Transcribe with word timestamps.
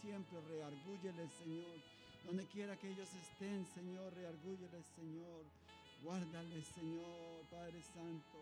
siempre, 0.00 0.40
reargúyeles, 0.48 1.30
Señor. 1.32 1.76
Donde 2.24 2.44
quiera 2.46 2.76
que 2.76 2.90
ellos 2.90 3.08
estén, 3.14 3.66
Señor, 3.74 4.12
reargúyeles, 4.14 4.84
Señor. 4.96 5.42
Guárdales, 6.02 6.66
Señor, 6.74 7.44
Padre 7.50 7.80
Santo. 7.82 8.38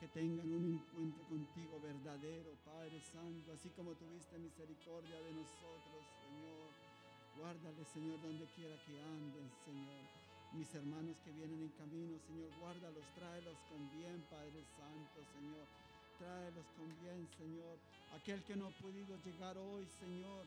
Que 0.00 0.08
tengan 0.08 0.50
un 0.50 0.74
encuentro 0.74 1.22
contigo 1.28 1.80
verdadero, 1.80 2.50
Padre 2.64 3.00
Santo, 3.00 3.52
así 3.52 3.70
como 3.70 3.94
tuviste 3.94 4.38
misericordia 4.38 5.16
de 5.22 5.32
nosotros, 5.32 6.02
Señor. 6.20 6.68
Guárdales, 7.38 7.88
Señor, 7.88 8.20
donde 8.20 8.46
quiera 8.54 8.76
que 8.84 9.00
anden, 9.00 9.48
Señor. 9.64 10.04
Mis 10.52 10.74
hermanos 10.74 11.16
que 11.24 11.32
vienen 11.32 11.62
en 11.62 11.72
camino, 11.78 12.18
Señor, 12.26 12.50
guárdalos, 12.60 13.06
tráelos 13.14 13.58
con 13.70 13.80
bien, 13.90 14.22
Padre 14.30 14.62
Santo, 14.76 15.18
Señor. 15.34 15.66
Tráelos 16.18 16.66
con 16.76 16.86
bien, 17.02 17.26
Señor. 17.38 17.78
Aquel 18.14 18.42
que 18.44 18.54
no 18.54 18.66
ha 18.66 18.74
podido 18.78 19.18
llegar 19.24 19.58
hoy, 19.58 19.86
Señor, 19.98 20.46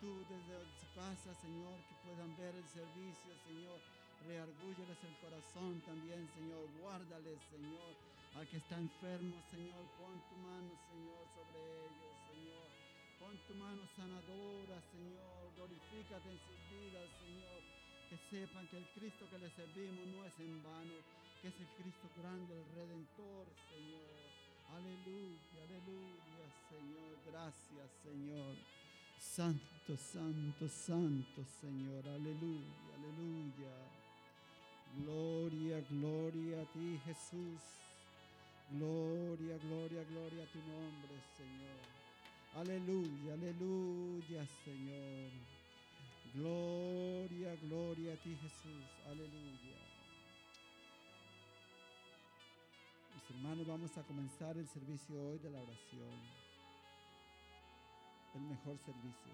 tú 0.00 0.22
desde 0.30 0.54
su 0.78 0.86
casa, 0.94 1.34
Señor, 1.42 1.74
que 1.86 1.94
puedan 2.06 2.30
ver 2.36 2.54
el 2.54 2.68
servicio, 2.68 3.34
Señor. 3.46 3.78
Reargúyeles 4.26 4.98
el 5.02 5.14
corazón 5.18 5.80
también, 5.82 6.28
Señor. 6.34 6.66
Guárdales, 6.80 7.38
Señor. 7.50 7.94
Al 8.34 8.46
que 8.48 8.58
está 8.58 8.78
enfermo, 8.78 9.34
Señor, 9.50 9.82
pon 9.98 10.18
tu 10.30 10.36
mano, 10.38 10.70
Señor, 10.90 11.22
sobre 11.34 11.58
ellos, 11.86 12.14
Señor. 12.30 12.68
Pon 13.18 13.34
tu 13.46 13.54
mano 13.54 13.82
sanadora, 13.96 14.78
Señor. 14.90 15.54
Glorifícate 15.56 16.30
en 16.30 16.40
sus 16.46 16.60
vidas, 16.70 17.08
Señor. 17.18 17.60
Que 18.10 18.18
sepan 18.30 18.66
que 18.68 18.78
el 18.78 18.88
Cristo 18.94 19.26
que 19.30 19.38
le 19.38 19.50
servimos 19.50 20.06
no 20.06 20.24
es 20.24 20.38
en 20.38 20.62
vano, 20.62 20.94
que 21.42 21.48
es 21.48 21.58
el 21.58 21.68
Cristo 21.74 22.06
grande, 22.16 22.54
el 22.54 22.66
Redentor, 22.74 23.46
Señor. 23.70 24.18
Aleluya, 24.70 25.58
aleluya, 25.66 26.44
Señor. 26.70 27.16
Gracias, 27.26 27.90
Señor. 28.02 28.77
Santo, 29.18 29.96
santo, 29.96 30.68
santo, 30.68 31.44
Señor. 31.60 32.06
Aleluya, 32.08 32.94
aleluya. 32.94 33.74
Gloria, 34.96 35.80
gloria 35.90 36.62
a 36.62 36.64
ti, 36.72 37.00
Jesús. 37.04 37.60
Gloria, 38.70 39.58
gloria, 39.58 40.04
gloria 40.04 40.44
a 40.44 40.46
tu 40.46 40.58
nombre, 40.58 41.14
Señor. 41.36 41.82
Aleluya, 42.54 43.34
aleluya, 43.34 44.46
Señor. 44.64 45.30
Gloria, 46.34 47.56
gloria 47.56 48.14
a 48.14 48.16
ti, 48.16 48.36
Jesús. 48.36 48.86
Aleluya. 49.06 49.78
Mis 53.14 53.30
hermanos, 53.30 53.66
vamos 53.66 53.98
a 53.98 54.02
comenzar 54.02 54.56
el 54.56 54.68
servicio 54.68 55.20
hoy 55.20 55.38
de 55.38 55.50
la 55.50 55.60
oración. 55.60 56.47
El 58.38 58.44
mejor 58.44 58.78
servicio. 58.78 59.32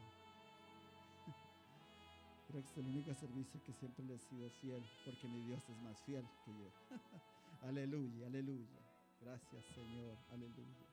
Creo 2.48 2.62
que 2.62 2.70
es 2.70 2.78
el 2.78 2.86
único 2.86 3.12
servicio 3.12 3.62
que 3.62 3.74
siempre 3.74 4.02
le 4.02 4.14
he 4.14 4.18
sido 4.18 4.48
fiel, 4.62 4.82
porque 5.04 5.28
mi 5.28 5.42
Dios 5.42 5.62
es 5.68 5.76
más 5.82 6.00
fiel 6.04 6.26
que 6.42 6.52
yo. 6.52 6.70
aleluya, 7.68 8.26
aleluya. 8.28 8.80
Gracias 9.20 9.62
Señor, 9.74 10.16
aleluya. 10.30 10.86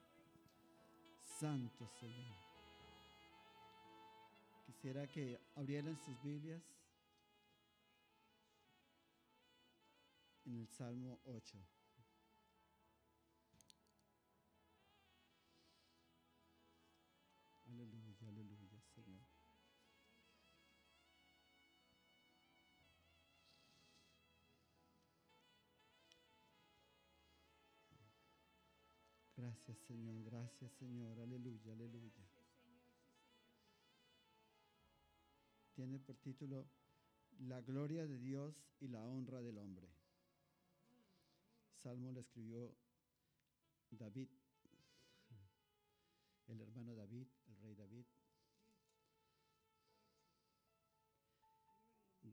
Santo 1.39 1.87
Señor. 1.87 2.35
Quisiera 4.65 5.07
que 5.07 5.39
abrieran 5.55 5.97
sus 5.97 6.21
Biblias 6.21 6.61
en 10.45 10.57
el 10.57 10.67
Salmo 10.67 11.17
8. 11.27 11.80
Aleluya, 18.27 18.81
Señor. 18.93 19.21
Gracias, 29.35 29.77
Señor, 29.87 30.23
gracias, 30.23 30.71
Señor. 30.73 31.19
Aleluya, 31.19 31.73
aleluya. 31.73 32.11
Tiene 35.73 35.99
por 35.99 36.17
título 36.17 36.67
La 37.39 37.61
gloria 37.61 38.05
de 38.05 38.19
Dios 38.19 38.55
y 38.79 38.87
la 38.87 39.05
honra 39.07 39.41
del 39.41 39.57
hombre. 39.57 39.89
Salmo 41.73 42.11
lo 42.11 42.19
escribió 42.19 42.75
David 43.89 44.29
el 46.51 46.61
hermano 46.61 46.95
David, 46.95 47.27
el 47.47 47.57
rey 47.61 47.75
David, 47.75 48.05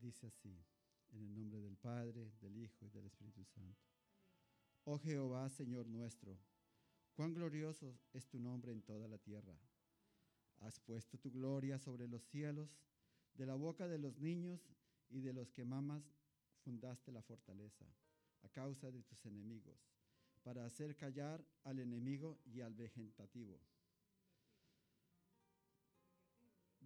dice 0.00 0.26
así, 0.26 0.64
en 1.10 1.22
el 1.22 1.34
nombre 1.34 1.60
del 1.60 1.76
Padre, 1.76 2.32
del 2.40 2.56
Hijo 2.56 2.86
y 2.86 2.90
del 2.90 3.06
Espíritu 3.06 3.44
Santo. 3.44 3.84
Oh 4.84 4.98
Jehová, 4.98 5.48
Señor 5.48 5.86
nuestro, 5.86 6.38
cuán 7.14 7.34
glorioso 7.34 7.98
es 8.12 8.26
tu 8.28 8.38
nombre 8.38 8.72
en 8.72 8.82
toda 8.82 9.08
la 9.08 9.18
tierra. 9.18 9.58
Has 10.60 10.80
puesto 10.80 11.18
tu 11.18 11.30
gloria 11.30 11.78
sobre 11.78 12.08
los 12.08 12.22
cielos, 12.24 12.68
de 13.34 13.46
la 13.46 13.54
boca 13.54 13.86
de 13.86 13.98
los 13.98 14.18
niños 14.18 14.60
y 15.08 15.20
de 15.20 15.32
los 15.32 15.52
que 15.52 15.64
mamas 15.64 16.02
fundaste 16.64 17.12
la 17.12 17.22
fortaleza, 17.22 17.86
a 18.42 18.48
causa 18.48 18.90
de 18.90 19.02
tus 19.02 19.24
enemigos, 19.26 19.78
para 20.42 20.64
hacer 20.64 20.96
callar 20.96 21.44
al 21.62 21.78
enemigo 21.78 22.38
y 22.46 22.60
al 22.60 22.74
vegetativo 22.74 23.60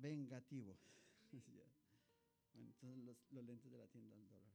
vengativo. 0.02 0.76
bueno, 2.52 2.68
entonces 2.68 3.04
los, 3.04 3.44
lentes 3.44 3.70
de 3.70 3.78
la 3.78 3.86
tienda 3.88 4.14
del 4.14 4.28
dólar. 4.28 4.52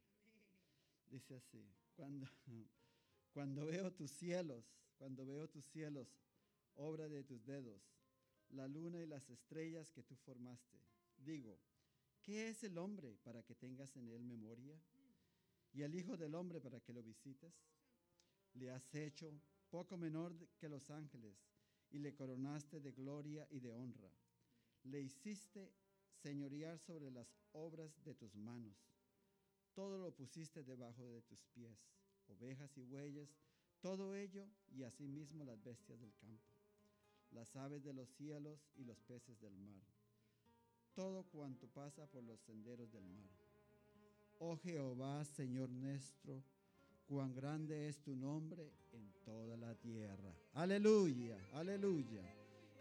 Dice 1.09 1.35
así, 1.35 1.65
cuando, 1.95 2.27
cuando 3.33 3.65
veo 3.65 3.91
tus 3.93 4.11
cielos, 4.11 4.65
cuando 4.97 5.25
veo 5.25 5.47
tus 5.47 5.65
cielos, 5.65 6.07
obra 6.75 7.07
de 7.07 7.23
tus 7.23 7.45
dedos, 7.45 7.81
la 8.49 8.67
luna 8.67 9.01
y 9.01 9.05
las 9.05 9.29
estrellas 9.29 9.91
que 9.91 10.03
tú 10.03 10.15
formaste, 10.15 10.77
digo, 11.17 11.59
¿qué 12.21 12.49
es 12.49 12.63
el 12.63 12.77
hombre 12.77 13.17
para 13.23 13.43
que 13.43 13.55
tengas 13.55 13.95
en 13.95 14.09
él 14.09 14.23
memoria? 14.23 14.79
¿Y 15.73 15.83
el 15.83 15.95
Hijo 15.95 16.17
del 16.17 16.33
Hombre 16.33 16.61
para 16.61 16.79
que 16.79 16.93
lo 16.93 17.03
visites? 17.03 17.53
Le 18.53 18.71
has 18.71 18.95
hecho 18.95 19.31
poco 19.69 19.97
menor 19.97 20.33
que 20.57 20.69
los 20.69 20.89
ángeles 20.89 21.35
y 21.91 21.99
le 21.99 22.15
coronaste 22.15 22.79
de 22.79 22.91
gloria 22.93 23.47
y 23.51 23.59
de 23.59 23.73
honra 23.73 24.09
le 24.87 25.01
hiciste 25.01 25.73
señorear 26.17 26.79
sobre 26.79 27.11
las 27.11 27.27
obras 27.51 27.91
de 28.03 28.13
tus 28.13 28.35
manos. 28.35 28.75
Todo 29.73 29.97
lo 29.97 30.11
pusiste 30.11 30.63
debajo 30.63 31.07
de 31.09 31.21
tus 31.21 31.43
pies, 31.53 31.77
ovejas 32.27 32.75
y 32.77 32.83
bueyes, 32.83 33.29
todo 33.81 34.15
ello 34.15 34.47
y 34.71 34.83
asimismo 34.83 35.45
las 35.45 35.63
bestias 35.63 35.99
del 35.99 36.13
campo, 36.15 36.51
las 37.31 37.55
aves 37.55 37.83
de 37.83 37.93
los 37.93 38.09
cielos 38.09 38.59
y 38.75 38.83
los 38.83 38.99
peces 39.01 39.39
del 39.39 39.55
mar, 39.57 39.81
todo 40.95 41.23
cuanto 41.25 41.67
pasa 41.67 42.07
por 42.07 42.23
los 42.23 42.39
senderos 42.41 42.91
del 42.91 43.05
mar. 43.05 43.29
Oh 44.39 44.57
Jehová, 44.57 45.23
Señor 45.25 45.69
nuestro, 45.69 46.43
cuán 47.07 47.33
grande 47.33 47.87
es 47.87 48.01
tu 48.01 48.15
nombre 48.15 48.71
en 48.91 49.11
toda 49.23 49.57
la 49.57 49.75
tierra. 49.75 50.33
Aleluya, 50.53 51.37
aleluya. 51.53 52.23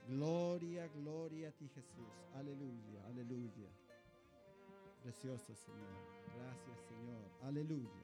Gloria, 0.09 0.87
gloria 0.95 1.49
a 1.49 1.53
ti 1.53 1.69
Jesús. 1.75 2.15
Aleluya, 2.35 3.05
aleluya. 3.07 3.69
Precioso 5.03 5.55
Señor. 5.55 5.99
Gracias 6.37 6.79
Señor. 6.87 7.25
Aleluya. 7.43 8.03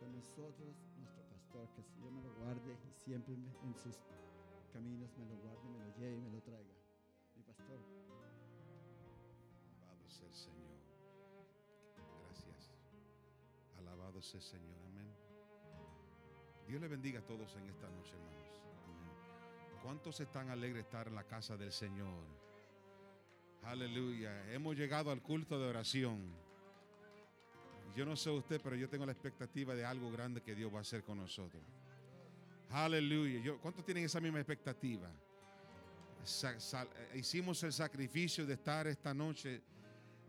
Con 0.00 0.12
nosotros 0.14 0.74
nuestro 0.98 1.22
pastor, 1.30 1.68
que 1.74 1.80
el 1.80 1.86
Señor 1.86 2.10
me 2.10 2.22
lo 2.22 2.34
guarde 2.40 2.76
y 2.88 2.92
siempre 3.04 3.34
en 3.34 3.74
sus 3.76 3.96
caminos 4.72 5.16
me 5.16 5.26
lo 5.26 5.36
guarde, 5.42 5.68
me 5.68 5.78
lo 5.78 5.96
lleve 5.96 6.16
y 6.16 6.20
me 6.20 6.30
lo 6.30 6.42
traiga. 6.42 6.74
Mi 7.36 7.42
pastor. 7.42 7.78
Alabado 9.78 10.08
sea 10.08 10.26
el 10.26 10.34
Señor. 10.34 10.76
Gracias. 12.24 12.72
Alabado 13.78 14.20
sea 14.20 14.40
el 14.40 14.44
Señor. 14.44 14.76
Amén. 14.86 15.08
Dios 16.66 16.80
le 16.80 16.88
bendiga 16.88 17.20
a 17.20 17.24
todos 17.24 17.54
en 17.56 17.68
esta 17.68 17.88
noche, 17.90 18.12
hermanos. 18.12 18.65
¿Cuántos 19.86 20.18
están 20.18 20.50
alegres 20.50 20.74
de 20.74 20.80
estar 20.80 21.06
en 21.06 21.14
la 21.14 21.22
casa 21.22 21.56
del 21.56 21.70
Señor? 21.70 22.24
Aleluya. 23.62 24.52
Hemos 24.52 24.74
llegado 24.74 25.12
al 25.12 25.22
culto 25.22 25.60
de 25.60 25.68
oración. 25.68 26.28
Yo 27.94 28.04
no 28.04 28.16
sé 28.16 28.28
usted, 28.30 28.60
pero 28.60 28.74
yo 28.74 28.88
tengo 28.88 29.06
la 29.06 29.12
expectativa 29.12 29.76
de 29.76 29.84
algo 29.84 30.10
grande 30.10 30.42
que 30.42 30.56
Dios 30.56 30.74
va 30.74 30.78
a 30.78 30.80
hacer 30.80 31.04
con 31.04 31.18
nosotros. 31.18 31.62
Aleluya. 32.70 33.54
¿Cuántos 33.62 33.84
tienen 33.84 34.02
esa 34.02 34.20
misma 34.20 34.40
expectativa? 34.40 35.08
hicimos 37.14 37.62
el 37.62 37.72
sacrificio 37.72 38.44
de 38.44 38.54
estar 38.54 38.88
esta 38.88 39.14
noche, 39.14 39.62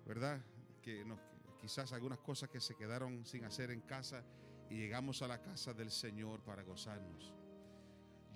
¿verdad? 0.05 0.39
Que 0.83 1.03
quizás 1.59 1.91
algunas 1.93 2.19
cosas 2.19 2.47
que 2.51 2.61
se 2.61 2.75
quedaron 2.75 3.25
sin 3.25 3.43
hacer 3.43 3.71
en 3.71 3.81
casa 3.81 4.23
y 4.69 4.75
llegamos 4.75 5.23
a 5.23 5.27
la 5.27 5.41
casa 5.41 5.73
del 5.73 5.89
Señor 5.89 6.41
para 6.41 6.61
gozarnos. 6.61 7.33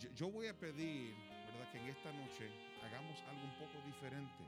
Yo, 0.10 0.32
voy 0.32 0.48
a 0.48 0.58
pedir, 0.58 1.14
¿verdad? 1.46 1.72
Que 1.72 1.78
en 1.78 1.86
esta 1.86 2.12
noche 2.12 2.50
hagamos 2.82 3.22
algo 3.22 3.44
un 3.44 3.56
poco 3.60 3.86
diferente. 3.86 4.44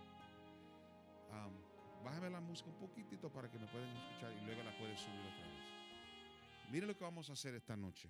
Um, 1.30 2.04
bájame 2.04 2.32
la 2.32 2.40
música 2.40 2.70
un 2.70 2.80
poquitito 2.80 3.32
para 3.32 3.52
que 3.52 3.60
me 3.60 3.68
puedan 3.68 3.90
escuchar 3.96 4.32
y 4.32 4.46
luego 4.46 4.64
la 4.64 4.76
puedes 4.80 5.00
subir 5.00 5.20
otra 5.20 5.48
vez. 5.48 6.72
Mire 6.72 6.88
lo 6.88 6.98
que 6.98 7.04
vamos 7.04 7.30
a 7.30 7.34
hacer 7.34 7.54
esta 7.54 7.78
noche. 7.78 8.10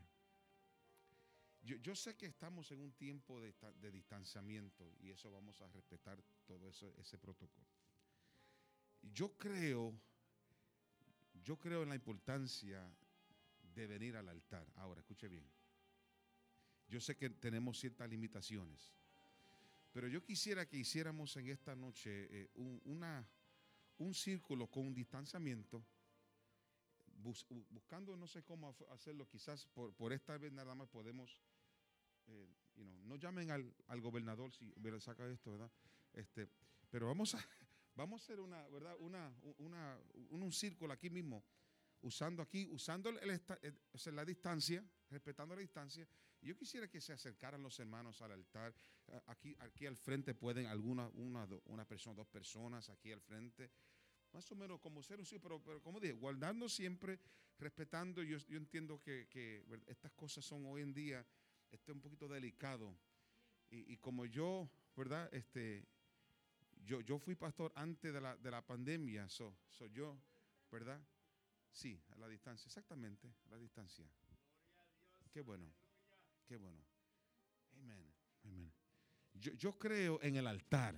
Yo, 1.63 1.95
sé 1.95 2.15
que 2.17 2.25
estamos 2.25 2.71
en 2.71 2.81
un 2.81 2.91
tiempo 2.91 3.39
de, 3.39 3.53
de, 3.79 3.91
distanciamiento 3.91 4.93
y 4.99 5.11
eso 5.11 5.31
vamos 5.31 5.61
a 5.61 5.67
respetar 5.67 6.21
todo 6.45 6.69
eso, 6.69 6.93
ese 6.99 7.17
protocolo. 7.17 7.65
Yo 9.01 9.37
creo, 9.37 9.93
yo 11.41 11.57
creo 11.57 11.83
en 11.83 11.89
la 11.89 11.95
importancia 11.95 12.85
de 13.61 13.87
venir 13.87 14.17
al 14.17 14.27
altar. 14.27 14.67
Ahora, 14.75 14.99
escuche 14.99 15.29
bien. 15.29 15.45
Yo 16.87 16.99
sé 16.99 17.15
que 17.15 17.29
tenemos 17.29 17.79
ciertas 17.79 18.09
limitaciones, 18.09 18.93
pero 19.91 20.07
yo 20.07 20.23
quisiera 20.23 20.67
que 20.67 20.77
hiciéramos 20.77 21.35
en 21.37 21.49
esta 21.49 21.75
noche 21.75 22.27
eh, 22.29 22.49
un, 22.55 22.81
una, 22.85 23.27
un 23.99 24.13
círculo 24.13 24.67
con 24.67 24.87
un 24.87 24.93
distanciamiento, 24.93 25.85
buscando 27.69 28.17
no 28.17 28.27
sé 28.27 28.43
cómo 28.43 28.75
hacerlo, 28.91 29.27
quizás 29.29 29.65
por, 29.67 29.93
por 29.93 30.11
esta 30.11 30.37
vez 30.37 30.51
nada 30.51 30.75
más 30.75 30.89
podemos, 30.89 31.39
eh, 32.27 32.47
no 33.05 33.15
llamen 33.15 33.51
al, 33.51 33.73
al, 33.87 34.01
gobernador 34.01 34.51
si 34.51 34.73
saca 34.99 35.27
esto, 35.29 35.51
¿verdad? 35.51 35.71
Este, 36.13 36.49
pero 36.89 37.07
vamos 37.07 37.35
a, 37.35 37.37
vamos 37.95 38.21
a 38.21 38.23
hacer 38.23 38.39
una, 38.39 38.67
¿verdad? 38.69 38.95
Una, 38.99 39.33
una, 39.59 39.99
un, 40.31 40.43
un 40.43 40.51
círculo 40.51 40.91
aquí 40.91 41.09
mismo 41.09 41.43
usando 42.03 42.41
aquí, 42.41 42.67
usando 42.69 43.09
el, 43.09 43.41
la 44.15 44.25
distancia, 44.25 44.83
respetando 45.09 45.55
la 45.55 45.61
distancia. 45.61 46.07
yo 46.41 46.55
quisiera 46.55 46.87
que 46.87 47.01
se 47.01 47.13
acercaran 47.13 47.61
los 47.61 47.79
hermanos 47.79 48.21
al 48.21 48.31
altar. 48.31 48.73
Aquí, 49.27 49.55
aquí 49.59 49.85
al 49.85 49.97
frente 49.97 50.35
pueden 50.35 50.67
alguna, 50.67 51.07
una, 51.09 51.47
una 51.65 51.85
persona, 51.85 52.15
dos 52.15 52.27
personas 52.27 52.89
aquí 52.89 53.11
al 53.11 53.21
frente. 53.21 53.71
Más 54.33 54.51
o 54.51 54.55
menos 54.55 54.79
como 54.79 55.01
ser 55.01 55.19
un 55.19 55.25
sí, 55.25 55.39
pero, 55.39 55.61
pero 55.63 55.81
como 55.81 55.99
dije, 55.99 56.13
guardando 56.13 56.67
siempre, 56.67 57.19
respetando. 57.57 58.21
Yo, 58.23 58.37
yo 58.37 58.57
entiendo 58.57 58.99
que, 58.99 59.27
que, 59.29 59.63
estas 59.87 60.11
cosas 60.13 60.43
son 60.43 60.65
hoy 60.65 60.81
en 60.81 60.93
día 60.93 61.25
este, 61.71 61.91
un 61.91 62.01
poquito 62.01 62.27
delicado. 62.27 62.97
Y, 63.69 63.93
y 63.93 63.97
como 63.97 64.25
yo, 64.25 64.69
¿verdad? 64.95 65.33
Este, 65.33 65.85
yo, 66.83 67.01
yo 67.01 67.17
fui 67.17 67.35
pastor 67.35 67.71
antes 67.75 68.13
de 68.13 68.19
la, 68.19 68.35
de 68.35 68.51
la 68.51 68.65
pandemia, 68.65 69.29
soy 69.29 69.53
so 69.69 69.85
yo, 69.87 70.17
¿verdad? 70.69 71.01
Sí, 71.73 71.99
a 72.11 72.17
la 72.17 72.27
distancia, 72.27 72.67
exactamente, 72.67 73.33
a 73.47 73.49
la 73.49 73.57
distancia. 73.57 74.05
Qué 75.31 75.41
bueno, 75.41 75.67
qué 76.47 76.55
bueno. 76.55 76.79
Amén, 77.79 78.05
amén. 78.43 78.71
Yo, 79.33 79.51
yo 79.53 79.77
creo 79.79 80.21
en 80.21 80.35
el 80.35 80.45
altar. 80.45 80.95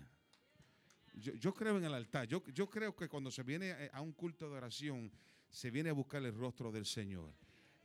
Yo, 1.13 1.33
yo, 1.35 1.53
creo 1.53 1.77
en 1.77 1.85
el 1.85 1.93
altar. 1.93 2.27
Yo, 2.27 2.45
yo 2.47 2.69
creo 2.69 2.93
que 2.93 3.07
cuando 3.07 3.31
se 3.31 3.43
viene 3.43 3.89
a 3.93 4.01
un 4.01 4.11
culto 4.11 4.49
de 4.49 4.57
oración, 4.57 5.09
se 5.49 5.71
viene 5.71 5.89
a 5.89 5.93
buscar 5.93 6.21
el 6.23 6.35
rostro 6.35 6.73
del 6.73 6.85
Señor. 6.85 7.33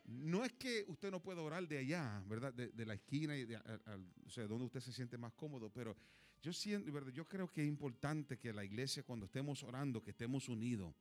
No 0.07 0.45
es 0.45 0.53
que 0.55 0.85
usted 0.89 1.13
no 1.13 1.23
pueda 1.23 1.41
orar 1.41 1.69
de 1.69 1.79
allá, 1.79 2.21
¿verdad? 2.27 2.53
De, 2.53 2.85
la 2.85 2.95
esquina 2.95 3.37
y 3.37 3.45
de, 3.45 3.57
o 3.57 4.29
sea, 4.29 4.49
donde 4.49 4.65
usted 4.65 4.81
se 4.81 4.93
siente 4.93 5.17
más 5.17 5.33
cómodo, 5.35 5.71
pero 5.71 5.97
yo 6.43 6.53
siento, 6.53 6.91
¿verdad? 6.91 7.13
Yo 7.13 7.29
creo 7.29 7.49
que 7.49 7.63
es 7.63 7.69
importante 7.69 8.37
que 8.37 8.53
la 8.53 8.65
iglesia 8.65 9.05
cuando 9.05 9.27
estemos 9.27 9.63
orando, 9.63 10.03
que 10.03 10.11
estemos 10.11 10.49
unidos 10.49 10.93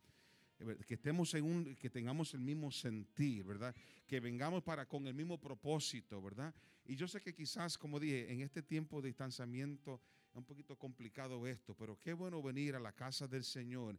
que 0.85 0.95
estemos 0.95 1.33
en 1.33 1.45
un, 1.45 1.75
que 1.75 1.89
tengamos 1.89 2.33
el 2.33 2.41
mismo 2.41 2.71
sentir, 2.71 3.43
¿verdad? 3.43 3.73
Que 4.05 4.19
vengamos 4.19 4.63
para 4.63 4.87
con 4.87 5.07
el 5.07 5.13
mismo 5.13 5.39
propósito, 5.39 6.21
¿verdad? 6.21 6.53
Y 6.85 6.95
yo 6.95 7.07
sé 7.07 7.21
que 7.21 7.33
quizás, 7.33 7.77
como 7.77 7.99
dije, 7.99 8.31
en 8.31 8.41
este 8.41 8.61
tiempo 8.61 9.01
de 9.01 9.07
distanciamiento 9.07 10.01
es 10.29 10.35
un 10.35 10.45
poquito 10.45 10.77
complicado 10.77 11.47
esto, 11.47 11.75
pero 11.75 11.97
qué 11.97 12.13
bueno 12.13 12.41
venir 12.41 12.75
a 12.75 12.79
la 12.79 12.91
casa 12.91 13.27
del 13.27 13.43
Señor 13.43 13.97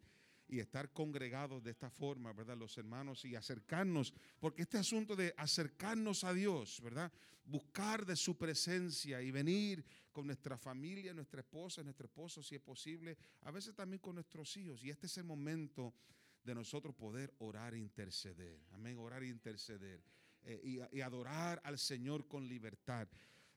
y 0.48 0.58
estar 0.58 0.92
congregados 0.92 1.62
de 1.62 1.70
esta 1.70 1.88
forma, 1.88 2.32
¿verdad? 2.32 2.56
Los 2.56 2.76
hermanos 2.76 3.24
y 3.24 3.36
acercarnos, 3.36 4.12
porque 4.38 4.62
este 4.62 4.78
asunto 4.78 5.14
de 5.14 5.32
acercarnos 5.36 6.24
a 6.24 6.34
Dios, 6.34 6.80
¿verdad? 6.82 7.10
Buscar 7.44 8.04
de 8.04 8.16
su 8.16 8.36
presencia 8.36 9.22
y 9.22 9.30
venir 9.30 9.84
con 10.12 10.26
nuestra 10.26 10.58
familia, 10.58 11.14
nuestra 11.14 11.40
esposa, 11.40 11.82
nuestro 11.82 12.06
esposo, 12.06 12.42
si 12.42 12.56
es 12.56 12.60
posible, 12.60 13.16
a 13.42 13.50
veces 13.50 13.74
también 13.74 14.00
con 14.00 14.16
nuestros 14.16 14.56
hijos. 14.56 14.82
Y 14.82 14.90
este 14.90 15.06
es 15.06 15.16
el 15.18 15.24
momento 15.24 15.94
de 16.50 16.54
nosotros 16.56 16.94
poder 16.96 17.32
orar 17.38 17.74
e 17.74 17.78
interceder. 17.78 18.58
Amén, 18.72 18.98
orar 18.98 19.22
e 19.22 19.28
interceder. 19.28 20.02
Eh, 20.42 20.80
y, 20.90 21.00
adorar 21.00 21.60
al 21.64 21.78
Señor 21.78 22.26
con 22.26 22.48
libertad. 22.48 23.06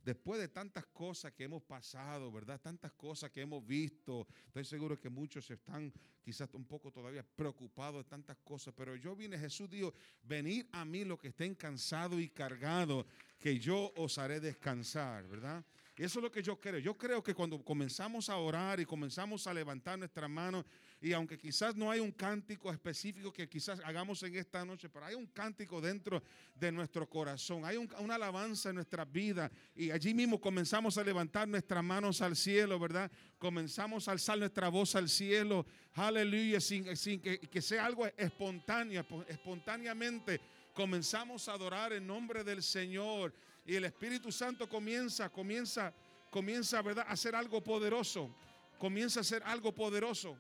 Después 0.04 0.40
de 0.40 0.50
tantas 0.50 0.86
cosas 0.88 1.32
que 1.32 1.46
hemos 1.46 1.64
pasado, 1.64 2.32
¿verdad? 2.32 2.62
Tantas 2.62 2.92
cosas 2.92 3.32
que 3.32 3.42
hemos 3.42 3.66
visto. 3.66 4.28
Estoy 4.46 4.66
seguro 4.66 5.00
que 5.00 5.10
muchos 5.10 5.50
están 5.50 5.92
quizás 6.22 6.54
un 6.54 6.66
poco 6.66 6.92
todavía 6.92 7.24
preocupados 7.24 8.04
de 8.04 8.10
tantas 8.10 8.38
cosas. 8.44 8.76
Pero 8.78 8.96
yo 8.96 9.16
vine, 9.16 9.40
Jesús 9.40 9.70
dijo, 9.70 9.92
venid 10.22 10.66
a 10.72 10.86
mí 10.86 11.04
los 11.04 11.18
que 11.18 11.30
estén 11.30 11.56
cansados 11.56 12.22
y 12.22 12.30
cargados, 12.30 13.06
que 13.40 13.58
yo 13.58 13.92
os 13.96 14.20
haré 14.20 14.40
descansar, 14.40 15.28
¿verdad? 15.28 15.66
Eso 15.96 16.20
es 16.20 16.24
lo 16.24 16.32
que 16.32 16.42
yo 16.42 16.60
creo. 16.60 16.80
Yo 16.80 16.98
creo 16.98 17.22
que 17.22 17.36
cuando 17.36 17.64
comenzamos 17.64 18.28
a 18.28 18.38
orar 18.38 18.80
y 18.80 18.86
comenzamos 18.86 19.46
a 19.46 19.54
levantar 19.54 20.00
nuestras 20.00 20.28
manos, 20.28 20.66
y 21.00 21.14
aunque 21.14 21.38
quizás 21.38 21.76
no 21.76 21.92
hay 21.92 22.00
un 22.00 22.12
cántico 22.12 22.72
específico 22.72 23.32
que 23.32 23.48
quizás 23.48 23.80
hagamos 23.84 24.24
en 24.24 24.36
esta 24.36 24.66
noche, 24.66 24.90
pero 24.90 25.06
hay 25.06 25.14
un 25.14 25.28
cántico 25.28 25.80
dentro 25.80 26.24
de 26.56 26.72
nuestro 26.72 27.08
corazón, 27.08 27.64
hay 27.64 27.78
una 27.78 28.16
alabanza 28.16 28.70
en 28.70 28.76
nuestra 28.76 29.06
vida. 29.06 29.52
Y 29.76 29.92
allí 29.92 30.16
mismo 30.16 30.42
comenzamos 30.42 30.98
a 30.98 31.04
levantar 31.04 31.48
nuestras 31.48 31.84
manos 31.84 32.22
al 32.22 32.36
cielo, 32.36 32.80
¿verdad? 32.80 33.12
Comenzamos 33.38 34.08
a 34.08 34.14
alzar 34.14 34.40
nuestra 34.40 34.70
voz 34.70 34.96
al 34.96 35.10
cielo, 35.10 35.66
aleluya, 35.94 36.60
sin, 36.60 36.86
que, 37.22 37.40
que 37.40 37.62
sea 37.62 37.86
algo 37.86 38.08
espontáneo, 38.18 39.06
espontáneamente. 39.28 40.42
Comenzamos 40.74 41.48
a 41.50 41.54
adorar 41.54 41.94
en 41.94 42.08
nombre 42.08 42.44
del 42.44 42.64
Señor 42.64 43.32
y 43.66 43.76
el 43.76 43.86
Espíritu 43.86 44.32
Santo 44.32 44.68
comienza, 44.68 45.30
comienza, 45.30 45.94
comienza, 46.30 46.82
¿verdad? 46.82 47.06
A 47.08 47.14
hacer 47.14 47.36
algo 47.36 47.62
poderoso. 47.62 48.30
Comienza 48.78 49.20
a 49.20 49.22
hacer 49.22 49.42
algo 49.46 49.74
poderoso 49.74 50.38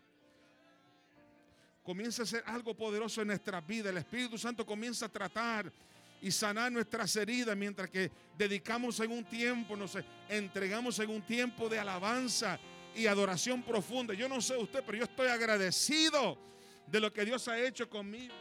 comienza 1.83 2.23
a 2.23 2.25
ser 2.25 2.43
algo 2.47 2.73
poderoso 2.73 3.21
en 3.21 3.27
nuestra 3.27 3.59
vida. 3.61 3.89
El 3.89 3.97
Espíritu 3.97 4.37
Santo 4.37 4.65
comienza 4.65 5.05
a 5.05 5.09
tratar 5.09 5.71
y 6.21 6.31
sanar 6.31 6.71
nuestras 6.71 7.13
heridas 7.17 7.55
mientras 7.57 7.89
que 7.89 8.09
dedicamos 8.37 8.99
en 9.01 9.11
un 9.11 9.25
tiempo, 9.25 9.75
no 9.75 9.87
sé, 9.87 10.03
entregamos 10.29 10.97
en 10.99 11.09
un 11.09 11.21
tiempo 11.21 11.67
de 11.67 11.77
alabanza 11.77 12.57
y 12.95 13.07
adoración 13.07 13.61
profunda. 13.61 14.13
Yo 14.13 14.29
no 14.29 14.39
sé 14.39 14.55
usted, 14.55 14.81
pero 14.85 14.99
yo 14.99 15.03
estoy 15.03 15.27
agradecido 15.27 16.37
de 16.87 16.99
lo 17.01 17.11
que 17.11 17.25
Dios 17.25 17.47
ha 17.49 17.59
hecho 17.59 17.89
conmigo 17.89 18.33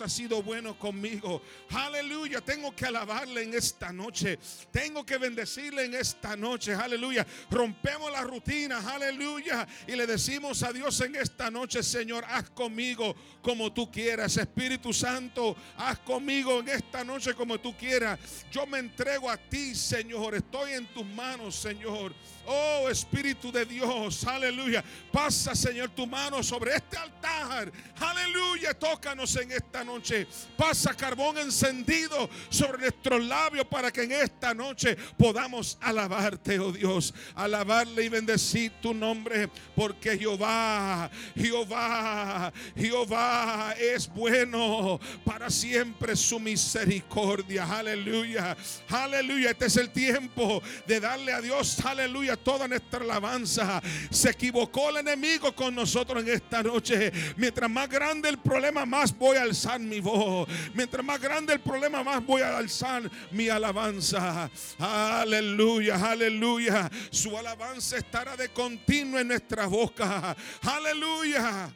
ha 0.00 0.08
sido 0.08 0.42
bueno 0.42 0.78
conmigo. 0.78 1.42
Aleluya. 1.70 2.40
Tengo 2.40 2.74
que 2.74 2.86
alabarle 2.86 3.42
en 3.42 3.54
esta 3.54 3.92
noche. 3.92 4.38
Tengo 4.70 5.04
que 5.04 5.18
bendecirle 5.18 5.84
en 5.84 5.94
esta 5.94 6.36
noche. 6.36 6.74
Aleluya. 6.74 7.26
Rompemos 7.50 8.12
la 8.12 8.22
rutina. 8.22 8.78
Aleluya. 8.78 9.66
Y 9.88 9.96
le 9.96 10.06
decimos 10.06 10.62
a 10.62 10.72
Dios 10.72 11.00
en 11.00 11.16
esta 11.16 11.50
noche, 11.50 11.82
Señor, 11.82 12.24
haz 12.28 12.50
conmigo 12.50 13.16
como 13.42 13.72
tú 13.72 13.90
quieras. 13.90 14.36
Espíritu 14.36 14.92
Santo, 14.92 15.56
haz 15.76 15.98
conmigo 16.00 16.60
en 16.60 16.68
esta 16.68 17.02
noche 17.02 17.34
como 17.34 17.58
tú 17.58 17.76
quieras. 17.76 18.18
Yo 18.52 18.66
me 18.66 18.78
entrego 18.78 19.28
a 19.28 19.36
ti, 19.36 19.74
Señor. 19.74 20.36
Estoy 20.36 20.74
en 20.74 20.86
tus 20.94 21.06
manos, 21.06 21.56
Señor. 21.56 22.14
Oh 22.46 22.88
Espíritu 22.88 23.52
de 23.52 23.64
Dios, 23.64 24.24
aleluya. 24.24 24.82
Pasa, 25.12 25.54
Señor, 25.54 25.90
tu 25.90 26.06
mano 26.06 26.42
sobre 26.42 26.74
este 26.74 26.96
altar. 26.96 27.70
Aleluya. 28.00 28.74
Tócanos 28.74 29.36
en 29.36 29.52
esta 29.52 29.69
noche. 29.84 30.26
Pasa 30.56 30.94
carbón 30.94 31.38
encendido 31.38 32.28
sobre 32.48 32.78
nuestros 32.78 33.24
labios 33.24 33.66
para 33.66 33.90
que 33.90 34.02
en 34.02 34.12
esta 34.12 34.52
noche 34.52 34.96
podamos 35.16 35.78
alabarte, 35.80 36.58
oh 36.58 36.72
Dios. 36.72 37.14
Alabarle 37.34 38.04
y 38.04 38.08
bendecir 38.08 38.72
tu 38.82 38.92
nombre. 38.92 39.48
Porque 39.76 40.18
Jehová, 40.18 41.10
Jehová, 41.36 42.52
Jehová 42.76 43.74
es 43.78 44.08
bueno 44.08 44.98
para 45.24 45.48
siempre 45.50 46.16
su 46.16 46.40
misericordia. 46.40 47.64
Aleluya. 47.64 48.56
Aleluya. 48.88 49.50
Este 49.50 49.66
es 49.66 49.76
el 49.76 49.90
tiempo 49.90 50.62
de 50.86 51.00
darle 51.00 51.32
a 51.32 51.40
Dios, 51.40 51.78
aleluya 51.84 52.36
toda 52.36 52.66
nuestra 52.66 53.00
alabanza. 53.00 53.82
Se 54.10 54.30
equivocó 54.30 54.90
el 54.90 54.98
enemigo 54.98 55.54
con 55.54 55.74
nosotros 55.74 56.22
en 56.22 56.30
esta 56.30 56.62
noche. 56.62 57.12
Mientras 57.36 57.70
más 57.70 57.88
grande 57.88 58.28
el 58.28 58.38
problema, 58.38 58.84
más 58.86 59.16
voy 59.16 59.36
a 59.36 59.44
alzar 59.60 59.80
mi 59.80 60.00
voz. 60.00 60.48
Mientras 60.74 61.04
más 61.04 61.20
grande 61.20 61.52
el 61.52 61.60
problema, 61.60 62.02
más 62.02 62.24
voy 62.24 62.42
a 62.42 62.56
alzar 62.56 63.10
mi 63.30 63.48
alabanza. 63.48 64.50
Aleluya, 64.78 65.96
aleluya. 65.96 66.90
Su 67.10 67.36
alabanza 67.36 67.98
estará 67.98 68.36
de 68.36 68.48
continuo 68.48 69.18
en 69.18 69.28
nuestra 69.28 69.66
boca. 69.66 70.36
Aleluya. 70.62 71.70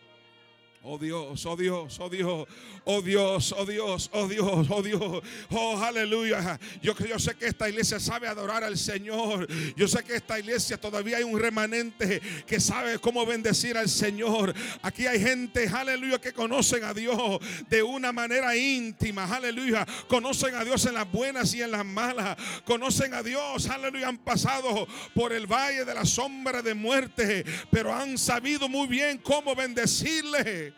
Oh 0.86 0.98
Dios, 0.98 1.46
oh 1.46 1.56
Dios, 1.56 1.98
oh 1.98 2.10
Dios, 2.10 2.46
oh 2.84 3.00
Dios, 3.00 3.54
oh 3.56 3.64
Dios, 3.64 4.10
oh 4.12 4.28
Dios, 4.28 4.66
oh 4.68 4.82
Dios, 4.82 5.22
oh 5.50 5.82
aleluya. 5.82 6.60
Yo, 6.82 6.94
yo 6.94 7.18
sé 7.18 7.34
que 7.36 7.46
esta 7.46 7.70
iglesia 7.70 7.98
sabe 7.98 8.28
adorar 8.28 8.62
al 8.62 8.76
Señor. 8.76 9.48
Yo 9.76 9.88
sé 9.88 10.04
que 10.04 10.16
esta 10.16 10.38
iglesia 10.38 10.76
todavía 10.76 11.16
hay 11.16 11.22
un 11.22 11.40
remanente 11.40 12.20
que 12.46 12.60
sabe 12.60 12.98
cómo 12.98 13.24
bendecir 13.24 13.78
al 13.78 13.88
Señor. 13.88 14.52
Aquí 14.82 15.06
hay 15.06 15.20
gente, 15.20 15.66
aleluya, 15.68 16.20
que 16.20 16.34
conocen 16.34 16.84
a 16.84 16.92
Dios 16.92 17.40
de 17.70 17.82
una 17.82 18.12
manera 18.12 18.54
íntima, 18.54 19.24
aleluya. 19.24 19.86
Conocen 20.06 20.54
a 20.54 20.64
Dios 20.64 20.84
en 20.84 20.92
las 20.92 21.10
buenas 21.10 21.54
y 21.54 21.62
en 21.62 21.70
las 21.70 21.86
malas. 21.86 22.36
Conocen 22.66 23.14
a 23.14 23.22
Dios, 23.22 23.70
aleluya. 23.70 24.08
Han 24.08 24.18
pasado 24.18 24.86
por 25.14 25.32
el 25.32 25.46
valle 25.46 25.86
de 25.86 25.94
la 25.94 26.04
sombra 26.04 26.60
de 26.60 26.74
muerte, 26.74 27.42
pero 27.70 27.90
han 27.90 28.18
sabido 28.18 28.68
muy 28.68 28.86
bien 28.86 29.16
cómo 29.16 29.54
bendecirle. 29.54 30.73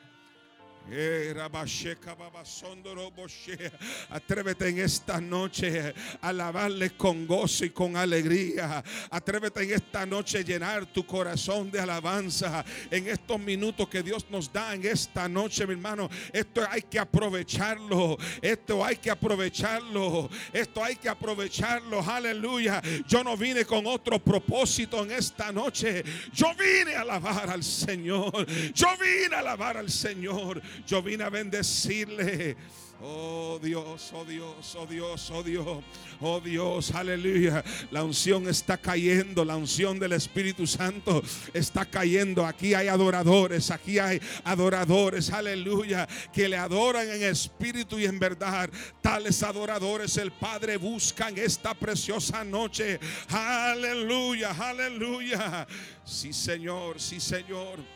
Atrévete 4.09 4.69
en 4.69 4.79
esta 4.79 5.21
noche 5.21 5.93
a 6.21 6.29
alabarle 6.29 6.91
con 6.97 7.27
gozo 7.27 7.65
y 7.65 7.71
con 7.71 7.97
alegría. 7.97 8.85
Atrévete 9.11 9.65
en 9.65 9.73
esta 9.73 10.07
noche 10.07 10.39
a 10.39 10.43
llenar 10.43 10.87
tu 10.87 11.05
corazón 11.05 11.73
de 11.73 11.81
alabanza. 11.81 12.65
En 12.89 13.09
estos 13.09 13.41
minutos 13.41 13.89
que 13.89 14.03
Dios 14.03 14.27
nos 14.31 14.53
da 14.53 14.75
en 14.75 14.87
esta 14.87 15.29
noche, 15.29 15.67
mi 15.67 15.73
hermano, 15.73 16.09
esto 16.33 16.65
hay 16.71 16.83
que 16.83 17.01
aprovecharlo. 17.01 18.17
Esto 18.41 18.85
hay 18.85 18.97
que 18.97 19.11
aprovecharlo. 19.11 20.31
Esto 20.53 20.85
hay 20.85 20.95
que 20.97 21.09
aprovecharlo. 21.09 22.01
Aleluya. 22.01 22.81
Yo 23.09 23.25
no 23.25 23.37
vine 23.37 23.65
con 23.65 23.87
otro 23.87 24.21
propósito 24.21 25.03
en 25.03 25.11
esta 25.11 25.51
noche. 25.51 26.05
Yo 26.33 26.55
vine 26.55 26.95
a 26.95 27.01
alabar 27.01 27.51
al 27.51 27.65
Señor. 27.65 28.47
Yo 28.73 28.89
vine 29.01 29.35
a 29.35 29.41
alabar 29.41 29.79
al 29.79 29.91
Señor. 29.91 30.63
Yo 30.87 31.03
vine 31.03 31.25
a 31.25 31.31
bendecirle. 31.31 32.57
Oh 33.03 33.59
Dios, 33.63 34.11
oh 34.15 34.25
Dios, 34.25 34.75
oh 34.75 34.87
Dios, 34.87 35.31
oh 35.31 35.43
Dios, 35.43 35.85
oh 36.19 36.41
Dios, 36.41 36.95
aleluya. 36.95 37.63
La 37.91 38.03
unción 38.03 38.49
está 38.49 38.79
cayendo, 38.79 39.45
la 39.45 39.57
unción 39.57 39.99
del 39.99 40.13
Espíritu 40.13 40.67
Santo 40.67 41.23
está 41.53 41.85
cayendo. 41.85 42.47
Aquí 42.47 42.73
hay 42.73 42.89
adoradores, 42.89 43.71
aquí 43.71 43.99
hay 43.99 44.19
adoradores, 44.45 45.31
aleluya, 45.31 46.09
que 46.33 46.49
le 46.49 46.57
adoran 46.57 47.07
en 47.11 47.25
espíritu 47.25 47.99
y 47.99 48.07
en 48.07 48.19
verdad. 48.19 48.71
Tales 49.03 49.43
adoradores 49.43 50.17
el 50.17 50.33
Padre 50.33 50.79
busca 50.79 51.29
en 51.29 51.37
esta 51.37 51.75
preciosa 51.75 52.45
noche. 52.45 52.99
Aleluya, 53.29 54.53
aleluya. 54.59 55.67
Sí, 56.03 56.33
Señor, 56.33 56.99
sí, 56.99 57.21
Señor. 57.21 57.96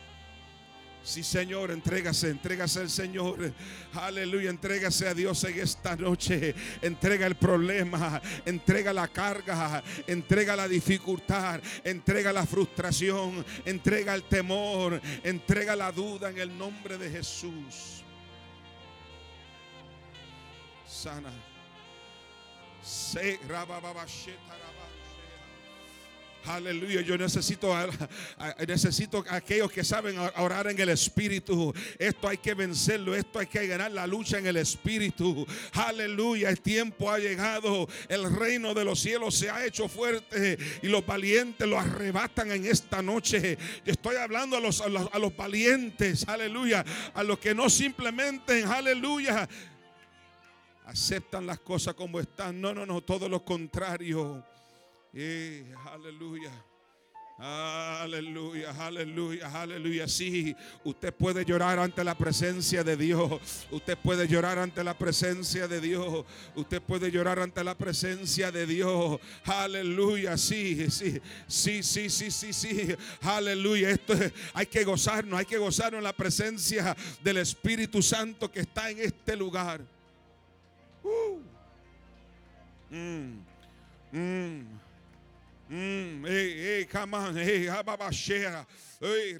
Sí, 1.02 1.22
Señor, 1.22 1.70
entrégase, 1.70 2.28
entrégase 2.28 2.80
al 2.80 2.90
Señor. 2.90 3.52
Aleluya, 3.94 4.50
entrégase 4.50 5.08
a 5.08 5.14
Dios 5.14 5.42
en 5.44 5.58
esta 5.58 5.96
noche. 5.96 6.54
Entrega 6.82 7.26
el 7.26 7.36
problema, 7.36 8.20
entrega 8.44 8.92
la 8.92 9.08
carga, 9.08 9.82
entrega 10.06 10.54
la 10.54 10.68
dificultad, 10.68 11.60
entrega 11.84 12.32
la 12.32 12.46
frustración, 12.46 13.44
entrega 13.64 14.14
el 14.14 14.24
temor, 14.24 15.00
entrega 15.24 15.74
la 15.74 15.90
duda 15.90 16.30
en 16.30 16.38
el 16.38 16.56
nombre 16.56 16.98
de 16.98 17.10
Jesús. 17.10 18.04
Sana. 20.86 21.32
Se 22.82 23.38
Aleluya, 26.44 27.02
yo 27.02 27.18
necesito, 27.18 27.74
necesito 28.66 29.24
aquellos 29.28 29.70
que 29.70 29.84
saben 29.84 30.18
orar 30.18 30.68
en 30.68 30.80
el 30.80 30.88
Espíritu. 30.88 31.72
Esto 31.98 32.28
hay 32.28 32.38
que 32.38 32.54
vencerlo, 32.54 33.14
esto 33.14 33.38
hay 33.38 33.46
que 33.46 33.66
ganar 33.66 33.92
la 33.92 34.06
lucha 34.06 34.38
en 34.38 34.46
el 34.46 34.56
Espíritu. 34.56 35.46
Aleluya, 35.72 36.48
el 36.48 36.60
tiempo 36.60 37.10
ha 37.10 37.18
llegado, 37.18 37.86
el 38.08 38.34
reino 38.34 38.72
de 38.72 38.84
los 38.84 39.00
cielos 39.00 39.34
se 39.34 39.50
ha 39.50 39.64
hecho 39.66 39.86
fuerte 39.86 40.58
y 40.82 40.88
los 40.88 41.04
valientes 41.04 41.68
lo 41.68 41.78
arrebatan 41.78 42.50
en 42.52 42.64
esta 42.64 43.02
noche. 43.02 43.58
Estoy 43.84 44.16
hablando 44.16 44.56
a 44.56 44.60
los, 44.60 44.80
a 44.80 44.88
los, 44.88 45.08
a 45.12 45.18
los 45.18 45.36
valientes, 45.36 46.26
aleluya, 46.26 46.84
a 47.14 47.22
los 47.22 47.38
que 47.38 47.54
no 47.54 47.68
simplemente, 47.68 48.64
aleluya, 48.64 49.48
aceptan 50.86 51.46
las 51.46 51.60
cosas 51.60 51.94
como 51.94 52.18
están. 52.18 52.60
No, 52.60 52.72
no, 52.72 52.86
no, 52.86 53.02
todo 53.02 53.28
lo 53.28 53.44
contrario 53.44 54.44
aleluya. 55.12 56.50
Aleluya, 57.42 58.74
aleluya, 58.78 59.48
aleluya. 59.48 60.06
Sí, 60.06 60.54
usted 60.84 61.14
puede 61.14 61.42
llorar 61.42 61.78
ante 61.78 62.04
la 62.04 62.14
presencia 62.14 62.84
de 62.84 62.98
Dios. 62.98 63.40
Usted 63.70 63.96
puede 63.96 64.28
llorar 64.28 64.58
ante 64.58 64.84
la 64.84 64.92
presencia 64.92 65.66
de 65.66 65.80
Dios. 65.80 66.26
Usted 66.54 66.82
puede 66.82 67.10
llorar 67.10 67.38
ante 67.38 67.64
la 67.64 67.74
presencia 67.78 68.52
de 68.52 68.66
Dios. 68.66 69.18
Aleluya, 69.44 70.36
sí, 70.36 70.90
sí, 70.90 71.18
sí, 71.48 71.82
sí, 71.82 72.10
sí, 72.10 72.52
sí. 72.52 72.94
Aleluya. 73.22 73.88
Esto 73.88 74.12
hay 74.52 74.66
que 74.66 74.84
gozarnos, 74.84 75.38
hay 75.38 75.46
que 75.46 75.56
gozarnos 75.56 76.00
en 76.00 76.04
la 76.04 76.12
presencia 76.12 76.94
del 77.22 77.38
Espíritu 77.38 78.02
Santo 78.02 78.52
que 78.52 78.60
está 78.60 78.90
en 78.90 78.98
este 78.98 79.34
lugar. 79.34 79.80
Uh. 81.02 81.40
Mm, 82.90 83.44
mm. 84.12 84.79
Mm, 85.70 86.26
hey, 86.26 86.54
hey, 86.58 86.84
come 86.90 87.14
on. 87.14 87.36
Hey, 87.36 87.68
Hey, 89.00 89.38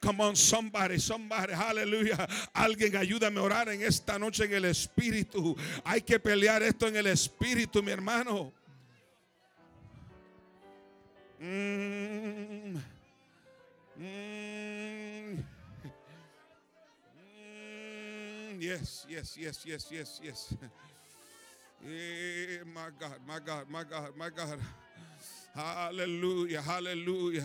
come 0.00 0.20
on, 0.20 0.36
somebody, 0.36 0.98
somebody, 0.98 1.52
hallelujah. 1.52 2.28
Alguien 2.54 2.94
ayúdame 2.96 3.40
a 3.40 3.42
orar 3.42 3.68
en 3.68 3.82
esta 3.82 4.16
noche 4.16 4.44
en 4.44 4.52
el 4.52 4.64
Espíritu. 4.66 5.56
Hay 5.84 6.02
que 6.02 6.20
pelear 6.20 6.62
esto 6.62 6.86
en 6.86 6.96
el 6.96 7.06
Espíritu, 7.08 7.82
mi 7.82 7.90
hermano. 7.90 8.52
Mm, 11.40 12.80
mm, 13.98 15.42
yes, 18.60 19.04
yes, 19.08 19.36
yes, 19.36 19.64
yes, 19.64 19.90
yes, 19.90 20.20
yes. 20.22 20.54
Yeah, 21.84 22.62
my 22.72 22.90
God, 22.98 23.18
my 23.26 23.40
God, 23.40 23.68
my 23.68 23.82
God, 23.82 24.16
my 24.16 24.30
God. 24.30 24.58
Aleluya, 25.56 26.62
aleluya. 26.62 27.42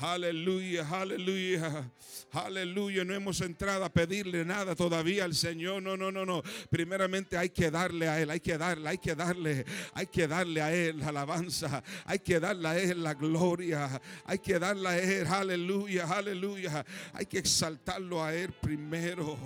Aleluya, 0.00 0.84
aleluya, 0.90 1.90
aleluya. 2.32 3.04
No 3.04 3.14
hemos 3.14 3.40
entrado 3.40 3.84
a 3.84 3.88
pedirle 3.88 4.44
nada 4.44 4.74
todavía 4.74 5.24
al 5.24 5.34
Señor. 5.34 5.82
No, 5.82 5.96
no, 5.96 6.10
no, 6.10 6.24
no. 6.24 6.42
Primeramente 6.70 7.36
hay 7.36 7.50
que 7.50 7.70
darle 7.70 8.08
a 8.08 8.20
Él, 8.20 8.30
hay 8.30 8.40
que 8.40 8.56
darle, 8.56 8.88
hay 8.88 8.98
que 8.98 9.14
darle, 9.14 9.64
hay 9.92 10.06
que 10.06 10.26
darle 10.26 10.62
a 10.62 10.72
Él 10.72 10.98
la 10.98 11.08
alabanza, 11.08 11.82
hay 12.04 12.18
que 12.18 12.40
darle 12.40 12.68
a 12.68 12.78
Él 12.78 13.02
la 13.02 13.14
gloria, 13.14 14.00
hay 14.24 14.38
que 14.38 14.58
darle 14.58 14.88
a 14.88 14.98
Él, 14.98 15.26
aleluya, 15.26 16.06
aleluya. 16.06 16.84
Hay 17.12 17.26
que 17.26 17.38
exaltarlo 17.38 18.24
a 18.24 18.34
Él 18.34 18.52
primero. 18.52 19.36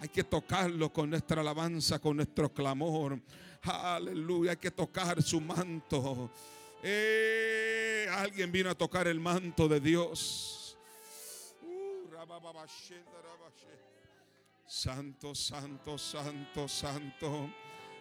Hay 0.00 0.08
que 0.08 0.22
tocarlo 0.22 0.92
con 0.92 1.10
nuestra 1.10 1.40
alabanza, 1.40 1.98
con 1.98 2.16
nuestro 2.16 2.52
clamor. 2.52 3.20
Aleluya, 3.62 4.52
hay 4.52 4.56
que 4.56 4.70
tocar 4.70 5.20
su 5.22 5.40
manto. 5.40 6.30
Eh, 6.82 8.06
alguien 8.10 8.52
vino 8.52 8.70
a 8.70 8.74
tocar 8.74 9.08
el 9.08 9.18
manto 9.18 9.66
de 9.66 9.80
Dios. 9.80 10.76
Uh, 11.62 12.08
santo, 14.66 15.34
santo, 15.34 15.98
santo, 15.98 16.68
santo. 16.68 17.50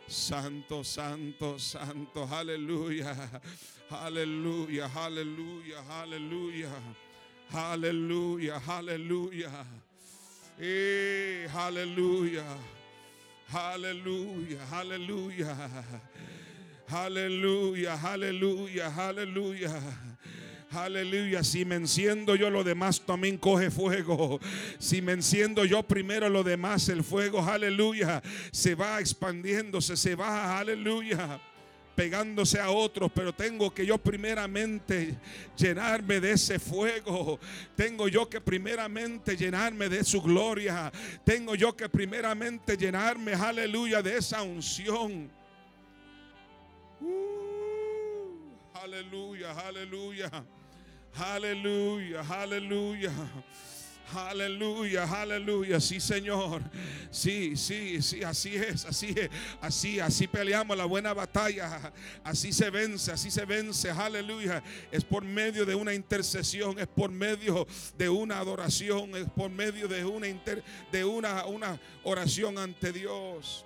Santo, 0.08 0.84
santo, 0.84 1.60
santo. 1.60 2.27
Aleluya. 2.32 3.42
Aleluya, 3.89 4.92
aleluya, 4.94 6.01
aleluya. 6.01 6.70
Aleluya, 7.51 8.62
aleluya. 8.68 9.66
Eh, 10.59 11.47
aleluya. 11.53 12.43
Aleluya, 13.53 14.59
aleluya. 14.71 15.55
Aleluya, 16.89 17.99
aleluya, 18.01 18.93
aleluya. 18.95 19.81
Aleluya, 20.71 21.43
si 21.43 21.63
me 21.63 21.75
enciendo 21.75 22.35
yo 22.35 22.49
lo 22.49 22.63
demás 22.63 23.01
también 23.01 23.37
coge 23.37 23.71
fuego. 23.71 24.39
Si 24.79 25.01
me 25.01 25.13
enciendo 25.13 25.63
yo 25.63 25.83
primero 25.83 26.27
lo 26.27 26.43
demás, 26.43 26.89
el 26.89 27.03
fuego, 27.03 27.41
aleluya, 27.41 28.21
se 28.51 28.75
va 28.75 28.99
expandiéndose, 28.99 29.95
se 29.95 30.15
va, 30.15 30.57
aleluya 30.59 31.39
pegándose 31.98 32.60
a 32.60 32.70
otros, 32.70 33.12
pero 33.12 33.34
tengo 33.34 33.74
que 33.74 33.84
yo 33.84 33.98
primeramente 33.98 35.16
llenarme 35.58 36.20
de 36.20 36.34
ese 36.34 36.60
fuego. 36.60 37.39
Tengo 37.75 38.08
yo 38.08 38.30
que 38.30 38.39
primeramente 38.39 39.36
llenarme 39.36 39.89
de 39.89 40.04
su 40.04 40.22
gloria. 40.22 40.92
Tengo 41.25 41.56
yo 41.56 41.75
que 41.75 41.89
primeramente 41.89 42.77
llenarme, 42.77 43.34
aleluya, 43.34 44.04
de 44.04 44.16
esa 44.16 44.44
unción. 44.44 45.27
Uh, 47.01 48.51
aleluya, 48.75 49.54
aleluya. 49.54 50.30
Aleluya, 51.16 52.22
aleluya. 52.30 53.12
Aleluya, 54.13 55.03
aleluya, 55.03 55.81
sí 55.81 55.99
Señor. 55.99 56.61
Sí, 57.11 57.57
sí, 57.57 58.01
sí, 58.01 58.23
así 58.23 58.55
es, 58.55 58.85
así 58.85 59.13
es, 59.17 59.29
así, 59.59 59.99
así 59.99 60.27
peleamos 60.27 60.77
la 60.77 60.85
buena 60.85 61.13
batalla. 61.13 61.91
Así 62.23 62.53
se 62.53 62.69
vence, 62.69 63.11
así 63.11 63.29
se 63.29 63.43
vence, 63.43 63.91
aleluya. 63.91 64.63
Es 64.91 65.03
por 65.03 65.23
medio 65.23 65.65
de 65.65 65.75
una 65.75 65.93
intercesión, 65.93 66.79
es 66.79 66.87
por 66.87 67.11
medio 67.11 67.67
de 67.97 68.07
una 68.07 68.39
adoración, 68.39 69.15
es 69.15 69.29
por 69.29 69.49
medio 69.49 69.87
de 69.87 70.05
una 70.05 70.27
inter, 70.27 70.63
de 70.91 71.03
una, 71.03 71.45
una 71.45 71.79
oración 72.03 72.57
ante 72.57 72.93
Dios. 72.93 73.65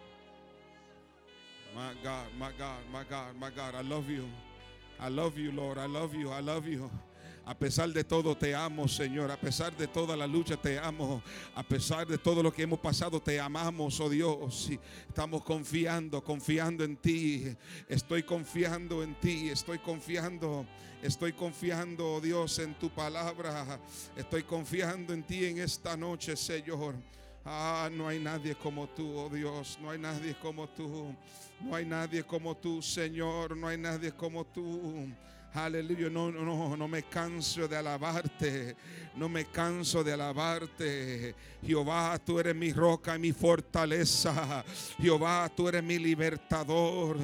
My 1.75 1.93
God, 2.03 2.27
my 2.38 2.51
God, 2.57 2.83
my 2.91 3.03
God, 3.03 3.36
my 3.36 3.50
God, 3.50 3.75
I 3.75 3.88
love 3.88 4.10
you. 4.10 4.27
I 5.00 5.10
love 5.10 5.38
you, 5.38 5.51
Lord. 5.51 5.77
I 5.77 5.86
love 5.86 6.13
you. 6.13 6.31
I 6.31 6.41
love 6.41 6.67
you. 6.67 6.89
A 7.43 7.57
pesar 7.57 7.89
de 7.89 8.03
todo 8.03 8.38
te 8.38 8.53
amo, 8.53 8.88
Señor. 8.88 9.31
A 9.31 9.38
pesar 9.38 9.75
de 9.75 9.88
toda 9.88 10.15
la 10.15 10.27
lucha 10.27 10.57
te 10.57 10.77
amo. 10.77 11.24
A 11.55 11.63
pesar 11.63 12.05
de 12.07 12.17
todo 12.17 12.43
lo 12.43 12.53
que 12.53 12.62
hemos 12.62 12.79
pasado 12.79 13.19
te 13.19 13.39
amamos, 13.39 14.00
oh 14.00 14.10
Dios. 14.10 14.69
estamos 15.07 15.43
confiando, 15.43 16.24
confiando 16.24 16.83
en 16.83 16.98
ti. 16.98 17.55
Estoy 17.88 18.24
confiando 18.24 19.01
en 19.01 19.15
ti. 19.15 19.50
Estoy 19.50 19.79
confiando. 19.79 20.65
Estoy 21.01 21.33
confiando, 21.33 22.13
oh 22.13 22.21
Dios, 22.21 22.60
en 22.60 22.75
tu 22.75 22.91
palabra. 22.91 23.79
Estoy 24.15 24.43
confiando 24.43 25.13
en 25.13 25.24
ti 25.24 25.45
en 25.45 25.57
esta 25.57 25.98
noche, 25.98 26.38
Señor. 26.38 26.93
Ah, 27.43 27.89
no 27.91 28.07
hay 28.07 28.19
nadie 28.19 28.53
como 28.53 28.88
tú, 28.88 29.17
oh 29.17 29.27
Dios. 29.27 29.79
No 29.81 29.89
hay 29.89 29.98
nadie 29.98 30.36
como 30.36 30.69
tú. 30.69 31.15
No 31.60 31.75
hay 31.75 31.86
nadie 31.86 32.24
como 32.24 32.55
tú, 32.55 32.83
Señor. 32.83 33.57
No 33.57 33.67
hay 33.67 33.79
nadie 33.79 34.12
como 34.12 34.45
tú. 34.45 35.07
Aleluya, 35.53 36.10
no, 36.10 36.31
no, 36.31 36.77
no 36.77 36.88
me 36.88 37.03
canso 37.03 37.67
de 37.67 37.75
alabarte, 37.75 38.77
no 39.17 39.27
me 39.27 39.48
canso 39.48 40.01
de 40.01 40.13
alabarte. 40.13 41.36
Jehová, 41.62 42.17
tú 42.24 42.39
eres 42.39 42.55
mi 42.55 42.72
roca 42.72 43.17
y 43.17 43.20
mi 43.20 43.34
fortaleza. 43.34 44.63
Jehová, 44.98 45.51
tú 45.53 45.67
eres 45.67 45.84
mi 45.84 46.00
libertador. 46.00 47.17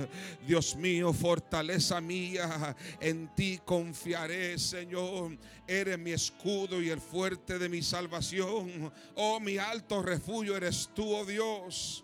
Dios 0.46 0.76
mío, 0.76 1.14
fortaleza 1.14 2.02
mía, 2.02 2.76
en 3.00 3.34
ti 3.34 3.62
confiaré, 3.64 4.60
Señor. 4.60 5.38
Eres 5.66 5.98
mi 5.98 6.12
escudo 6.12 6.82
y 6.82 6.90
el 6.90 7.00
fuerte 7.00 7.58
de 7.58 7.70
mi 7.70 7.82
salvación. 7.82 8.92
Oh, 9.16 9.40
mi 9.40 9.58
alto 9.58 10.04
refugio 10.04 10.58
eres 10.58 10.90
tú, 10.94 11.16
oh 11.16 11.26
Dios. 11.26 12.04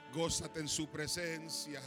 gózate 0.13 0.59
en 0.59 0.67
su 0.67 0.87
presencia. 0.87 1.81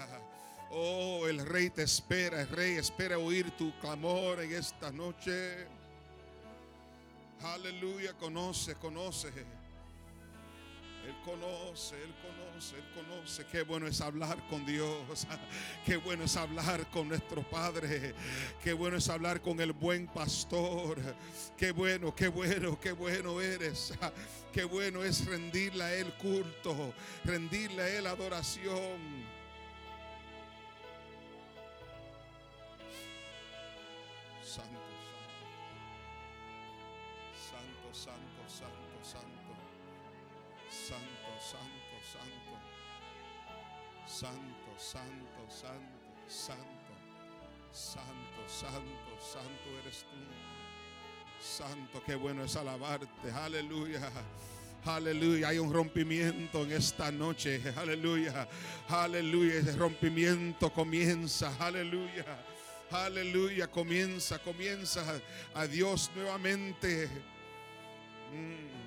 Oh, 0.70 1.26
el 1.28 1.44
rey 1.46 1.70
te 1.70 1.82
espera, 1.82 2.40
el 2.40 2.48
rey 2.48 2.76
espera 2.76 3.18
oír 3.18 3.50
tu 3.52 3.72
clamor 3.78 4.40
en 4.40 4.52
esta 4.54 4.90
noche. 4.90 5.66
Aleluya, 7.42 8.14
conoce, 8.14 8.74
conoce. 8.74 9.30
Él 11.06 11.14
conoce, 11.22 12.02
Él 12.02 12.14
conoce, 12.22 12.76
Él 12.76 12.84
conoce. 12.94 13.44
Qué 13.46 13.62
bueno 13.62 13.86
es 13.86 14.00
hablar 14.00 14.38
con 14.48 14.64
Dios. 14.64 15.26
Qué 15.84 15.96
bueno 15.96 16.24
es 16.24 16.36
hablar 16.36 16.88
con 16.90 17.08
nuestro 17.08 17.42
Padre. 17.42 18.14
Qué 18.62 18.72
bueno 18.72 18.96
es 18.96 19.08
hablar 19.08 19.42
con 19.42 19.60
el 19.60 19.72
buen 19.72 20.06
pastor. 20.06 20.98
Qué 21.58 21.72
bueno, 21.72 22.14
qué 22.14 22.28
bueno, 22.28 22.80
qué 22.80 22.92
bueno 22.92 23.40
eres. 23.40 23.92
Qué 24.52 24.62
bueno 24.62 25.02
es 25.02 25.26
rendirle 25.26 25.82
a 25.82 25.94
Él 25.94 26.14
culto, 26.14 26.94
rendirle 27.24 27.82
a 27.82 27.88
Él 27.88 28.06
adoración. 28.06 29.24
Santo, 34.42 34.78
santo, 37.34 37.92
santo, 37.92 38.48
santo, 38.48 38.48
santo, 38.48 39.04
santo, 39.04 39.53
santo, 40.74 41.30
santo, 41.38 41.96
santo. 42.12 42.54
Santo, 44.06 44.70
santo, 44.76 45.40
santo, 45.48 46.28
santo. 46.28 46.74
Santo, 47.72 48.42
santo, 48.46 49.12
santo 49.20 49.78
eres 49.82 50.04
tú. 50.04 50.18
Santo, 51.40 52.02
qué 52.04 52.14
bueno 52.14 52.44
es 52.44 52.56
alabarte. 52.56 53.30
Aleluya. 53.32 54.10
Aleluya, 54.84 55.48
hay 55.48 55.58
un 55.58 55.72
rompimiento 55.72 56.62
en 56.64 56.72
esta 56.72 57.10
noche. 57.10 57.62
Aleluya, 57.74 58.46
aleluya, 58.88 59.54
ese 59.54 59.76
rompimiento 59.76 60.70
comienza. 60.70 61.56
Aleluya, 61.58 62.26
aleluya, 62.90 63.70
comienza, 63.70 64.38
comienza 64.40 65.02
a 65.54 65.66
Dios 65.66 66.10
nuevamente. 66.14 67.08
Mm. 68.30 68.83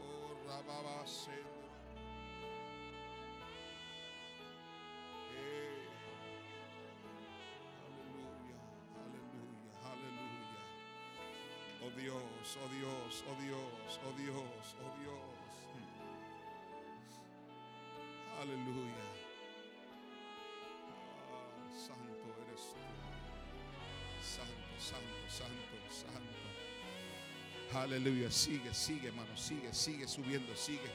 Oh, 0.00 0.32
rababase. 0.48 1.36
oh 11.84 11.90
Dios, 12.00 12.56
oh 12.56 12.68
Dios, 12.72 13.22
oh 13.28 13.36
Dios, 13.44 13.98
oh 14.06 14.12
Dios, 14.16 14.74
oh 14.80 14.92
Dios. 14.96 15.48
Aleluya. 18.40 19.17
Santo, 24.88 25.28
santo, 25.28 25.76
santo. 25.90 27.78
Aleluya. 27.78 28.30
Sigue, 28.30 28.72
sigue, 28.72 29.08
hermano. 29.08 29.36
Sigue, 29.36 29.74
sigue 29.74 30.08
subiendo, 30.08 30.56
sigue. 30.56 30.90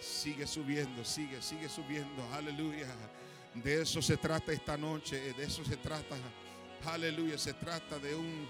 Sigue 0.00 0.46
subiendo, 0.46 1.04
sigue, 1.04 1.42
sigue 1.42 1.68
subiendo. 1.68 2.22
Aleluya. 2.32 2.86
De 3.54 3.82
eso 3.82 4.00
se 4.00 4.16
trata 4.16 4.52
esta 4.52 4.76
noche. 4.76 5.32
De 5.32 5.44
eso 5.44 5.64
se 5.64 5.76
trata. 5.78 6.16
Aleluya. 6.84 7.36
Se 7.38 7.54
trata 7.54 7.98
de 7.98 8.14
un 8.14 8.46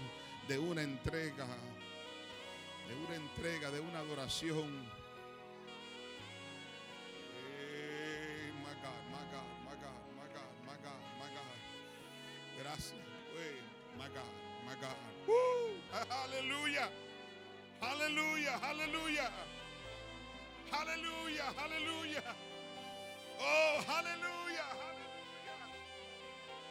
de 0.47 0.59
una 0.59 0.83
entrega, 0.83 1.47
de 2.87 2.95
una 3.05 3.15
entrega, 3.15 3.71
de 3.71 3.79
una 3.79 3.99
adoración. 3.99 4.98
Aleluya, 18.57 19.29
aleluya. 20.71 21.53
Aleluya. 21.57 22.23
Oh, 23.39 23.79
aleluya, 23.87 24.65
aleluya. 24.69 25.57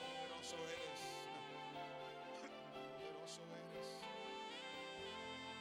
Poderoso 0.02 0.56
eres. 0.74 1.02
Poderoso 2.98 3.42
eres. 3.58 3.88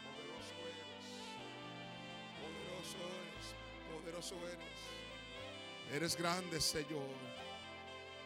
Poderoso 0.04 0.56
eres. 0.72 1.06
Poderoso 2.42 2.98
eres. 3.18 3.46
Poderoso 3.90 4.36
eres. 4.48 4.80
Eres 5.94 6.16
grande, 6.18 6.60
Señor. 6.60 7.16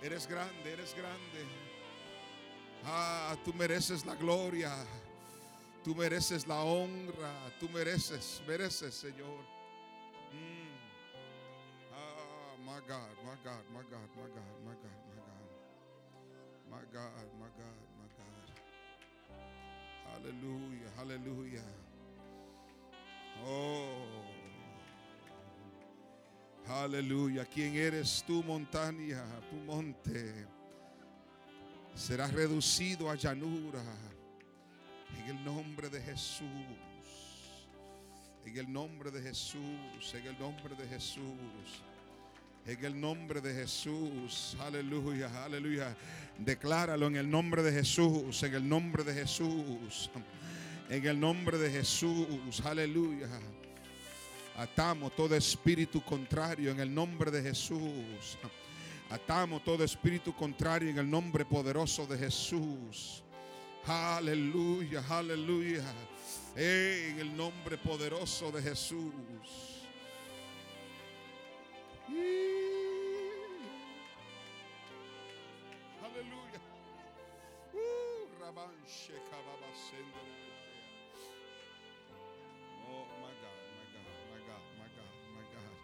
Eres 0.01 0.27
grande, 0.27 0.73
eres 0.73 0.95
grande. 0.95 1.45
Ah, 2.85 3.35
tú 3.45 3.53
mereces 3.53 4.05
la 4.05 4.15
gloria. 4.15 4.73
Tú 5.83 5.95
mereces 5.95 6.47
la 6.47 6.63
honra. 6.63 7.33
Tú 7.59 7.67
mereces, 7.69 8.41
mereces, 8.47 8.93
Señor. 8.93 9.39
Mm. 10.31 10.71
Ah, 11.93 12.55
my 12.65 12.79
God, 12.87 13.15
my 13.23 13.35
God, 13.43 13.63
my 13.73 13.83
God, 13.89 14.09
my 14.15 14.27
God, 14.27 14.57
my 14.65 14.73
God, 14.73 14.97
my 15.05 15.15
God. 15.15 15.41
My 16.69 16.83
God, 16.93 17.27
my 17.39 17.49
God, 17.57 17.79
my 17.99 18.07
God. 18.17 18.47
Hallelujah, 20.13 20.91
hallelujah. 20.97 21.63
Oh. 23.45 24.31
Aleluya. 26.67 27.45
¿Quién 27.45 27.75
eres 27.75 28.23
tú, 28.25 28.43
montaña, 28.43 29.23
tu 29.49 29.55
monte? 29.57 30.47
Será 31.93 32.27
reducido 32.27 33.09
a 33.09 33.15
llanura. 33.15 33.83
En 35.19 35.37
el 35.37 35.43
nombre 35.43 35.89
de 35.89 36.01
Jesús. 36.01 36.45
En 38.45 38.57
el 38.57 38.71
nombre 38.71 39.11
de 39.11 39.21
Jesús. 39.21 40.13
En 40.13 40.27
el 40.27 40.39
nombre 40.39 40.75
de 40.75 40.87
Jesús. 40.87 41.83
En 42.65 42.85
el 42.85 42.99
nombre 42.99 43.41
de 43.41 43.53
Jesús. 43.53 44.55
Aleluya, 44.59 45.43
aleluya. 45.43 45.95
Decláralo 46.37 47.07
en 47.07 47.15
el 47.15 47.29
nombre 47.29 47.63
de 47.63 47.71
Jesús. 47.71 48.43
En 48.43 48.53
el 48.53 48.67
nombre 48.67 49.03
de 49.03 49.13
Jesús. 49.13 50.09
En 50.89 51.05
el 51.05 51.19
nombre 51.19 51.57
de 51.57 51.71
Jesús. 51.71 52.61
Aleluya. 52.63 53.27
Atamos 54.57 55.15
todo 55.15 55.35
espíritu 55.35 56.03
contrario 56.03 56.71
en 56.71 56.79
el 56.79 56.93
nombre 56.93 57.31
de 57.31 57.41
Jesús. 57.41 58.37
Atamos 59.09 59.63
todo 59.63 59.83
espíritu 59.83 60.35
contrario 60.35 60.89
en 60.89 60.97
el 60.99 61.09
nombre 61.09 61.45
poderoso 61.45 62.05
de 62.05 62.17
Jesús. 62.17 63.23
Aleluya, 63.87 65.03
aleluya. 65.09 65.83
En 66.55 67.19
el 67.19 67.35
nombre 67.35 67.77
poderoso 67.77 68.51
de 68.51 68.61
Jesús. 68.61 69.13
Aleluya. 76.03 76.59
Uh. 80.13 80.27
Oh 82.89 83.05
my 83.21 83.33
God, 83.41 83.59
my 83.77 83.87
God, 83.93 84.05
my 84.29 84.41
God, 84.47 84.63
my 84.77 84.89
God, 84.95 85.13
my 85.33 85.43
God, 85.49 85.75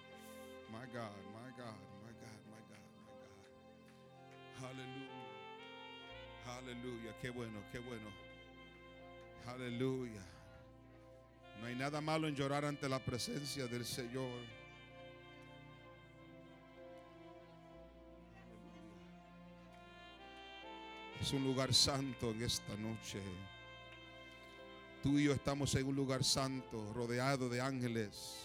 my 0.71 0.85
God, 0.85 0.85
my 0.85 0.85
God, 0.93 1.15
my 1.33 1.49
God, 1.57 1.79
my 2.03 2.13
God, 2.21 2.39
my 2.51 2.61
God. 2.69 2.85
Aleluya. 4.69 5.26
Aleluya. 6.47 7.15
Qué 7.21 7.29
bueno, 7.29 7.59
qué 7.71 7.79
bueno. 7.79 8.09
Aleluya. 9.47 10.21
No 11.59 11.67
hay 11.67 11.75
nada 11.75 12.01
malo 12.01 12.27
en 12.27 12.35
llorar 12.35 12.65
ante 12.65 12.87
la 12.87 12.99
presencia 12.99 13.65
del 13.67 13.85
Señor. 13.85 14.39
Es 21.19 21.33
un 21.33 21.43
lugar 21.43 21.73
santo 21.73 22.31
en 22.31 22.43
esta 22.43 22.75
noche. 22.75 23.19
Tú 25.01 25.17
y 25.17 25.25
yo 25.25 25.33
estamos 25.33 25.73
en 25.75 25.87
un 25.87 25.95
lugar 25.95 26.23
santo, 26.23 26.93
rodeado 26.93 27.49
de 27.49 27.59
ángeles, 27.61 28.37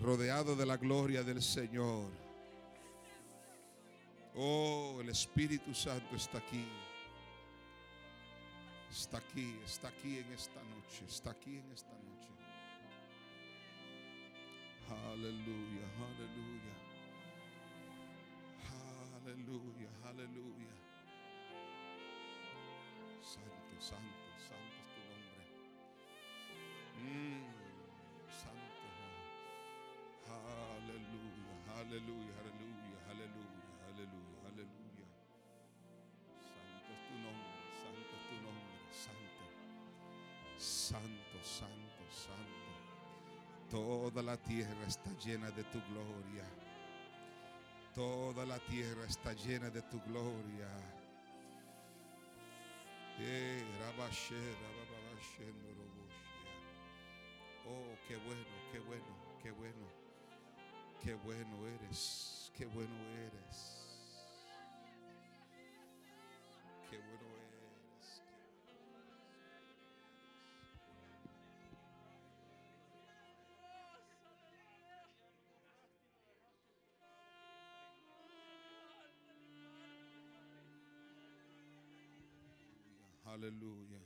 rodeado 0.00 0.56
de 0.56 0.66
la 0.66 0.76
gloria 0.76 1.22
del 1.22 1.42
Señor. 1.42 2.25
Oh, 4.38 4.98
el 5.00 5.08
Espíritu 5.08 5.74
Santo 5.74 6.14
está 6.14 6.38
aquí. 6.38 6.66
Está 8.90 9.18
aquí, 9.18 9.58
está 9.64 9.88
aquí 9.88 10.18
en 10.18 10.30
esta 10.32 10.62
noche, 10.62 11.04
está 11.06 11.30
aquí 11.30 11.56
en 11.56 11.72
esta 11.72 11.92
noche. 11.92 12.28
Aleluya, 15.12 15.86
aleluya. 16.10 16.74
Aleluya, 19.24 19.88
aleluya. 20.04 20.72
Santo, 23.22 23.80
santo, 23.80 24.28
santo 24.38 24.76
es 24.82 24.88
tu 24.94 25.00
nombre. 25.10 25.44
Mm, 27.00 27.44
santo. 28.30 28.86
Aleluya, 30.76 31.80
aleluya, 31.80 32.34
Toda 43.76 44.22
la 44.22 44.38
tierra 44.38 44.86
está 44.88 45.10
llena 45.22 45.50
de 45.50 45.62
tu 45.64 45.78
gloria. 45.90 46.44
Toda 47.94 48.46
la 48.46 48.58
tierra 48.58 49.04
está 49.06 49.34
llena 49.34 49.68
de 49.68 49.82
tu 49.82 50.00
gloria. 50.00 50.70
Eh. 53.18 53.62
Oh, 57.68 57.98
qué 58.08 58.16
bueno, 58.16 58.56
qué 58.72 58.78
bueno, 58.78 59.04
qué 59.42 59.50
bueno. 59.50 59.86
Qué 61.02 61.14
bueno 61.14 61.66
eres, 61.66 62.50
qué 62.56 62.64
bueno 62.64 62.96
eres. 63.26 63.75
Hallelujah. 83.36 84.05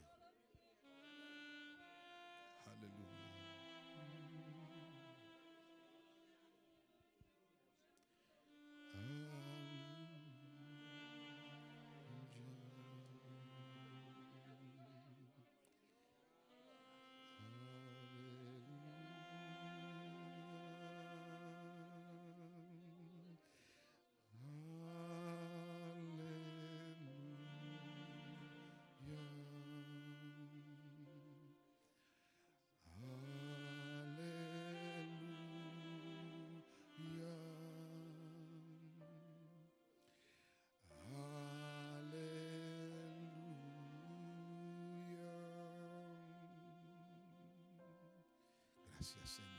yes, 49.19 49.39
yes. 49.39 49.39
Amen. 49.39 49.50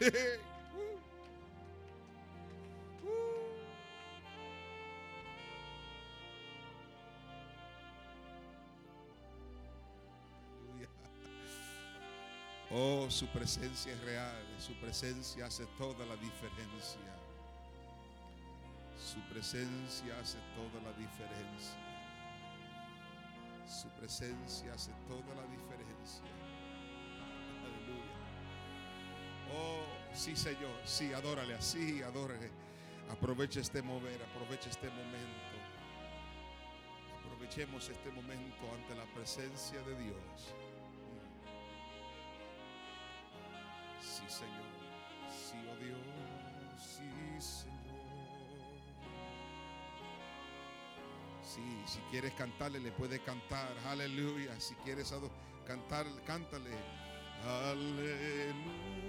Oh, 12.70 13.10
su 13.10 13.26
presencia 13.28 13.94
es 13.94 14.04
real, 14.04 14.44
su 14.58 14.74
presencia 14.74 15.46
hace 15.46 15.64
toda 15.78 16.04
la 16.04 16.16
diferencia. 16.16 17.00
Su 19.02 19.20
presencia 19.32 20.18
hace 20.20 20.36
toda 20.54 20.82
la 20.82 20.92
diferencia. 20.98 21.78
Su 23.66 23.88
presencia 23.98 24.74
hace 24.74 24.92
toda 25.08 25.34
la 25.34 25.46
diferencia. 25.48 26.47
Sí, 30.18 30.34
Señor. 30.34 30.74
Sí, 30.84 31.12
adórale 31.12 31.54
así, 31.54 32.02
adórale. 32.02 32.50
Aprovecha 33.08 33.60
este 33.60 33.80
mover, 33.82 34.20
aprovecha 34.20 34.68
este 34.68 34.88
momento. 34.90 35.56
Aprovechemos 37.24 37.88
este 37.88 38.10
momento 38.10 38.64
ante 38.74 38.96
la 38.96 39.04
presencia 39.14 39.80
de 39.82 39.96
Dios. 40.02 40.54
Sí, 44.00 44.24
Señor. 44.28 44.66
Sí, 45.30 45.56
oh 45.70 45.76
Dios. 45.76 46.00
Sí, 46.82 47.40
Señor. 47.40 47.78
Sí, 51.44 51.82
si 51.86 52.00
quieres 52.10 52.34
cantarle, 52.34 52.80
le 52.80 52.90
puedes 52.90 53.20
cantar. 53.20 53.72
Aleluya. 53.86 54.58
Si 54.58 54.74
quieres 54.82 55.14
cantar, 55.64 56.06
cántale. 56.26 56.74
Aleluya. 57.44 59.07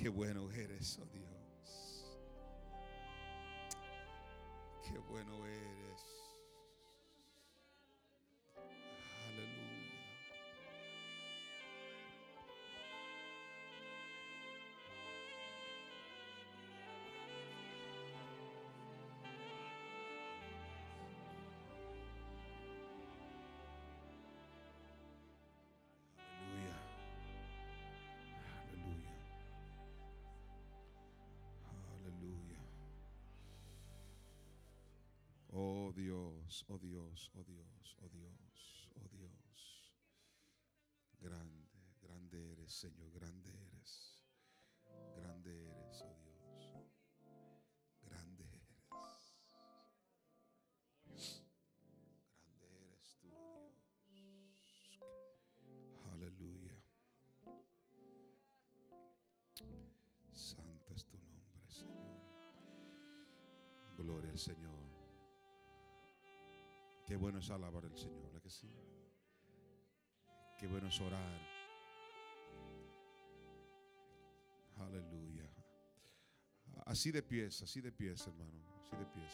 Qué 0.00 0.08
bueno 0.08 0.50
eres, 0.52 0.98
oh 0.98 1.04
Dios. 1.12 1.39
Oh 35.90 35.92
Dios, 35.92 36.64
oh 36.68 36.78
Dios, 36.78 37.32
oh 37.34 37.42
Dios, 37.42 37.96
oh 38.00 38.08
Dios, 38.08 38.88
oh 38.94 39.08
Dios. 39.08 39.92
Grande, 41.18 41.68
grande 42.00 42.52
eres, 42.52 42.72
Señor, 42.72 43.10
grande 43.10 43.50
eres. 43.50 44.22
Grande 45.16 45.50
eres, 45.50 46.02
oh 46.02 46.14
Dios. 46.22 46.76
Grande 48.02 48.44
eres. 48.44 49.34
Grande 52.54 52.68
eres 52.86 53.16
tú, 53.20 53.32
Dios. 54.86 55.00
Aleluya. 56.12 56.84
Santo 60.30 60.94
es 60.94 61.04
tu 61.04 61.18
nombre, 61.18 61.68
Señor. 61.68 62.20
Gloria 63.96 64.30
al 64.30 64.38
Señor. 64.38 64.79
Qué 67.10 67.16
bueno 67.16 67.40
es 67.40 67.50
alabar 67.50 67.84
al 67.84 67.98
Señor, 67.98 68.32
¿verdad 68.32 68.48
sí? 68.48 68.70
Qué 70.56 70.68
bueno 70.68 70.86
es 70.86 71.00
orar. 71.00 71.40
Aleluya. 74.78 75.50
Así 76.86 77.10
de 77.10 77.20
pies, 77.24 77.62
así 77.62 77.80
de 77.80 77.90
pies, 77.90 78.24
hermano, 78.28 78.62
así 78.78 78.94
de 78.94 79.06
pies. 79.06 79.32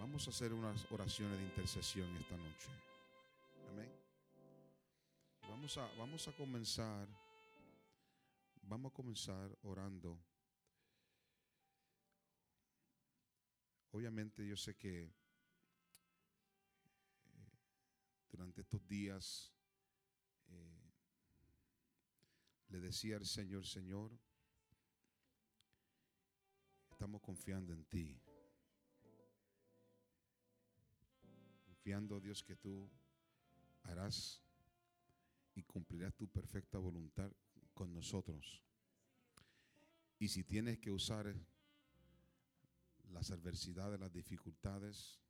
Vamos 0.00 0.26
a 0.26 0.30
hacer 0.30 0.50
unas 0.54 0.90
oraciones 0.90 1.36
de 1.36 1.44
intercesión 1.44 2.08
esta 2.16 2.38
noche. 2.38 2.70
Amén. 3.70 3.92
Vamos 5.46 5.76
a, 5.76 5.94
vamos 5.98 6.26
a 6.26 6.32
comenzar, 6.32 7.06
vamos 8.62 8.90
a 8.90 8.94
comenzar 8.94 9.58
orando 9.64 10.18
Obviamente 13.92 14.46
yo 14.46 14.56
sé 14.56 14.74
que 14.74 15.02
eh, 15.02 15.12
durante 18.30 18.62
estos 18.62 18.88
días 18.88 19.52
eh, 20.48 20.92
le 22.68 22.80
decía 22.80 23.16
al 23.16 23.26
Señor, 23.26 23.66
Señor, 23.66 24.18
estamos 26.90 27.20
confiando 27.20 27.74
en 27.74 27.84
ti. 27.84 28.18
Confiando, 31.66 32.18
Dios, 32.18 32.42
que 32.42 32.56
tú 32.56 32.90
harás 33.82 34.42
y 35.54 35.64
cumplirás 35.64 36.14
tu 36.14 36.28
perfecta 36.28 36.78
voluntad 36.78 37.30
con 37.74 37.92
nosotros. 37.92 38.62
Y 40.18 40.28
si 40.28 40.44
tienes 40.44 40.78
que 40.78 40.90
usar 40.90 41.34
las 43.12 43.30
adversidades, 43.30 44.00
las 44.00 44.12
dificultades, 44.12 45.20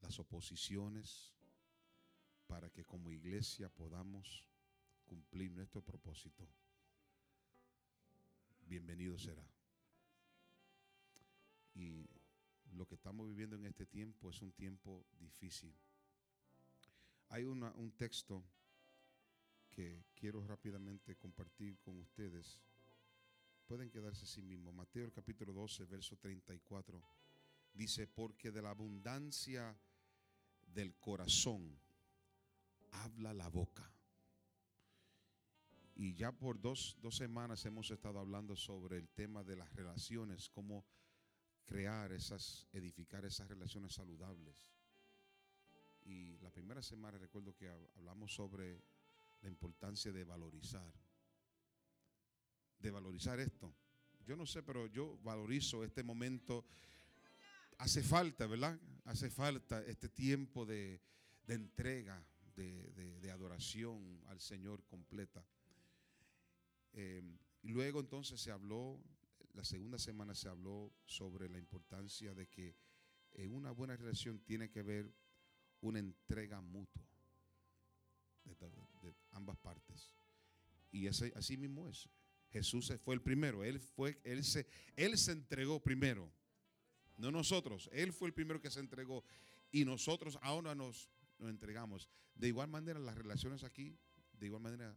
las 0.00 0.18
oposiciones, 0.18 1.34
para 2.46 2.70
que 2.70 2.84
como 2.84 3.10
iglesia 3.10 3.68
podamos 3.68 4.44
cumplir 5.04 5.50
nuestro 5.52 5.82
propósito. 5.82 6.48
Bienvenido 8.66 9.18
será. 9.18 9.44
Y 11.74 12.08
lo 12.72 12.86
que 12.86 12.94
estamos 12.94 13.28
viviendo 13.28 13.56
en 13.56 13.66
este 13.66 13.86
tiempo 13.86 14.30
es 14.30 14.42
un 14.42 14.52
tiempo 14.52 15.06
difícil. 15.18 15.74
Hay 17.28 17.44
un 17.44 17.92
texto 17.96 18.44
que 19.70 20.04
quiero 20.14 20.44
rápidamente 20.44 21.16
compartir 21.16 21.78
con 21.78 21.98
ustedes 21.98 22.60
Pueden 23.70 23.88
quedarse 23.88 24.24
así 24.24 24.42
mismo. 24.42 24.72
Mateo 24.72 25.04
el 25.04 25.12
capítulo 25.12 25.52
12, 25.52 25.84
verso 25.84 26.16
34. 26.16 27.00
Dice, 27.72 28.08
porque 28.08 28.50
de 28.50 28.60
la 28.60 28.70
abundancia 28.70 29.78
del 30.74 30.96
corazón 30.96 31.78
habla 32.90 33.32
la 33.32 33.46
boca. 33.46 33.88
Y 35.94 36.14
ya 36.14 36.32
por 36.32 36.60
dos, 36.60 36.96
dos 37.00 37.14
semanas 37.14 37.64
hemos 37.64 37.88
estado 37.92 38.18
hablando 38.18 38.56
sobre 38.56 38.96
el 38.96 39.08
tema 39.08 39.44
de 39.44 39.54
las 39.54 39.72
relaciones, 39.72 40.50
cómo 40.50 40.84
crear 41.64 42.10
esas, 42.10 42.66
edificar 42.72 43.24
esas 43.24 43.46
relaciones 43.46 43.92
saludables. 43.94 44.72
Y 46.06 46.38
la 46.38 46.50
primera 46.50 46.82
semana 46.82 47.18
recuerdo 47.18 47.54
que 47.54 47.68
hablamos 47.68 48.34
sobre 48.34 48.82
la 49.42 49.48
importancia 49.48 50.10
de 50.10 50.24
valorizar 50.24 50.92
de 52.80 52.90
valorizar 52.90 53.38
esto. 53.40 53.72
Yo 54.26 54.36
no 54.36 54.46
sé, 54.46 54.62
pero 54.62 54.86
yo 54.86 55.18
valorizo 55.22 55.84
este 55.84 56.02
momento. 56.02 56.64
Hace 57.78 58.02
falta, 58.02 58.46
¿verdad? 58.46 58.78
Hace 59.04 59.30
falta 59.30 59.84
este 59.86 60.08
tiempo 60.08 60.66
de, 60.66 61.00
entrega, 61.48 62.24
de, 62.54 63.30
adoración 63.32 64.22
al 64.26 64.40
Señor 64.40 64.84
completa. 64.84 65.44
Eh, 66.92 67.22
luego 67.62 68.00
entonces 68.00 68.40
se 68.40 68.50
habló, 68.50 69.00
la 69.54 69.64
segunda 69.64 69.98
semana 69.98 70.34
se 70.34 70.48
habló 70.48 70.92
sobre 71.06 71.48
la 71.48 71.58
importancia 71.58 72.34
de 72.34 72.48
que 72.48 72.76
en 73.32 73.54
una 73.54 73.70
buena 73.70 73.96
relación 73.96 74.40
tiene 74.40 74.70
que 74.70 74.80
haber 74.80 75.12
una 75.80 75.98
entrega 75.98 76.60
mutua 76.60 77.08
de, 78.44 79.14
ambas 79.32 79.56
partes. 79.58 80.12
Y 80.92 81.06
así 81.06 81.56
mismo 81.56 81.88
es. 81.88 82.08
Jesús 82.52 82.92
fue 83.02 83.14
el 83.14 83.22
primero. 83.22 83.64
Él, 83.64 83.80
fue, 83.80 84.20
él, 84.24 84.44
se, 84.44 84.66
él 84.96 85.16
se 85.18 85.32
entregó 85.32 85.80
primero. 85.80 86.30
No 87.16 87.30
nosotros. 87.30 87.88
Él 87.92 88.12
fue 88.12 88.28
el 88.28 88.34
primero 88.34 88.60
que 88.60 88.70
se 88.70 88.80
entregó. 88.80 89.24
Y 89.70 89.84
nosotros 89.84 90.38
ahora 90.42 90.74
nos, 90.74 91.08
nos 91.38 91.50
entregamos. 91.50 92.08
De 92.34 92.48
igual 92.48 92.68
manera, 92.68 92.98
las 92.98 93.16
relaciones 93.16 93.62
aquí, 93.62 93.96
de 94.32 94.46
igual 94.46 94.62
manera, 94.62 94.96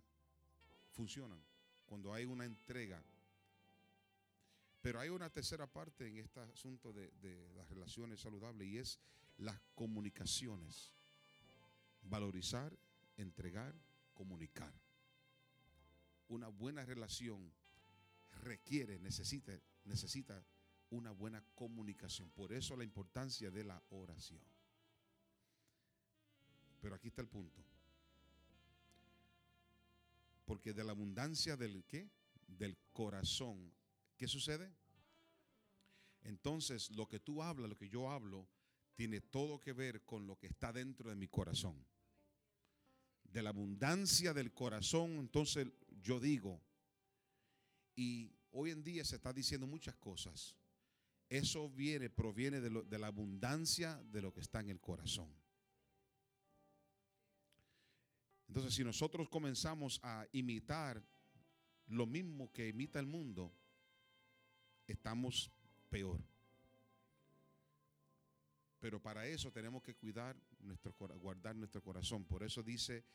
funcionan. 0.91 1.39
Cuando 1.85 2.13
hay 2.13 2.25
una 2.25 2.45
entrega. 2.45 3.03
Pero 4.81 4.99
hay 4.99 5.09
una 5.09 5.29
tercera 5.29 5.67
parte 5.67 6.07
en 6.07 6.17
este 6.17 6.39
asunto 6.39 6.91
de, 6.91 7.11
de 7.21 7.49
las 7.55 7.69
relaciones 7.69 8.19
saludables 8.19 8.67
y 8.67 8.77
es 8.77 8.99
las 9.37 9.59
comunicaciones. 9.75 10.91
Valorizar 12.01 12.77
entregar, 13.17 13.73
comunicar. 14.13 14.73
Una 16.27 16.47
buena 16.47 16.85
relación 16.85 17.53
requiere, 18.41 18.99
necesita, 18.99 19.51
necesita 19.85 20.43
una 20.89 21.11
buena 21.11 21.43
comunicación. 21.55 22.29
Por 22.31 22.53
eso 22.53 22.75
la 22.75 22.83
importancia 22.83 23.49
de 23.51 23.63
la 23.63 23.81
oración. 23.89 24.41
Pero 26.81 26.95
aquí 26.95 27.07
está 27.07 27.21
el 27.21 27.29
punto. 27.29 27.63
Porque 30.45 30.73
de 30.73 30.83
la 30.83 30.91
abundancia 30.91 31.55
del 31.55 31.83
qué? 31.85 32.09
Del 32.47 32.77
corazón. 32.91 33.73
¿Qué 34.17 34.27
sucede? 34.27 34.71
Entonces, 36.23 36.91
lo 36.91 37.07
que 37.07 37.19
tú 37.19 37.41
hablas, 37.41 37.69
lo 37.69 37.77
que 37.77 37.89
yo 37.89 38.09
hablo, 38.09 38.47
tiene 38.95 39.21
todo 39.21 39.59
que 39.59 39.73
ver 39.73 40.03
con 40.05 40.27
lo 40.27 40.37
que 40.37 40.47
está 40.47 40.71
dentro 40.71 41.09
de 41.09 41.15
mi 41.15 41.27
corazón. 41.27 41.85
De 43.23 43.41
la 43.41 43.49
abundancia 43.49 44.33
del 44.33 44.53
corazón, 44.53 45.13
entonces 45.13 45.67
yo 46.03 46.19
digo, 46.19 46.61
y 47.95 48.31
hoy 48.51 48.71
en 48.71 48.83
día 48.83 49.05
se 49.05 49.15
está 49.15 49.31
diciendo 49.31 49.65
muchas 49.65 49.95
cosas. 49.95 50.55
Eso 51.29 51.69
viene, 51.69 52.09
proviene 52.09 52.59
de, 52.59 52.99
la 52.99 53.07
abundancia 53.07 53.95
de 54.11 54.21
lo 54.21 54.31
que 54.33 54.41
está 54.41 54.59
en 54.59 54.69
el 54.69 54.79
corazón. 54.79 55.33
Entonces, 58.47 58.75
si 58.75 58.83
nosotros 58.83 59.29
comenzamos 59.29 59.99
a 60.03 60.27
imitar 60.33 61.01
lo 61.87 62.05
mismo 62.05 62.51
que 62.51 62.67
imita 62.67 62.99
el 62.99 63.07
mundo, 63.07 63.51
estamos 64.85 65.49
peor. 65.89 66.21
Pero 68.79 69.01
para 69.01 69.25
eso 69.25 69.51
tenemos 69.51 69.81
que 69.81 69.95
cuidar 69.95 70.35
nuestro 70.59 70.93
guardar 70.93 71.55
nuestro 71.55 71.81
corazón. 71.81 72.25
Por 72.25 72.43
eso 72.43 72.61
dice 72.61 73.05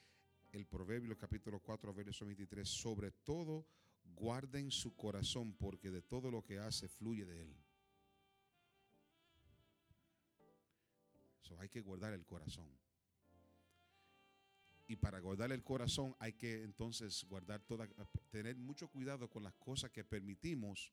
el 0.53 0.67
Proverbio 0.67 1.17
capítulo 1.17 1.61
4 1.61 1.95
verso 1.95 2.25
23, 2.27 2.69
sobre 2.69 3.11
todo 3.11 3.67
guarden 4.05 4.71
su 4.71 4.97
corazón 4.97 5.53
porque 5.55 5.91
de 5.91 6.03
todo 6.03 6.31
lo 6.31 6.43
que 6.45 6.59
hace 6.59 6.89
fluye 6.89 7.25
de 7.25 7.43
él. 7.43 7.57
hay 11.59 11.69
que 11.69 11.81
guardar 11.81 12.13
el 12.13 12.25
corazón. 12.25 12.69
Y 14.87 14.97
para 14.97 15.19
guardar 15.19 15.53
el 15.53 15.63
corazón 15.63 16.17
hay 16.19 16.33
que 16.33 16.63
entonces 16.63 17.25
guardar 17.25 17.61
toda, 17.61 17.87
tener 18.31 18.57
mucho 18.57 18.89
cuidado 18.89 19.29
con 19.29 19.43
las 19.43 19.55
cosas 19.55 19.91
que 19.91 20.05
permitimos 20.05 20.93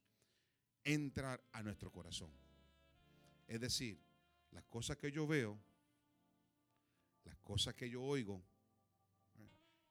entrar 0.83 1.41
a 1.53 1.63
nuestro 1.63 1.91
corazón. 1.91 2.31
Es 3.47 3.61
decir, 3.61 3.97
las 4.51 4.65
cosas 4.65 4.97
que 4.97 5.11
yo 5.11 5.25
veo, 5.25 5.57
las 7.23 7.37
cosas 7.37 7.73
que 7.73 7.89
yo 7.89 8.01
oigo. 8.01 8.43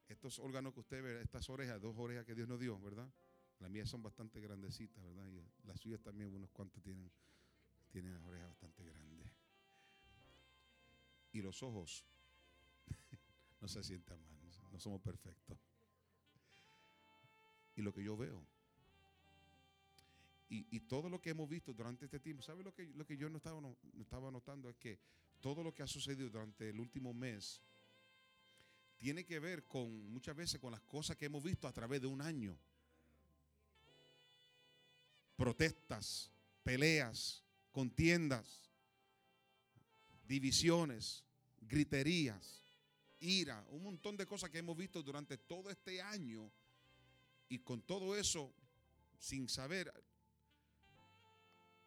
Estos 0.08 0.38
órganos 0.38 0.74
que 0.74 0.80
usted 0.80 1.02
ve, 1.02 1.22
estas 1.22 1.48
orejas, 1.48 1.80
dos 1.80 1.96
orejas 1.96 2.24
que 2.24 2.34
Dios 2.34 2.48
nos 2.48 2.60
dio, 2.60 2.78
¿verdad? 2.80 3.08
Las 3.60 3.70
mías 3.70 3.88
son 3.88 4.02
bastante 4.02 4.40
grandecitas, 4.40 5.02
¿verdad? 5.04 5.26
Y 5.28 5.66
las 5.66 5.80
suyas 5.80 6.00
también, 6.00 6.34
unos 6.34 6.50
cuantos 6.50 6.82
tienen, 6.82 7.10
tienen 7.90 8.12
las 8.14 8.22
orejas 8.22 8.48
bastante 8.48 8.84
grandes. 8.84 9.30
Y 11.32 11.40
los 11.40 11.62
ojos, 11.62 12.04
no 13.60 13.68
se 13.68 13.82
sientan 13.82 14.22
mal, 14.24 14.38
no 14.72 14.78
somos 14.78 15.00
perfectos. 15.00 15.58
Y 17.76 17.82
lo 17.82 17.92
que 17.92 18.02
yo 18.02 18.16
veo. 18.16 18.46
Y, 20.48 20.78
todo 20.80 21.08
lo 21.08 21.20
que 21.20 21.30
hemos 21.30 21.48
visto 21.48 21.72
durante 21.72 22.04
este 22.04 22.20
tiempo, 22.20 22.40
¿sabe 22.40 22.62
lo 22.62 22.72
que, 22.72 22.86
lo 22.94 23.04
que 23.04 23.16
yo 23.16 23.28
no 23.28 23.38
estaba, 23.38 23.60
no, 23.60 23.76
estaba 23.98 24.30
notando? 24.30 24.68
Es 24.68 24.76
que 24.76 25.00
todo 25.40 25.64
lo 25.64 25.74
que 25.74 25.82
ha 25.82 25.86
sucedido 25.88 26.30
durante 26.30 26.68
el 26.68 26.78
último 26.78 27.12
mes 27.12 27.60
tiene 28.98 29.24
que 29.24 29.38
ver 29.38 29.64
con 29.66 30.10
muchas 30.12 30.34
veces 30.36 30.60
con 30.60 30.72
las 30.72 30.80
cosas 30.82 31.16
que 31.16 31.26
hemos 31.26 31.42
visto 31.42 31.68
a 31.68 31.72
través 31.72 32.00
de 32.00 32.06
un 32.06 32.20
año. 32.20 32.58
Protestas, 35.36 36.30
peleas, 36.62 37.42
contiendas, 37.70 38.70
divisiones, 40.26 41.24
griterías, 41.60 42.62
ira, 43.20 43.64
un 43.70 43.82
montón 43.82 44.16
de 44.16 44.26
cosas 44.26 44.50
que 44.50 44.58
hemos 44.58 44.76
visto 44.76 45.02
durante 45.02 45.38
todo 45.38 45.70
este 45.70 46.00
año. 46.00 46.50
Y 47.48 47.58
con 47.58 47.82
todo 47.82 48.16
eso, 48.16 48.54
sin 49.18 49.48
saber, 49.48 49.92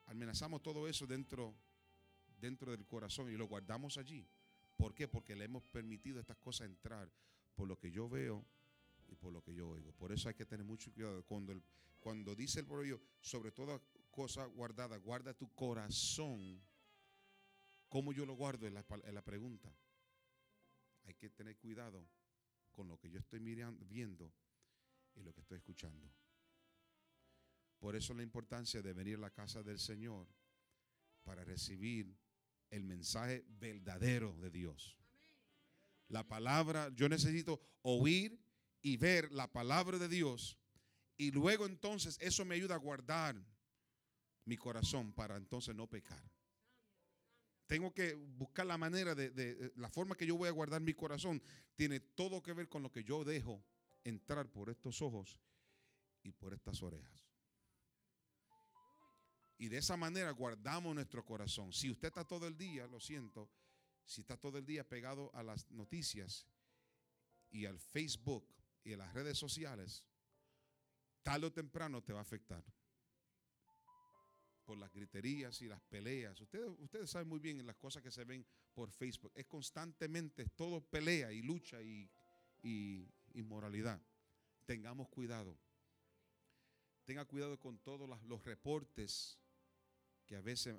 amenazamos 0.06 0.62
todo 0.62 0.88
eso 0.88 1.08
dentro, 1.08 1.56
dentro 2.40 2.72
del 2.72 2.86
corazón 2.86 3.32
y 3.32 3.38
lo 3.38 3.48
guardamos 3.48 3.98
allí. 3.98 4.28
¿Por 4.78 4.94
qué? 4.94 5.08
Porque 5.08 5.36
le 5.36 5.46
hemos 5.46 5.64
permitido 5.64 6.20
estas 6.20 6.38
cosas 6.38 6.68
entrar 6.68 7.12
por 7.56 7.68
lo 7.68 7.78
que 7.78 7.92
yo 7.92 8.08
veo 8.08 8.46
y 9.08 9.16
por 9.16 9.34
lo 9.34 9.42
que 9.42 9.54
yo 9.54 9.68
oigo. 9.70 9.92
Por 9.94 10.12
eso 10.12 10.30
hay 10.30 10.36
que 10.36 10.46
tener 10.46 10.66
mucho 10.66 10.94
cuidado. 10.94 11.26
Cuando, 11.26 11.52
el, 11.52 11.64
cuando 12.00 12.36
dice 12.36 12.60
el 12.60 12.68
proverbio, 12.68 13.02
sobre 13.20 13.52
toda 13.52 13.82
cosa 14.12 14.46
guardada, 14.46 14.98
guarda 14.98 15.34
tu 15.34 15.54
corazón. 15.54 16.62
¿Cómo 17.90 18.14
yo 18.14 18.26
lo 18.26 18.36
guardo? 18.36 18.68
En 18.68 18.76
la, 18.76 18.86
en 19.04 19.16
la 19.16 19.24
pregunta 19.24 19.74
hay 21.06 21.16
que 21.16 21.30
tener 21.30 21.58
cuidado 21.58 22.08
con 22.72 22.88
lo 22.88 23.00
que 23.00 23.10
yo 23.10 23.18
estoy 23.20 23.40
mirando, 23.40 23.84
viendo 23.86 24.32
y 25.16 25.24
lo 25.24 25.34
que 25.34 25.42
estoy 25.42 25.58
escuchando. 25.58 26.08
Por 27.80 27.96
eso 27.96 28.14
la 28.14 28.24
importancia 28.24 28.82
de 28.82 28.94
venir 28.94 29.16
a 29.16 29.22
la 29.22 29.30
casa 29.32 29.64
del 29.64 29.80
Señor 29.80 30.28
para 31.24 31.44
recibir 31.44 32.07
el 32.70 32.84
mensaje 32.84 33.46
verdadero 33.60 34.36
de 34.38 34.50
Dios. 34.50 34.98
La 36.08 36.28
palabra, 36.28 36.90
yo 36.96 37.10
necesito 37.10 37.62
oír 37.82 38.40
y 38.82 38.98
ver 38.98 39.32
la 39.32 39.52
palabra 39.52 39.98
de 39.98 40.08
Dios 40.08 40.58
y 41.18 41.32
luego 41.32 41.66
entonces 41.66 42.18
eso 42.22 42.46
me 42.46 42.56
ayuda 42.56 42.76
a 42.76 42.80
guardar 42.80 43.36
mi 44.46 44.56
corazón 44.56 45.12
para 45.14 45.36
entonces 45.36 45.76
no 45.76 45.88
pecar 45.88 46.24
tengo 47.68 47.94
que 47.94 48.16
buscar 48.16 48.66
la 48.66 48.78
manera 48.78 49.14
de, 49.14 49.74
la 49.76 49.90
forma 49.90 50.16
que 50.16 50.26
yo 50.26 50.38
voy 50.38 50.48
a 50.48 50.54
guardar 50.54 50.82
mi 50.82 50.94
corazón. 50.94 51.44
Tiene 51.76 52.00
todo 52.00 52.42
que 52.42 52.54
ver 52.54 52.70
con 52.70 52.82
lo 52.82 52.92
que 52.92 53.04
yo 53.04 53.24
dejo 53.24 53.64
entrar 54.04 54.50
por 54.50 54.70
estos 54.70 55.02
ojos 55.02 55.38
y 56.24 56.32
por 56.32 56.54
estas 56.54 56.82
orejas. 56.82 57.27
Y 59.58 59.70
de 59.70 59.78
esa 59.78 59.98
manera 59.98 60.32
guardamos 60.32 60.94
nuestro 60.94 61.26
corazón. 61.26 61.74
Si 61.74 61.90
usted 61.90 62.10
está 62.10 62.24
todo 62.24 62.48
el 62.48 62.58
día, 62.58 62.86
lo 62.88 63.00
siento, 63.00 63.50
si 64.06 64.22
está 64.22 64.38
todo 64.38 64.58
el 64.58 64.66
día 64.66 64.88
pegado 64.88 65.32
a 65.34 65.42
las 65.42 65.70
noticias 65.72 66.46
y 67.50 67.66
al 67.66 67.80
Facebook 67.80 68.48
y 68.84 68.94
a 68.94 68.98
las 68.98 69.14
redes 69.14 69.38
sociales, 69.38 70.04
tarde 71.24 71.48
o 71.48 71.52
temprano 71.52 72.04
te 72.04 72.14
va 72.14 72.20
a 72.20 72.22
afectar 72.22 72.64
por 74.64 74.78
las 74.78 74.94
griterías 74.94 75.62
y 75.62 75.68
las 75.68 75.82
peleas. 75.82 76.40
Ustedes, 76.40 76.70
ustedes 76.80 77.10
saben 77.10 77.28
muy 77.28 77.40
bien 77.40 77.66
las 77.66 77.78
cosas 77.78 78.04
que 78.04 78.12
se 78.12 78.26
ven 78.26 78.46
por 78.74 78.92
Facebook. 78.92 79.32
Es 79.34 79.48
constantemente 79.48 80.46
todo 80.50 80.82
pelea 80.82 81.32
y 81.32 81.42
lucha 81.42 81.82
y, 81.82 82.08
inmoralidad. 83.34 84.02
Tengamos 84.66 85.08
cuidado. 85.08 85.58
Tenga 87.06 87.26
cuidado 87.26 87.58
con 87.60 87.80
todos 87.80 88.10
los 88.24 88.44
reportes 88.44 89.40
que 90.28 90.36
a 90.36 90.42
veces 90.42 90.78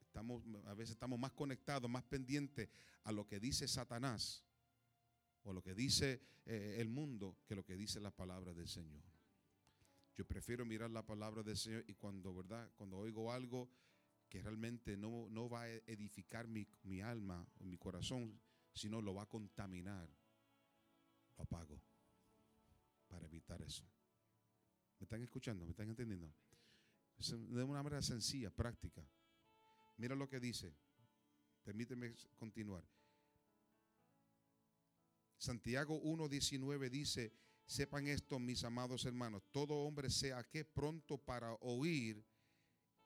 estamos, 0.00 0.42
a 0.66 0.74
veces 0.74 0.94
estamos 0.94 1.18
más 1.18 1.32
conectados, 1.32 1.88
más 1.88 2.02
pendientes 2.02 2.68
a 3.04 3.12
lo 3.12 3.26
que 3.26 3.38
dice 3.38 3.68
Satanás 3.68 4.42
o 5.42 5.52
lo 5.52 5.62
que 5.62 5.74
dice 5.74 6.20
eh, 6.46 6.76
el 6.78 6.88
mundo 6.88 7.36
que 7.46 7.54
lo 7.54 7.64
que 7.64 7.76
dice 7.76 8.00
la 8.00 8.10
palabra 8.10 8.52
del 8.54 8.66
Señor. 8.66 9.02
Yo 10.16 10.24
prefiero 10.24 10.64
mirar 10.64 10.90
la 10.90 11.04
palabra 11.04 11.42
del 11.42 11.56
Señor 11.56 11.84
y 11.86 11.94
cuando, 11.94 12.34
¿verdad? 12.34 12.70
Cuando 12.76 12.98
oigo 12.98 13.32
algo 13.32 13.68
que 14.28 14.40
realmente 14.40 14.96
no, 14.96 15.28
no 15.28 15.48
va 15.48 15.62
a 15.62 15.68
edificar 15.68 16.48
mi, 16.48 16.66
mi 16.84 17.00
alma 17.00 17.46
o 17.60 17.64
mi 17.64 17.76
corazón, 17.76 18.40
sino 18.72 19.02
lo 19.02 19.14
va 19.14 19.24
a 19.24 19.28
contaminar, 19.28 20.08
lo 21.36 21.42
apago 21.42 21.80
para 23.08 23.26
evitar 23.26 23.60
eso. 23.62 23.84
¿Me 24.98 25.04
están 25.04 25.22
escuchando? 25.22 25.64
¿Me 25.64 25.72
están 25.72 25.88
entendiendo? 25.88 26.32
De 27.18 27.62
una 27.62 27.82
manera 27.82 28.02
sencilla, 28.02 28.50
práctica. 28.50 29.06
Mira 29.96 30.14
lo 30.14 30.28
que 30.28 30.40
dice. 30.40 30.74
Permíteme 31.62 32.14
continuar. 32.36 32.84
Santiago 35.38 36.00
1.19 36.02 36.90
dice, 36.90 37.32
Sepan 37.66 38.06
esto, 38.08 38.38
mis 38.38 38.62
amados 38.64 39.06
hermanos, 39.06 39.42
todo 39.50 39.74
hombre 39.74 40.10
sea 40.10 40.44
que 40.44 40.64
pronto 40.64 41.16
para 41.16 41.54
oír 41.54 42.22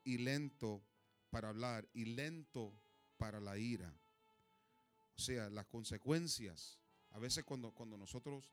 y 0.02 0.18
lento 0.18 0.82
para 1.30 1.50
hablar 1.50 1.88
y 1.92 2.06
lento 2.06 2.72
para 3.16 3.40
la 3.40 3.56
ira. 3.56 3.94
O 5.16 5.20
sea, 5.20 5.48
las 5.50 5.66
consecuencias, 5.66 6.80
a 7.10 7.18
veces 7.18 7.44
cuando, 7.44 7.72
cuando 7.72 7.96
nosotros 7.96 8.52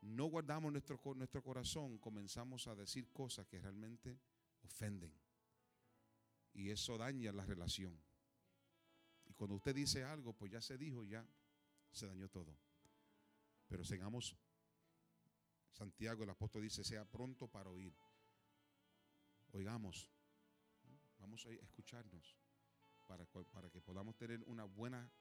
no 0.00 0.26
guardamos 0.26 0.72
nuestro, 0.72 1.00
nuestro 1.14 1.42
corazón, 1.42 1.98
comenzamos 1.98 2.66
a 2.66 2.74
decir 2.74 3.10
cosas 3.12 3.46
que 3.46 3.60
realmente 3.60 4.18
ofenden. 4.64 5.12
Y 6.52 6.70
eso 6.70 6.96
daña 6.98 7.32
la 7.32 7.44
relación. 7.44 7.98
Y 9.26 9.34
cuando 9.34 9.56
usted 9.56 9.74
dice 9.74 10.04
algo, 10.04 10.32
pues 10.32 10.52
ya 10.52 10.60
se 10.60 10.78
dijo, 10.78 11.04
ya 11.04 11.26
se 11.90 12.06
dañó 12.06 12.28
todo. 12.28 12.56
Pero 13.68 13.84
sigamos, 13.84 14.36
Santiago 15.72 16.22
el 16.24 16.30
apóstol 16.30 16.62
dice, 16.62 16.84
sea 16.84 17.04
pronto 17.04 17.48
para 17.48 17.70
oír. 17.70 17.94
Oigamos, 19.52 20.10
vamos 21.18 21.46
a 21.46 21.50
escucharnos. 21.50 22.36
Para, 23.06 23.26
para 23.26 23.68
que 23.70 23.82
podamos 23.82 24.16
tener 24.16 24.42
una 24.46 24.64
buena 24.64 25.12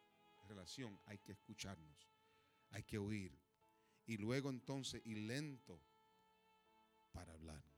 relación 0.47 0.99
hay 1.05 1.17
que 1.19 1.33
escucharnos, 1.33 2.07
hay 2.69 2.83
que 2.83 2.97
oír. 2.97 3.37
Y 4.05 4.17
luego 4.17 4.49
entonces, 4.49 5.01
y 5.05 5.15
lento 5.15 5.81
para 7.11 7.33
hablar. 7.33 7.72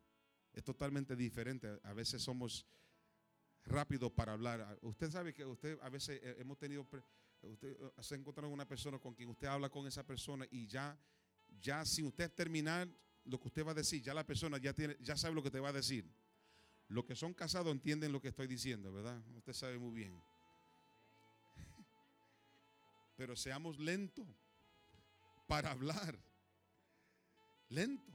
Es 0.56 0.64
totalmente 0.64 1.18
diferente. 1.18 1.80
A 1.84 1.94
veces 1.94 2.24
somos 2.24 2.66
rápidos 3.66 4.12
para 4.14 4.34
hablar. 4.34 4.80
Usted 4.82 5.12
sabe 5.12 5.34
que 5.34 5.46
usted 5.46 5.78
a 5.82 5.90
veces 5.90 6.22
eh, 6.24 6.38
hemos 6.40 6.58
tenido, 6.58 6.88
usted 7.42 7.72
eh, 7.72 7.92
se 8.02 8.16
ha 8.16 8.18
encontrado 8.18 8.48
con 8.48 8.54
una 8.54 8.68
persona 8.68 8.98
con 8.98 9.14
quien 9.14 9.30
usted 9.30 9.48
habla 9.48 9.70
con 9.70 9.86
esa 9.86 10.06
persona 10.06 10.48
y 10.50 10.66
ya, 10.66 10.98
ya 11.60 11.84
sin 11.84 12.06
usted 12.06 12.32
terminar 12.32 12.88
lo 13.26 13.38
que 13.38 13.50
usted 13.50 13.66
va 13.66 13.72
a 13.72 13.76
decir, 13.76 14.02
ya 14.02 14.14
la 14.14 14.26
persona 14.26 14.58
ya, 14.58 14.74
tiene, 14.74 14.96
ya 15.02 15.18
sabe 15.18 15.36
lo 15.36 15.44
que 15.44 15.52
te 15.52 15.60
va 15.60 15.70
a 15.70 15.74
decir. 15.74 16.10
Los 16.88 17.04
que 17.04 17.16
son 17.16 17.34
casados 17.34 17.74
entienden 17.74 18.14
lo 18.14 18.22
que 18.22 18.30
estoy 18.30 18.48
diciendo, 18.48 18.94
¿verdad? 18.94 19.22
Usted 19.36 19.54
sabe 19.54 19.78
muy 19.78 19.94
bien. 19.94 20.24
Pero 23.18 23.36
seamos 23.36 23.78
lentos 23.78 24.26
para 25.48 25.72
hablar. 25.72 26.18
Lento. 27.68 28.15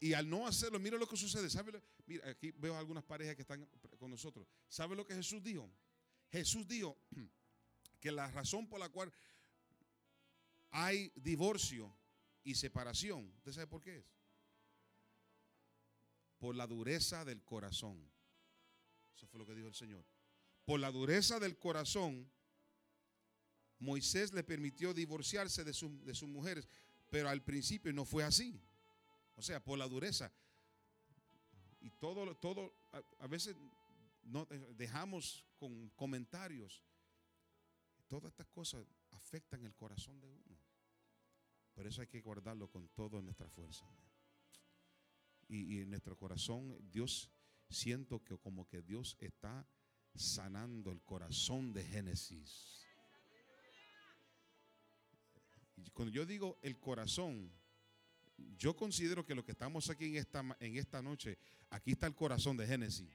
Y 0.00 0.12
al 0.12 0.28
no 0.28 0.46
hacerlo, 0.46 0.78
mira 0.78 0.98
lo 0.98 1.08
que 1.08 1.16
sucede. 1.16 1.48
¿Sabe? 1.48 1.82
Mira, 2.06 2.28
aquí 2.28 2.50
veo 2.52 2.76
algunas 2.76 3.04
parejas 3.04 3.36
que 3.36 3.42
están 3.42 3.66
con 3.98 4.10
nosotros. 4.10 4.46
¿Sabe 4.68 4.96
lo 4.96 5.06
que 5.06 5.14
Jesús 5.14 5.42
dijo? 5.42 5.70
Jesús 6.30 6.66
dijo 6.66 6.96
que 8.00 8.10
la 8.10 8.30
razón 8.30 8.68
por 8.68 8.80
la 8.80 8.88
cual 8.88 9.12
hay 10.70 11.12
divorcio 11.14 11.96
y 12.42 12.54
separación, 12.54 13.32
¿usted 13.36 13.52
sabe 13.52 13.66
por 13.66 13.80
qué 13.80 13.98
es? 13.98 14.04
Por 16.38 16.56
la 16.56 16.66
dureza 16.66 17.24
del 17.24 17.42
corazón. 17.44 18.10
Eso 19.16 19.26
fue 19.28 19.38
lo 19.38 19.46
que 19.46 19.54
dijo 19.54 19.68
el 19.68 19.74
Señor. 19.74 20.04
Por 20.64 20.80
la 20.80 20.90
dureza 20.90 21.38
del 21.38 21.56
corazón, 21.56 22.28
Moisés 23.78 24.32
le 24.32 24.42
permitió 24.42 24.92
divorciarse 24.92 25.62
de, 25.62 25.72
de 25.72 26.14
sus 26.14 26.28
mujeres, 26.28 26.68
pero 27.10 27.28
al 27.28 27.42
principio 27.42 27.92
no 27.92 28.04
fue 28.04 28.24
así. 28.24 28.60
O 29.36 29.42
sea, 29.42 29.62
por 29.62 29.78
la 29.78 29.88
dureza. 29.88 30.32
Y 31.80 31.90
todo, 31.90 32.34
todo, 32.36 32.72
a, 33.18 33.26
veces 33.26 33.56
no 34.22 34.46
dejamos 34.76 35.44
con 35.58 35.90
comentarios. 35.90 36.82
Todas 38.08 38.30
estas 38.32 38.46
cosas 38.48 38.86
afectan 39.10 39.64
el 39.64 39.74
corazón 39.74 40.20
de 40.20 40.28
uno. 40.28 40.58
Por 41.74 41.86
eso 41.86 42.00
hay 42.00 42.06
que 42.06 42.20
guardarlo 42.20 42.70
con 42.70 42.88
toda 42.88 43.20
nuestra 43.20 43.48
fuerza. 43.48 43.84
Y, 45.48 45.74
y, 45.74 45.80
en 45.80 45.90
nuestro 45.90 46.16
corazón, 46.16 46.78
Dios, 46.90 47.30
siento 47.68 48.22
que 48.24 48.38
como 48.38 48.66
que 48.66 48.80
Dios 48.80 49.16
está 49.20 49.66
sanando 50.14 50.90
el 50.92 51.02
corazón 51.02 51.72
de 51.72 51.84
Génesis. 51.84 52.86
Y 55.76 55.90
cuando 55.90 56.14
yo 56.14 56.24
digo 56.24 56.58
el 56.62 56.78
corazón, 56.78 57.52
yo 58.58 58.74
considero 58.76 59.24
que 59.24 59.34
lo 59.34 59.44
que 59.44 59.52
estamos 59.52 59.90
aquí 59.90 60.06
en 60.06 60.16
esta, 60.16 60.44
en 60.60 60.76
esta 60.76 61.02
noche, 61.02 61.38
aquí 61.70 61.92
está 61.92 62.06
el 62.06 62.14
corazón 62.14 62.56
de 62.56 62.66
Génesis. 62.66 63.08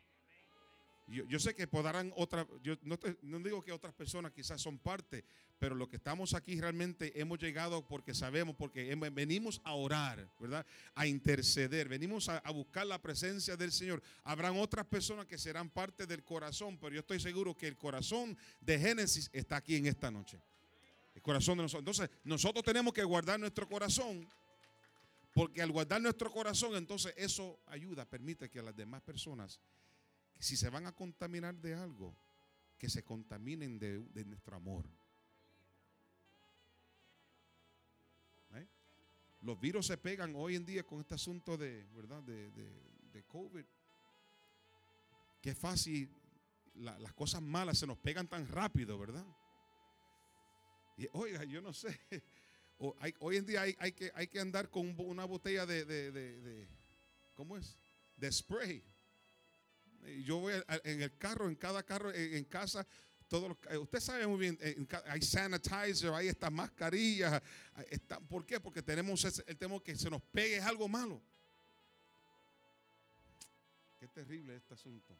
Yo, 1.11 1.39
sé 1.39 1.55
que 1.55 1.65
podrán 1.65 2.13
otras, 2.15 2.45
yo 2.61 2.75
no, 2.83 3.39
digo 3.39 3.63
que 3.63 3.71
otras 3.71 3.93
personas 3.95 4.31
quizás 4.31 4.61
son 4.61 4.77
parte, 4.77 5.23
pero 5.57 5.73
lo 5.73 5.89
que 5.89 5.95
estamos 5.95 6.35
aquí 6.35 6.61
realmente 6.61 7.19
hemos 7.19 7.39
llegado 7.39 7.83
porque 7.87 8.13
sabemos, 8.13 8.55
porque 8.55 8.93
venimos 9.11 9.59
a 9.63 9.73
orar, 9.73 10.29
¿verdad? 10.39 10.63
A 10.93 11.07
interceder, 11.07 11.89
venimos 11.89 12.29
a, 12.29 12.37
a, 12.37 12.51
buscar 12.51 12.85
la 12.85 13.01
presencia 13.01 13.57
del 13.57 13.71
Señor. 13.71 14.03
Habrán 14.23 14.57
otras 14.57 14.85
personas 14.85 15.25
que 15.25 15.39
serán 15.39 15.71
parte 15.71 16.05
del 16.05 16.23
corazón, 16.23 16.77
pero 16.77 16.93
yo 16.93 16.99
estoy 16.99 17.19
seguro 17.19 17.57
que 17.57 17.67
el 17.67 17.75
corazón 17.75 18.37
de 18.61 18.77
Génesis 18.77 19.31
está 19.33 19.55
aquí 19.55 19.77
en 19.77 19.87
esta 19.87 20.11
noche. 20.11 20.39
El 21.15 21.23
corazón 21.23 21.57
de 21.57 21.63
nosotros. 21.63 21.81
Entonces, 21.81 22.19
nosotros 22.23 22.63
tenemos 22.63 22.93
que 22.93 23.03
guardar 23.03 23.39
nuestro 23.39 23.67
corazón 23.67 24.27
porque 25.39 25.61
al 25.61 25.71
guardar 25.71 26.01
nuestro 26.01 26.29
corazón, 26.29 26.75
entonces 26.75 27.13
eso 27.15 27.61
ayuda, 27.67 28.03
permite 28.03 28.49
que 28.49 28.61
las 28.61 28.75
demás 28.75 29.01
personas, 29.01 29.57
si 30.37 30.57
se 30.57 30.69
van 30.69 30.85
a 30.85 30.91
contaminar 30.91 31.55
de 31.55 31.75
algo, 31.75 32.13
que 32.77 32.89
se 32.89 33.05
contaminen 33.05 33.79
de, 33.79 34.25
nuestro 34.25 34.57
amor. 34.57 34.85
¿Eh? 38.53 38.67
Los 39.43 39.57
virus 39.61 39.87
se 39.87 39.95
pegan 39.95 40.33
hoy 40.35 40.57
en 40.57 40.65
día 40.65 40.85
con 40.85 40.99
este 40.99 41.15
asunto 41.15 41.55
de, 41.55 41.87
¿verdad? 41.95 42.21
De, 42.21 42.51
de, 42.51 43.23
COVID. 43.23 43.63
Qué 45.41 45.55
fácil, 45.55 46.09
las 46.73 47.13
cosas 47.13 47.41
malas 47.41 47.77
se 47.77 47.87
nos 47.87 47.97
pegan 47.97 48.27
tan 48.27 48.45
rápido, 48.45 48.99
¿verdad? 48.99 49.25
Y 50.97 51.07
oiga, 51.13 51.45
yo 51.45 51.61
no 51.61 51.71
sé, 51.71 51.97
hoy 52.79 53.37
en 53.37 53.45
día 53.45 53.61
hay, 53.61 53.91
que, 53.91 54.39
andar 54.39 54.69
con 54.69 54.95
una 54.99 55.25
botella 55.25 55.65
de, 55.65 56.67
¿cómo 57.33 57.57
es? 57.57 57.77
De 58.15 58.31
spray. 58.31 58.83
Yo 60.23 60.37
voy 60.37 60.53
en 60.83 61.01
el 61.01 61.17
carro, 61.17 61.49
en 61.49 61.55
cada 61.55 61.83
carro, 61.83 62.13
en, 62.13 62.43
casa, 62.45 62.87
todos 63.27 63.55
eh, 63.69 63.77
usted 63.77 63.99
sabe 63.99 64.25
muy 64.25 64.39
bien, 64.39 64.87
hay 65.05 65.21
sanitizer, 65.21 66.11
hay 66.13 66.29
estas 66.29 66.51
mascarillas. 66.51 67.41
Está, 67.89 68.19
¿Por 68.19 68.45
qué? 68.45 68.59
Porque 68.59 68.81
tenemos 68.81 69.23
el 69.45 69.57
temor 69.57 69.83
que 69.83 69.95
se 69.95 70.09
nos 70.09 70.21
pegue 70.21 70.59
algo 70.61 70.87
malo. 70.87 71.21
Qué 73.99 74.07
terrible 74.07 74.55
este 74.55 74.73
asunto. 74.73 75.15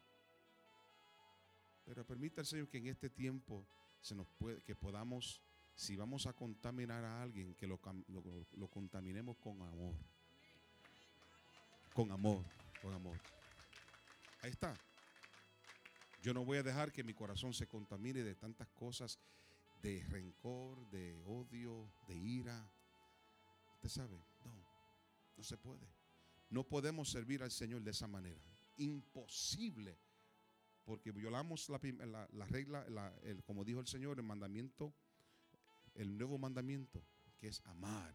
Pero 1.84 2.04
permita 2.06 2.40
al 2.40 2.46
Señor 2.46 2.68
que 2.68 2.78
en 2.78 2.86
este 2.86 3.10
tiempo 3.10 3.66
se 4.00 4.14
nos 4.14 4.26
puede, 4.38 4.62
que 4.62 4.74
podamos 4.74 5.42
si 5.80 5.96
vamos 5.96 6.26
a 6.26 6.34
contaminar 6.34 7.02
a 7.06 7.22
alguien, 7.22 7.54
que 7.54 7.66
lo, 7.66 7.80
lo, 8.52 8.68
contaminemos 8.68 9.38
con 9.38 9.62
amor. 9.62 9.94
Con 11.94 12.12
amor, 12.12 12.44
con 12.82 12.92
amor. 12.92 13.18
Ahí 14.42 14.50
está. 14.50 14.76
Yo 16.22 16.34
no 16.34 16.44
voy 16.44 16.58
a 16.58 16.62
dejar 16.62 16.92
que 16.92 17.02
mi 17.02 17.14
corazón 17.14 17.54
se 17.54 17.66
contamine 17.66 18.22
de 18.22 18.34
tantas 18.34 18.68
cosas, 18.68 19.18
de 19.80 20.04
rencor, 20.10 20.86
de 20.90 21.18
odio, 21.24 21.90
de 22.06 22.14
ira. 22.14 22.70
Usted 23.76 23.88
sabe, 23.88 24.22
no, 24.44 24.52
no 25.38 25.42
se 25.42 25.56
puede. 25.56 25.88
No 26.50 26.62
podemos 26.62 27.08
servir 27.08 27.42
al 27.42 27.50
Señor 27.50 27.80
de 27.80 27.92
esa 27.92 28.06
manera. 28.06 28.42
Imposible. 28.76 29.96
Porque 30.84 31.10
violamos 31.10 31.70
la, 31.70 31.78
regla, 32.44 33.14
el, 33.22 33.42
como 33.44 33.64
dijo 33.64 33.80
el 33.80 33.86
Señor, 33.86 34.18
el 34.18 34.26
mandamiento 34.26 34.92
el 35.94 36.16
nuevo 36.16 36.38
mandamiento, 36.38 37.02
que 37.38 37.48
es 37.48 37.60
amar 37.66 38.14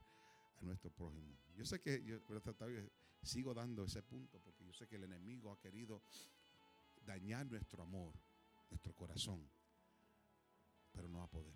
a 0.58 0.64
nuestro 0.64 0.90
prójimo. 0.92 1.38
Yo 1.56 1.66
sé 1.66 1.80
que 1.82 2.04
yo 2.04 2.20
sigo 3.24 3.54
dando 3.54 3.86
ese 3.86 4.04
punto 4.04 4.40
porque 4.40 4.66
yo 4.66 4.74
sé 4.74 4.88
que 4.88 4.98
el 4.98 5.04
enemigo 5.04 5.52
ha 5.52 5.60
querido 5.60 6.02
dañar 7.06 7.46
nuestro 7.46 7.84
amor, 7.84 8.14
nuestro 8.70 8.94
corazón, 8.94 9.48
pero 10.92 11.08
no 11.08 11.20
va 11.20 11.26
a 11.26 11.30
poder. 11.30 11.56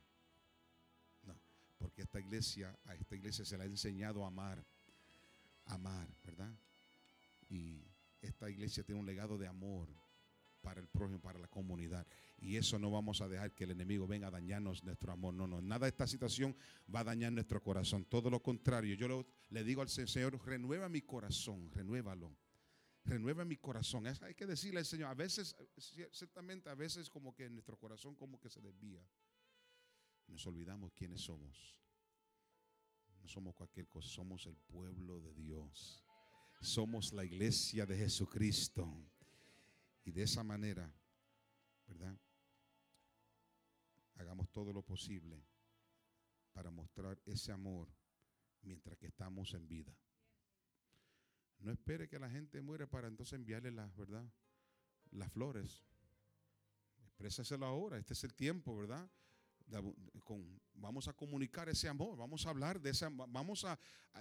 No, 1.23 1.35
porque 1.77 2.03
esta 2.03 2.19
iglesia, 2.19 2.77
a 2.85 2.95
esta 2.95 3.15
iglesia 3.15 3.45
se 3.45 3.57
le 3.57 3.63
ha 3.63 3.67
enseñado 3.67 4.23
a 4.23 4.27
amar, 4.27 4.63
amar, 5.65 6.07
¿verdad? 6.23 6.53
Y 7.49 7.83
esta 8.21 8.49
iglesia 8.49 8.83
tiene 8.83 8.99
un 8.99 9.05
legado 9.05 9.37
de 9.37 9.47
amor 9.47 9.87
para 10.61 10.79
el 10.81 10.87
prójimo, 10.87 11.19
para 11.21 11.39
la 11.39 11.47
comunidad. 11.47 12.05
Y 12.37 12.55
eso 12.57 12.79
no 12.79 12.91
vamos 12.91 13.21
a 13.21 13.27
dejar 13.27 13.53
que 13.53 13.63
el 13.63 13.71
enemigo 13.71 14.07
venga 14.07 14.27
a 14.27 14.31
dañarnos 14.31 14.83
nuestro 14.83 15.11
amor. 15.11 15.33
No, 15.33 15.47
no, 15.47 15.61
nada 15.61 15.85
de 15.85 15.89
esta 15.89 16.07
situación 16.07 16.55
va 16.93 17.01
a 17.01 17.03
dañar 17.05 17.31
nuestro 17.31 17.61
corazón. 17.61 18.05
Todo 18.05 18.29
lo 18.29 18.41
contrario, 18.41 18.95
yo 18.95 19.25
le 19.49 19.63
digo 19.63 19.81
al 19.81 19.89
Señor, 19.89 20.39
renueva 20.45 20.89
mi 20.89 21.01
corazón, 21.01 21.69
renuévalo. 21.71 22.35
Renueva 23.05 23.45
mi 23.45 23.57
corazón. 23.57 24.05
hay 24.07 24.35
que 24.35 24.45
decirle 24.45 24.79
al 24.79 24.85
Señor, 24.85 25.09
a 25.09 25.15
veces, 25.15 25.55
ciertamente 26.11 26.69
a 26.69 26.75
veces 26.75 27.09
como 27.09 27.33
que 27.33 27.49
nuestro 27.49 27.77
corazón 27.77 28.15
como 28.15 28.39
que 28.39 28.49
se 28.49 28.61
desvía. 28.61 29.01
Nos 30.27 30.45
olvidamos 30.45 30.91
quiénes 30.93 31.21
somos. 31.21 31.75
No 33.21 33.27
somos 33.27 33.55
cualquier 33.55 33.87
cosa, 33.87 34.07
somos 34.07 34.45
el 34.45 34.55
pueblo 34.55 35.19
de 35.21 35.33
Dios. 35.33 36.03
Somos 36.61 37.13
la 37.13 37.23
iglesia 37.23 37.85
de 37.85 37.97
Jesucristo. 37.97 38.87
Y 40.03 40.11
de 40.11 40.23
esa 40.23 40.43
manera, 40.43 40.91
¿verdad? 41.87 42.17
Hagamos 44.15 44.49
todo 44.51 44.73
lo 44.73 44.81
posible 44.81 45.43
para 46.51 46.71
mostrar 46.71 47.21
ese 47.25 47.51
amor 47.51 47.87
mientras 48.61 48.97
que 48.97 49.07
estamos 49.07 49.53
en 49.53 49.67
vida. 49.67 49.95
No 51.59 51.71
espere 51.71 52.07
que 52.07 52.19
la 52.19 52.29
gente 52.29 52.61
muera 52.61 52.87
para 52.87 53.07
entonces 53.07 53.33
enviarle 53.33 53.71
las, 53.71 53.95
¿verdad? 53.95 54.29
Las 55.11 55.31
flores. 55.31 55.85
Exprésaselo 57.03 57.65
ahora, 57.65 57.97
este 57.97 58.13
es 58.13 58.23
el 58.23 58.33
tiempo, 58.33 58.75
¿verdad? 58.75 59.09
Vamos 60.73 61.07
a 61.07 61.13
comunicar 61.13 61.69
ese 61.69 61.87
amor, 61.87 62.17
vamos 62.17 62.45
a 62.45 62.49
hablar 62.49 62.79
de 62.81 62.89
ese 62.89 63.07
vamos 63.09 63.65
a, 63.65 63.79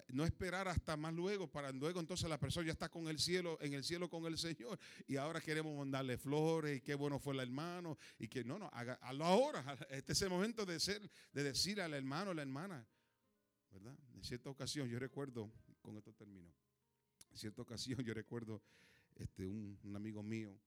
no 0.08 0.24
esperar 0.24 0.68
hasta 0.68 0.96
más 0.96 1.14
luego 1.14 1.50
para 1.50 1.72
luego 1.72 2.00
entonces 2.00 2.28
la 2.28 2.38
persona 2.38 2.66
ya 2.66 2.72
está 2.72 2.88
con 2.88 3.08
el 3.08 3.18
cielo, 3.18 3.58
en 3.60 3.72
el 3.72 3.84
cielo 3.84 4.08
con 4.08 4.26
el 4.26 4.36
Señor 4.36 4.78
y 5.06 5.16
ahora 5.16 5.40
queremos 5.40 5.76
mandarle 5.76 6.18
flores 6.18 6.78
y 6.78 6.80
qué 6.80 6.94
bueno 6.94 7.18
fue 7.18 7.34
el 7.34 7.40
hermano 7.40 7.96
y 8.18 8.28
que 8.28 8.44
no, 8.44 8.58
no, 8.58 8.68
haga, 8.72 8.98
ahora, 9.02 9.64
este 9.90 10.12
es 10.12 10.22
el 10.22 10.30
momento 10.30 10.66
de 10.66 10.78
ser, 10.80 11.08
de 11.32 11.42
decir 11.42 11.80
al 11.80 11.94
hermano, 11.94 12.34
la 12.34 12.42
hermana, 12.42 12.86
¿verdad? 13.70 13.96
En 14.14 14.24
cierta 14.24 14.50
ocasión 14.50 14.88
yo 14.88 14.98
recuerdo, 14.98 15.50
con 15.80 15.96
esto 15.96 16.12
termino, 16.12 16.52
en 17.30 17.36
cierta 17.36 17.62
ocasión 17.62 18.00
yo 18.00 18.14
recuerdo 18.14 18.62
este, 19.16 19.46
un, 19.46 19.78
amigo 19.94 20.22
mío, 20.22 20.58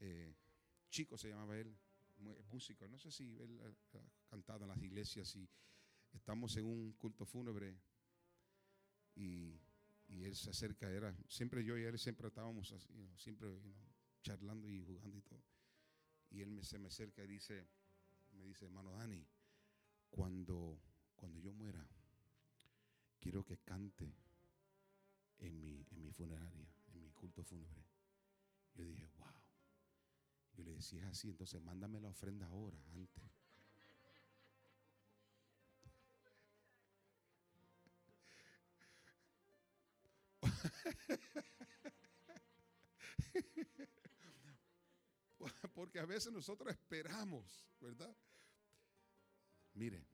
eh, 0.00 0.34
chico 0.90 1.16
se 1.16 1.28
llamaba 1.28 1.56
él, 1.56 1.76
músico, 2.20 2.86
no 2.88 2.98
sé 2.98 3.10
si 3.10 3.38
él 3.38 3.60
ha 3.62 4.28
cantado 4.28 4.64
en 4.64 4.68
las 4.68 4.82
iglesias 4.82 5.34
y 5.36 5.48
estamos 6.12 6.56
en 6.56 6.66
un 6.66 6.92
culto 6.92 7.24
fúnebre 7.24 7.78
y, 9.14 9.60
él 10.08 10.34
se 10.34 10.50
acerca, 10.50 10.90
era, 10.90 11.16
siempre 11.28 11.64
yo 11.64 11.78
y 11.78 11.84
él 11.84 11.96
siempre 11.98 12.26
estábamos 12.26 12.72
así, 12.72 13.08
siempre 13.16 13.48
charlando 14.22 14.68
y 14.68 14.82
jugando 14.82 15.16
y 15.16 15.22
todo. 15.22 15.42
Y 16.30 16.40
él 16.40 16.50
me, 16.50 16.64
se 16.64 16.78
me 16.78 16.88
acerca 16.88 17.22
y 17.22 17.28
dice, 17.28 17.68
me 18.32 18.44
dice, 18.44 18.64
hermano 18.64 18.90
Dani, 18.92 19.24
cuando, 20.10 20.80
cuando 21.14 21.38
yo 21.38 21.52
muera, 21.52 21.86
quiero 23.20 23.44
que 23.44 23.58
cante 23.58 24.12
en 25.38 25.60
mi, 25.60 25.86
en 25.90 26.02
mi 26.02 26.10
funeraria, 26.10 26.68
en 26.92 27.00
mi 27.00 27.10
culto 27.10 27.44
fúnebre. 27.44 27.84
Yo 28.74 28.84
dije, 28.84 29.06
wow. 29.16 29.29
Decía, 30.80 31.02
es 31.02 31.08
así, 31.08 31.28
entonces 31.28 31.60
mándame 31.60 32.00
la 32.00 32.08
ofrenda 32.08 32.46
ahora, 32.46 32.78
antes. 32.94 33.22
Porque 45.74 46.00
a 46.00 46.06
veces 46.06 46.32
nosotros 46.32 46.72
esperamos, 46.72 47.68
¿verdad? 47.78 48.16
Mire. 49.74 50.06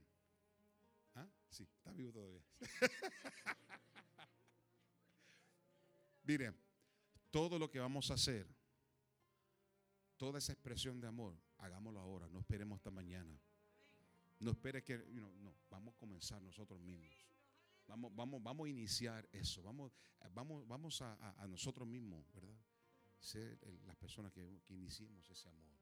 ¿Ah? 1.14 1.28
Sí, 1.48 1.62
está 1.62 1.92
vivo 1.92 2.10
todavía. 2.10 2.42
Mire, 6.24 6.52
todo 7.30 7.56
lo 7.56 7.70
que 7.70 7.78
vamos 7.78 8.10
a 8.10 8.14
hacer 8.14 8.55
toda 10.16 10.38
esa 10.38 10.52
expresión 10.52 11.00
de 11.00 11.06
amor, 11.06 11.36
hagámoslo 11.58 12.00
ahora, 12.00 12.28
no 12.28 12.40
esperemos 12.40 12.76
hasta 12.76 12.90
mañana. 12.90 13.38
No 14.38 14.50
espere 14.50 14.82
que, 14.82 14.98
no, 14.98 15.54
vamos 15.70 15.94
a 15.94 15.98
comenzar 15.98 16.42
nosotros 16.42 16.80
mismos. 16.80 17.26
Vamos, 17.86 18.14
vamos, 18.14 18.42
vamos 18.42 18.66
a 18.66 18.70
iniciar 18.70 19.28
eso. 19.32 19.62
Vamos, 19.62 19.92
vamos, 20.34 20.66
vamos 20.66 21.00
a, 21.02 21.46
nosotros 21.48 21.88
mismos, 21.88 22.30
¿verdad? 22.34 22.58
Ser 23.18 23.58
las 23.86 23.96
personas 23.96 24.32
que, 24.32 24.60
que 24.64 24.74
iniciemos 24.74 25.28
ese 25.30 25.48
amor. 25.48 25.76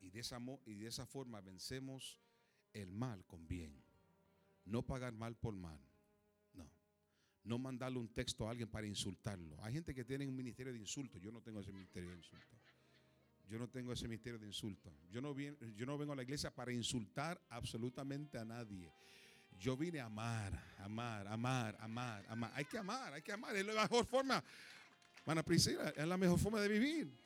Y 0.00 0.10
de, 0.10 0.20
esa, 0.20 0.38
y 0.66 0.74
de 0.74 0.86
esa 0.86 1.06
forma 1.06 1.40
vencemos 1.40 2.20
el 2.72 2.92
mal 2.92 3.24
con 3.26 3.46
bien. 3.48 3.82
No 4.64 4.82
pagar 4.82 5.12
mal 5.12 5.36
por 5.36 5.54
mal. 5.54 5.80
No. 6.52 6.70
No 7.42 7.58
mandarle 7.58 7.98
un 7.98 8.12
texto 8.12 8.46
a 8.46 8.50
alguien 8.50 8.68
para 8.68 8.86
insultarlo. 8.86 9.56
Hay 9.64 9.72
gente 9.72 9.94
que 9.94 10.04
tiene 10.04 10.28
un 10.28 10.36
ministerio 10.36 10.72
de 10.72 10.78
insulto. 10.78 11.18
Yo 11.18 11.32
no 11.32 11.40
tengo 11.40 11.60
ese 11.60 11.72
ministerio 11.72 12.10
de 12.10 12.16
insulto. 12.16 12.56
Yo 13.48 13.58
no 13.58 13.68
tengo 13.68 13.92
ese 13.92 14.06
misterio 14.06 14.38
de 14.38 14.46
insulto. 14.46 14.92
Yo 15.10 15.22
no, 15.22 15.34
yo 15.38 15.86
no 15.86 15.96
vengo 15.96 16.12
a 16.12 16.16
la 16.16 16.22
iglesia 16.22 16.54
para 16.54 16.70
insultar 16.70 17.40
absolutamente 17.48 18.36
a 18.36 18.44
nadie. 18.44 18.92
Yo 19.58 19.76
vine 19.76 20.00
a 20.00 20.04
amar, 20.04 20.52
amar, 20.78 21.26
amar, 21.26 21.76
amar, 21.80 22.24
amar. 22.28 22.52
Hay 22.54 22.66
que 22.66 22.78
amar, 22.78 23.14
hay 23.14 23.22
que 23.22 23.32
amar. 23.32 23.56
Es 23.56 23.66
la 23.66 23.82
mejor 23.82 24.06
forma. 24.06 24.44
Mana 25.24 25.42
Priscila, 25.42 25.88
es 25.96 26.06
la 26.06 26.16
mejor 26.16 26.38
forma 26.38 26.60
de 26.60 26.68
vivir. 26.68 27.18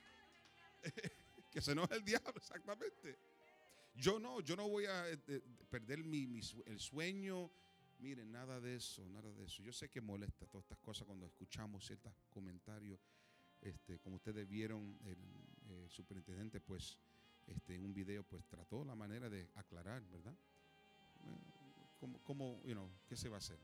que 1.51 1.61
se 1.61 1.73
enoje 1.73 1.97
el 1.97 2.05
diablo, 2.05 2.33
exactamente. 2.37 3.19
Yo 3.95 4.19
no, 4.19 4.41
yo 4.41 4.57
no 4.57 4.69
voy 4.69 4.87
a 4.87 5.11
eh, 5.11 5.43
perder 5.69 6.05
mi, 6.05 6.41
el 6.67 6.81
sueño. 6.81 7.51
Miren, 7.99 8.33
nada 8.33 8.61
de 8.61 8.77
eso, 8.77 9.09
nada 9.09 9.31
de 9.33 9.45
eso. 9.45 9.63
Yo 9.63 9.73
sé 9.73 9.91
que 9.91 10.01
molesta 10.01 10.47
todas 10.47 10.65
estas 10.65 10.79
cosas 10.79 11.07
cuando 11.07 11.27
escuchamos 11.27 11.85
ciertos 11.85 12.15
comentarios. 12.31 13.01
Este, 13.61 13.99
como 14.01 14.17
ustedes 14.17 14.49
vieron, 14.49 14.99
el, 15.05 15.19
el 15.73 15.91
superintendente 15.91 16.61
pues 16.61 16.99
este, 17.47 17.75
en 17.75 17.85
un 17.85 17.95
video 17.95 18.23
pues 18.23 18.45
trató 18.47 18.85
la 18.85 18.95
manera 18.95 19.29
de 19.29 19.49
aclarar, 19.55 20.03
¿verdad? 20.11 20.35
¿Cómo, 22.01 22.23
cómo 22.23 22.63
you 22.65 22.73
know, 22.73 22.91
¿Qué 23.09 23.17
se 23.17 23.29
va 23.29 23.37
a 23.37 23.39
hacer? 23.39 23.59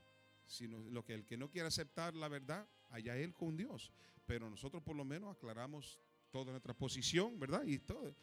Sino 0.45 0.79
lo 0.89 1.03
que 1.03 1.13
el 1.13 1.25
que 1.25 1.37
no 1.37 1.49
quiere 1.49 1.67
aceptar 1.67 2.15
la 2.15 2.27
verdad, 2.27 2.67
allá 2.89 3.15
él 3.17 3.33
con 3.33 3.55
Dios. 3.55 3.91
Pero 4.25 4.49
nosotros 4.49 4.81
por 4.83 4.95
lo 4.95 5.05
menos 5.05 5.35
aclaramos 5.35 5.99
toda 6.31 6.51
nuestra 6.51 6.73
posición, 6.73 7.39
¿verdad? 7.39 7.63
Y 7.65 7.79
todo. 7.79 8.15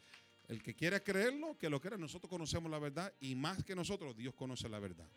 El 0.47 0.63
que 0.63 0.73
quiera 0.73 1.01
creerlo, 1.01 1.57
que 1.57 1.69
lo 1.69 1.81
crea. 1.81 1.97
Nosotros 1.97 2.29
conocemos 2.29 2.71
la 2.71 2.79
verdad 2.79 3.13
y 3.19 3.35
más 3.35 3.63
que 3.63 3.75
nosotros, 3.75 4.15
Dios 4.15 4.33
conoce 4.33 4.69
la 4.69 4.79
verdad. 4.79 5.09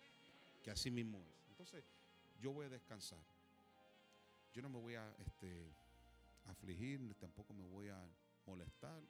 Que 0.62 0.70
así 0.70 0.90
mismo 0.90 1.18
es. 1.18 1.48
Entonces, 1.48 1.84
yo 2.40 2.52
voy 2.52 2.66
a 2.66 2.68
descansar. 2.68 3.22
Yo 4.52 4.62
no 4.62 4.68
me 4.68 4.80
voy 4.80 4.96
a 4.96 5.14
este, 5.24 5.72
afligir, 6.46 7.14
tampoco 7.20 7.54
me 7.54 7.64
voy 7.64 7.88
a 7.88 8.04
molestar. 8.50 9.00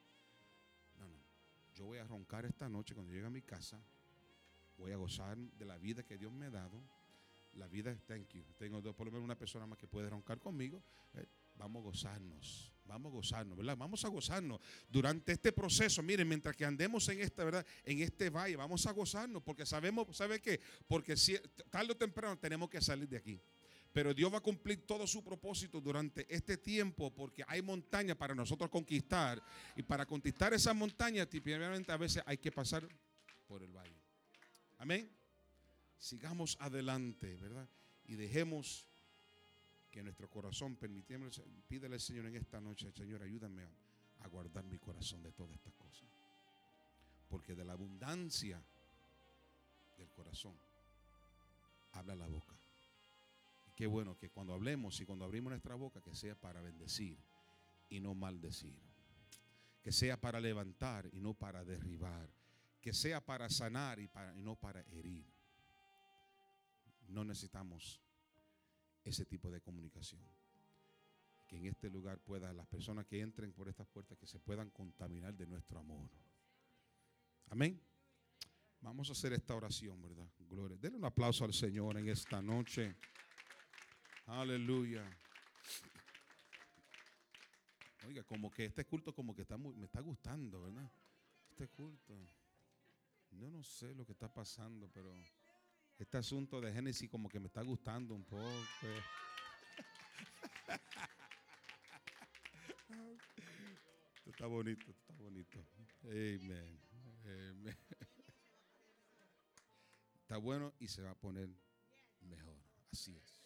No, 0.97 1.07
no. 1.07 1.17
Yo 1.73 1.85
voy 1.85 1.97
a 1.97 2.03
roncar 2.03 2.45
esta 2.45 2.69
noche 2.69 2.93
cuando 2.93 3.11
llegue 3.11 3.25
a 3.25 3.29
mi 3.29 3.41
casa. 3.41 3.81
Voy 4.77 4.91
a 4.91 4.97
gozar 4.97 5.37
de 5.37 5.65
la 5.65 5.77
vida 5.77 6.03
que 6.03 6.17
Dios 6.17 6.31
me 6.31 6.45
ha 6.45 6.51
dado. 6.51 6.81
La 7.53 7.67
vida, 7.67 7.95
thank 8.07 8.29
you. 8.29 8.43
Tengo 8.57 8.81
por 8.93 9.05
lo 9.05 9.11
menos 9.11 9.25
una 9.25 9.37
persona 9.37 9.65
más 9.65 9.77
que 9.77 9.87
puede 9.87 10.09
roncar 10.09 10.39
conmigo. 10.39 10.81
Eh, 11.15 11.25
vamos 11.55 11.81
a 11.81 11.83
gozarnos. 11.83 12.71
Vamos 12.85 13.11
a 13.11 13.15
gozarnos, 13.15 13.57
¿verdad? 13.57 13.77
Vamos 13.77 14.05
a 14.05 14.09
gozarnos 14.09 14.59
durante 14.89 15.31
este 15.31 15.51
proceso. 15.51 16.01
Miren, 16.03 16.27
mientras 16.27 16.55
que 16.55 16.65
andemos 16.65 17.07
en 17.09 17.19
esta, 17.19 17.43
¿verdad? 17.43 17.65
En 17.83 17.99
este 17.99 18.29
valle, 18.29 18.55
vamos 18.55 18.85
a 18.85 18.91
gozarnos 18.91 19.41
porque 19.43 19.65
sabemos, 19.65 20.15
¿sabe 20.15 20.39
qué? 20.39 20.59
Porque 20.87 21.17
si, 21.17 21.37
tarde 21.69 21.91
o 21.91 21.97
temprano 21.97 22.37
tenemos 22.37 22.69
que 22.69 22.81
salir 22.81 23.07
de 23.07 23.17
aquí. 23.17 23.41
Pero 23.93 24.13
Dios 24.13 24.31
va 24.33 24.37
a 24.37 24.41
cumplir 24.41 24.85
todo 24.85 25.05
su 25.05 25.23
propósito 25.23 25.81
durante 25.81 26.25
este 26.33 26.57
tiempo 26.57 27.13
porque 27.13 27.43
hay 27.47 27.61
montañas 27.61 28.15
para 28.15 28.33
nosotros 28.33 28.69
conquistar. 28.69 29.43
Y 29.75 29.83
para 29.83 30.05
conquistar 30.05 30.53
esas 30.53 30.75
montañas, 30.75 31.29
típicamente 31.29 31.91
a 31.91 31.97
veces 31.97 32.23
hay 32.25 32.37
que 32.37 32.51
pasar 32.51 32.87
por 33.47 33.63
el 33.63 33.75
valle. 33.75 34.01
Amén. 34.77 35.11
Sigamos 35.97 36.57
adelante, 36.61 37.35
¿verdad? 37.35 37.67
Y 38.05 38.15
dejemos 38.15 38.87
que 39.91 40.01
nuestro 40.01 40.29
corazón, 40.29 40.77
permitimos, 40.77 41.41
pídele 41.67 41.95
al 41.95 42.01
Señor 42.01 42.25
en 42.27 42.35
esta 42.37 42.61
noche, 42.61 42.91
Señor, 42.93 43.21
ayúdame 43.21 43.63
a, 43.63 43.71
a 44.23 44.27
guardar 44.27 44.63
mi 44.63 44.79
corazón 44.79 45.21
de 45.21 45.33
todas 45.33 45.53
estas 45.53 45.73
cosas. 45.73 46.07
Porque 47.27 47.55
de 47.55 47.65
la 47.65 47.73
abundancia 47.73 48.63
del 49.97 50.09
corazón 50.11 50.55
habla 51.91 52.15
la 52.15 52.27
boca. 52.27 52.60
Qué 53.81 53.87
bueno 53.87 54.15
que 54.15 54.29
cuando 54.29 54.53
hablemos 54.53 55.01
y 55.01 55.07
cuando 55.07 55.25
abrimos 55.25 55.49
nuestra 55.49 55.73
boca, 55.73 56.01
que 56.01 56.13
sea 56.13 56.35
para 56.35 56.61
bendecir 56.61 57.17
y 57.89 57.99
no 57.99 58.13
maldecir. 58.13 58.79
Que 59.81 59.91
sea 59.91 60.21
para 60.21 60.39
levantar 60.39 61.09
y 61.11 61.19
no 61.19 61.33
para 61.33 61.65
derribar. 61.65 62.29
Que 62.79 62.93
sea 62.93 63.25
para 63.25 63.49
sanar 63.49 63.99
y, 63.99 64.07
no 64.35 64.55
para 64.55 64.81
herir. 64.81 65.25
No 67.07 67.25
necesitamos 67.25 67.99
ese 69.03 69.25
tipo 69.25 69.49
de 69.49 69.61
comunicación. 69.61 70.21
Que 71.47 71.57
en 71.57 71.65
este 71.65 71.89
lugar 71.89 72.19
puedan 72.19 72.55
las 72.55 72.67
personas 72.67 73.07
que 73.07 73.19
entren 73.19 73.51
por 73.51 73.67
estas 73.67 73.87
puertas 73.87 74.15
que 74.15 74.27
se 74.27 74.39
puedan 74.39 74.69
contaminar 74.69 75.33
de 75.33 75.47
nuestro 75.47 75.79
amor. 75.79 76.07
Amén. 77.49 77.81
Vamos 78.81 79.09
a 79.09 79.13
hacer 79.13 79.33
esta 79.33 79.55
oración, 79.55 79.99
¿verdad? 80.03 80.29
Gloria. 80.37 80.77
Denle 80.77 80.99
un 80.99 81.05
aplauso 81.05 81.45
al 81.45 81.53
Señor 81.55 81.97
en 81.97 82.09
esta 82.09 82.43
noche. 82.43 82.95
Aleluya. 84.31 85.03
Oiga, 88.07 88.23
como 88.23 88.49
que 88.49 88.63
este 88.63 88.85
culto 88.85 89.13
como 89.13 89.35
que 89.35 89.41
está 89.41 89.57
me 89.57 89.83
está 89.83 89.99
gustando, 89.99 90.61
¿verdad? 90.61 90.89
Este 91.49 91.67
culto. 91.67 92.17
Yo 93.31 93.51
no 93.51 93.61
sé 93.61 93.93
lo 93.93 94.05
que 94.05 94.13
está 94.13 94.33
pasando, 94.33 94.89
pero 94.93 95.13
este 95.99 96.17
asunto 96.17 96.61
de 96.61 96.71
Génesis 96.71 97.09
como 97.09 97.27
que 97.27 97.41
me 97.41 97.47
está 97.47 97.61
gustando 97.61 98.15
un 98.15 98.23
poco. 98.23 98.47
está 104.27 104.45
bonito, 104.45 104.91
está 104.91 105.13
bonito. 105.15 105.59
Amen. 106.05 106.79
Está 110.21 110.37
bueno 110.37 110.73
y 110.79 110.87
se 110.87 111.01
va 111.01 111.11
a 111.11 111.15
poner 111.15 111.49
mejor. 112.21 112.55
Así 112.93 113.13
es. 113.13 113.40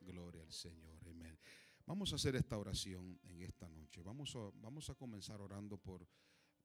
Gloria 0.00 0.42
al 0.42 0.52
Señor. 0.52 0.94
Vamos 1.86 2.12
a 2.12 2.16
hacer 2.16 2.34
esta 2.36 2.56
oración 2.56 3.18
en 3.24 3.42
esta 3.42 3.68
noche. 3.68 4.02
Vamos 4.02 4.34
a, 4.36 4.50
vamos 4.54 4.88
a 4.88 4.94
comenzar 4.94 5.40
orando 5.42 5.76
por 5.76 6.08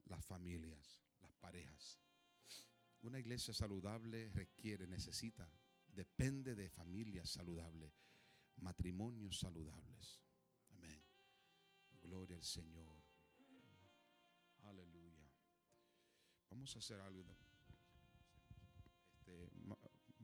las 0.05 0.25
familias, 0.25 1.03
las 1.19 1.33
parejas. 1.33 1.99
Una 3.01 3.19
iglesia 3.19 3.53
saludable 3.53 4.29
requiere, 4.29 4.87
necesita, 4.87 5.51
depende 5.87 6.55
de 6.55 6.69
familias 6.69 7.29
saludables, 7.29 7.91
matrimonios 8.57 9.39
saludables. 9.39 10.21
Amén. 10.69 11.03
Gloria 12.01 12.37
al 12.37 12.43
Señor. 12.43 13.03
Aleluya. 14.63 15.29
Vamos 16.49 16.75
a 16.75 16.79
hacer 16.79 16.99
algo. 17.01 17.35
Este, 19.11 19.49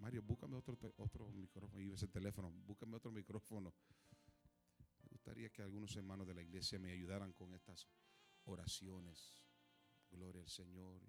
Mario, 0.06 0.22
búscame 0.22 0.56
otro, 0.56 0.78
otro 0.98 1.32
micrófono. 1.32 1.82
Y 1.82 1.92
ese 1.92 2.08
teléfono, 2.08 2.52
búscame 2.68 2.96
otro 2.96 3.12
micrófono. 3.12 3.74
Me 5.02 5.10
gustaría 5.10 5.50
que 5.50 5.64
algunos 5.64 5.96
hermanos 5.96 6.28
de 6.28 6.36
la 6.36 6.44
iglesia 6.44 6.78
me 6.78 6.92
ayudaran 6.92 7.34
con 7.34 7.56
estas 7.56 7.88
oraciones. 8.44 9.34
Gloria 10.12 10.44
al 10.44 10.48
Señor. 10.48 11.02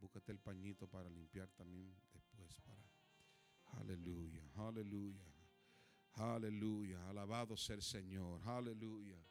Búscate 0.00 0.32
el 0.32 0.40
pañito 0.40 0.88
para 0.88 1.08
limpiar 1.08 1.50
también 1.52 1.94
después. 2.12 2.52
Para... 2.62 2.82
Aleluya, 3.80 4.42
aleluya, 4.56 5.24
aleluya. 6.14 7.08
Alabado 7.08 7.56
sea 7.56 7.76
el 7.76 7.82
Señor. 7.82 8.40
Aleluya. 8.44 9.24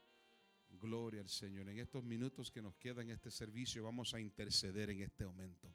Gloria 0.69 1.19
al 1.19 1.27
Señor. 1.27 1.67
En 1.67 1.79
estos 1.79 2.01
minutos 2.05 2.49
que 2.49 2.61
nos 2.61 2.77
quedan 2.77 3.09
en 3.09 3.15
este 3.15 3.29
servicio 3.29 3.83
vamos 3.83 4.13
a 4.13 4.21
interceder 4.21 4.89
en 4.89 5.01
este 5.01 5.25
momento. 5.25 5.69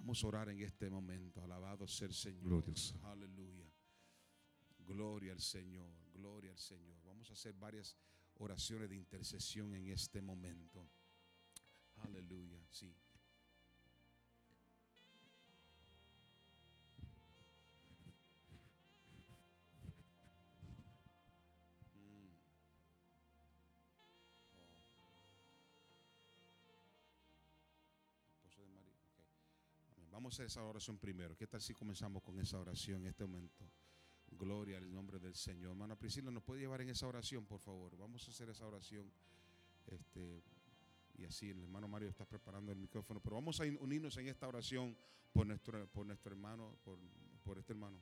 Vamos 0.00 0.24
a 0.24 0.28
orar 0.28 0.48
en 0.48 0.60
este 0.60 0.88
momento. 0.88 1.42
Alabado 1.42 1.86
sea 1.86 2.08
el 2.08 2.14
Señor. 2.14 2.64
Aleluya. 3.02 3.70
Gloria 4.78 5.32
al 5.32 5.40
Señor. 5.40 5.92
Gloria 6.14 6.52
al 6.52 6.58
Señor. 6.58 6.96
Vamos 7.04 7.28
a 7.28 7.34
hacer 7.34 7.52
varias 7.52 7.96
oraciones 8.38 8.88
de 8.88 8.96
intercesión 8.96 9.74
en 9.74 9.88
este 9.88 10.22
momento. 10.22 10.88
Aleluya. 11.96 12.58
Sí. 12.70 12.94
Vamos 30.30 30.38
a 30.38 30.42
hacer 30.44 30.46
esa 30.46 30.62
oración 30.62 30.96
primero. 30.96 31.36
¿Qué 31.36 31.48
tal 31.48 31.60
si 31.60 31.74
comenzamos 31.74 32.22
con 32.22 32.38
esa 32.38 32.56
oración 32.56 33.00
en 33.00 33.08
este 33.08 33.26
momento? 33.26 33.68
Gloria 34.30 34.78
al 34.78 34.94
nombre 34.94 35.18
del 35.18 35.34
Señor. 35.34 35.72
Hermana 35.72 35.96
Priscila, 35.96 36.30
¿nos 36.30 36.44
puede 36.44 36.60
llevar 36.60 36.80
en 36.82 36.90
esa 36.90 37.08
oración, 37.08 37.44
por 37.46 37.58
favor? 37.58 37.96
Vamos 37.96 38.28
a 38.28 38.30
hacer 38.30 38.48
esa 38.48 38.64
oración. 38.64 39.10
Este, 39.88 40.40
y 41.18 41.24
así 41.24 41.50
el 41.50 41.62
hermano 41.62 41.88
Mario 41.88 42.08
está 42.08 42.24
preparando 42.24 42.70
el 42.70 42.78
micrófono. 42.78 43.18
Pero 43.18 43.34
vamos 43.34 43.60
a 43.60 43.64
unirnos 43.80 44.16
en 44.18 44.28
esta 44.28 44.46
oración 44.46 44.96
por 45.32 45.48
nuestro, 45.48 45.84
por 45.88 46.06
nuestro 46.06 46.30
hermano, 46.30 46.78
por, 46.84 47.00
por 47.42 47.58
este 47.58 47.72
hermano. 47.72 48.00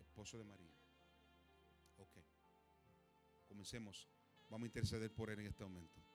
Esposo 0.00 0.36
de 0.36 0.42
María. 0.42 0.74
Ok. 1.96 2.18
Comencemos. 3.46 4.08
Vamos 4.48 4.64
a 4.64 4.66
interceder 4.66 5.14
por 5.14 5.30
él 5.30 5.38
en 5.38 5.46
este 5.46 5.62
momento. 5.62 6.07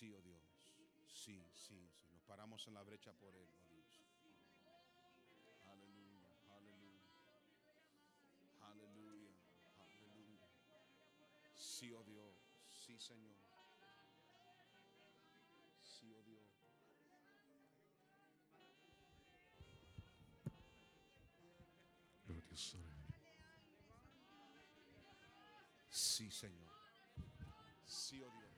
Sí, 0.00 0.14
oh 0.14 0.22
Dios. 0.22 0.40
Sí, 1.12 1.44
sí, 1.52 1.90
sí. 1.94 2.08
Nos 2.14 2.22
paramos 2.22 2.66
en 2.66 2.72
la 2.72 2.82
brecha 2.82 3.12
por 3.12 3.36
Él, 3.36 3.46
oh 3.52 3.66
Dios. 3.68 4.00
Aleluya, 5.66 6.26
aleluya. 6.56 7.02
Aleluya, 8.62 9.30
aleluya. 9.78 10.40
Sí, 11.54 11.92
oh 11.92 12.02
Dios. 12.04 12.34
Sí, 12.66 12.98
Señor. 12.98 13.36
Sí, 15.82 16.14
oh 16.14 16.22
Dios. 16.22 16.48
Sí, 25.90 26.30
Señor. 26.30 26.70
Sí, 27.84 28.22
oh 28.22 28.30
Dios. 28.30 28.49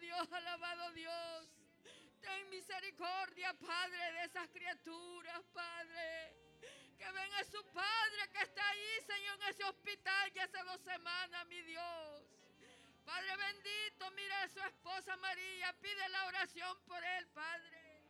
Dios, 0.00 0.32
alabado 0.32 0.92
Dios. 0.92 1.48
Ten 2.20 2.50
misericordia, 2.50 3.52
Padre, 3.54 4.12
de 4.12 4.24
esas 4.24 4.48
criaturas, 4.48 5.42
Padre. 5.52 6.34
Que 6.98 7.10
venga 7.12 7.44
su 7.44 7.62
Padre 7.72 8.28
que 8.32 8.42
está 8.42 8.68
ahí, 8.68 9.00
Señor, 9.06 9.40
en 9.42 9.48
ese 9.48 9.64
hospital 9.64 10.32
ya 10.32 10.44
hace 10.44 10.62
dos 10.64 10.80
semanas, 10.80 11.46
mi 11.46 11.60
Dios. 11.62 12.24
Padre 13.04 13.36
bendito, 13.36 14.10
mira 14.12 14.42
a 14.42 14.48
su 14.48 14.60
esposa 14.60 15.16
María, 15.16 15.72
pide 15.80 16.08
la 16.08 16.26
oración 16.26 16.78
por 16.86 17.02
él, 17.02 17.26
Padre. 17.28 18.02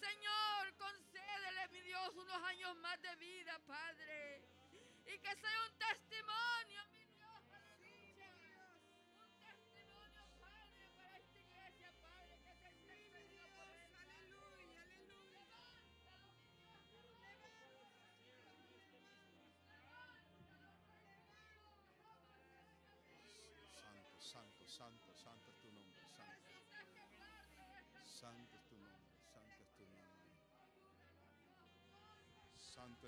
Señor, 0.00 0.74
concédele, 0.76 1.68
mi 1.68 1.80
Dios, 1.80 2.14
unos 2.14 2.42
años 2.44 2.76
más 2.76 3.00
de 3.02 3.14
vida, 3.16 3.58
Padre. 3.66 4.42
Y 5.06 5.18
que 5.18 5.36
sea 5.36 5.64
un 5.66 5.78
testimonio, 5.78 6.86
mi 6.92 6.97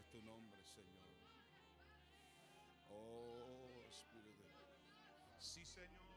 es 0.00 0.08
tu 0.08 0.22
nombre, 0.22 0.64
Señor. 0.64 1.10
Oh, 2.88 3.84
Espíritu. 3.86 4.44
Sí, 5.38 5.64
Señor. 5.64 6.09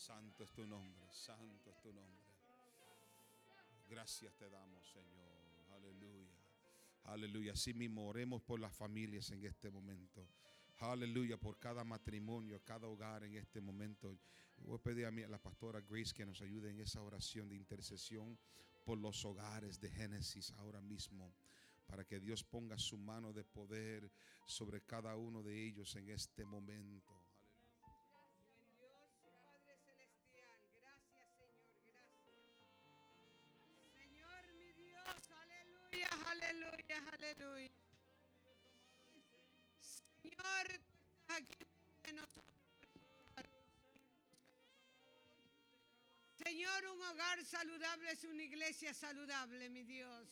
Santo 0.00 0.44
es 0.44 0.52
tu 0.54 0.66
nombre, 0.66 1.06
santo 1.12 1.70
es 1.70 1.78
tu 1.82 1.92
nombre. 1.92 2.24
Gracias 3.86 4.34
te 4.34 4.48
damos, 4.48 4.82
Señor. 4.90 5.28
Aleluya. 5.74 6.32
Aleluya. 7.04 7.52
Así 7.52 7.74
mismo 7.74 8.08
oremos 8.08 8.40
por 8.40 8.58
las 8.58 8.74
familias 8.74 9.30
en 9.30 9.44
este 9.44 9.68
momento. 9.68 10.26
Aleluya, 10.78 11.36
por 11.36 11.58
cada 11.58 11.84
matrimonio, 11.84 12.64
cada 12.64 12.86
hogar 12.86 13.24
en 13.24 13.34
este 13.34 13.60
momento. 13.60 14.18
Voy 14.56 14.76
a 14.76 14.82
pedir 14.82 15.04
a, 15.04 15.10
la 15.10 15.38
pastora 15.38 15.82
Grace 15.82 16.14
que 16.14 16.24
nos 16.24 16.40
ayude 16.40 16.70
en 16.70 16.80
esa 16.80 17.02
oración 17.02 17.50
de 17.50 17.56
intercesión 17.56 18.38
por 18.86 18.96
los 18.96 19.22
hogares 19.26 19.78
de 19.80 19.90
Génesis 19.90 20.50
ahora 20.52 20.80
mismo, 20.80 21.30
para 21.86 22.06
que 22.06 22.20
Dios 22.20 22.42
ponga 22.42 22.78
su 22.78 22.96
mano 22.96 23.34
de 23.34 23.44
poder 23.44 24.10
sobre 24.46 24.80
cada 24.80 25.14
uno 25.16 25.42
de 25.42 25.62
ellos 25.62 25.94
en 25.96 26.08
este 26.08 26.46
momento. 26.46 27.19
Aleluya. 37.40 37.70
Señor, 39.80 40.80
aquí 41.28 41.56
Señor, 46.44 46.84
un 46.84 47.02
hogar 47.02 47.42
saludable 47.46 48.10
es 48.10 48.24
una 48.24 48.42
iglesia 48.42 48.92
saludable, 48.92 49.70
mi 49.70 49.84
Dios. 49.84 50.28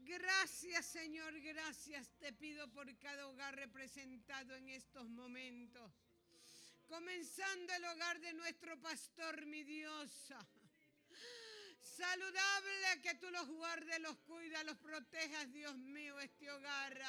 Gracias, 0.00 0.84
Señor, 0.84 1.40
gracias 1.40 2.10
te 2.18 2.34
pido 2.34 2.70
por 2.70 2.94
cada 2.98 3.26
hogar 3.28 3.56
representado 3.56 4.54
en 4.54 4.68
estos 4.68 5.08
momentos. 5.08 5.90
Comenzando 6.86 7.72
el 7.72 7.84
hogar 7.86 8.20
de 8.20 8.34
nuestro 8.34 8.78
pastor, 8.82 9.46
mi 9.46 9.62
Dios 9.62 10.30
saludable, 11.92 13.02
que 13.02 13.14
tú 13.16 13.30
los 13.30 13.48
guardes, 13.48 14.00
los 14.00 14.16
cuidas, 14.18 14.64
los 14.64 14.76
protejas, 14.78 15.52
Dios 15.52 15.76
mío, 15.76 16.18
este 16.20 16.50
hogar. 16.50 17.00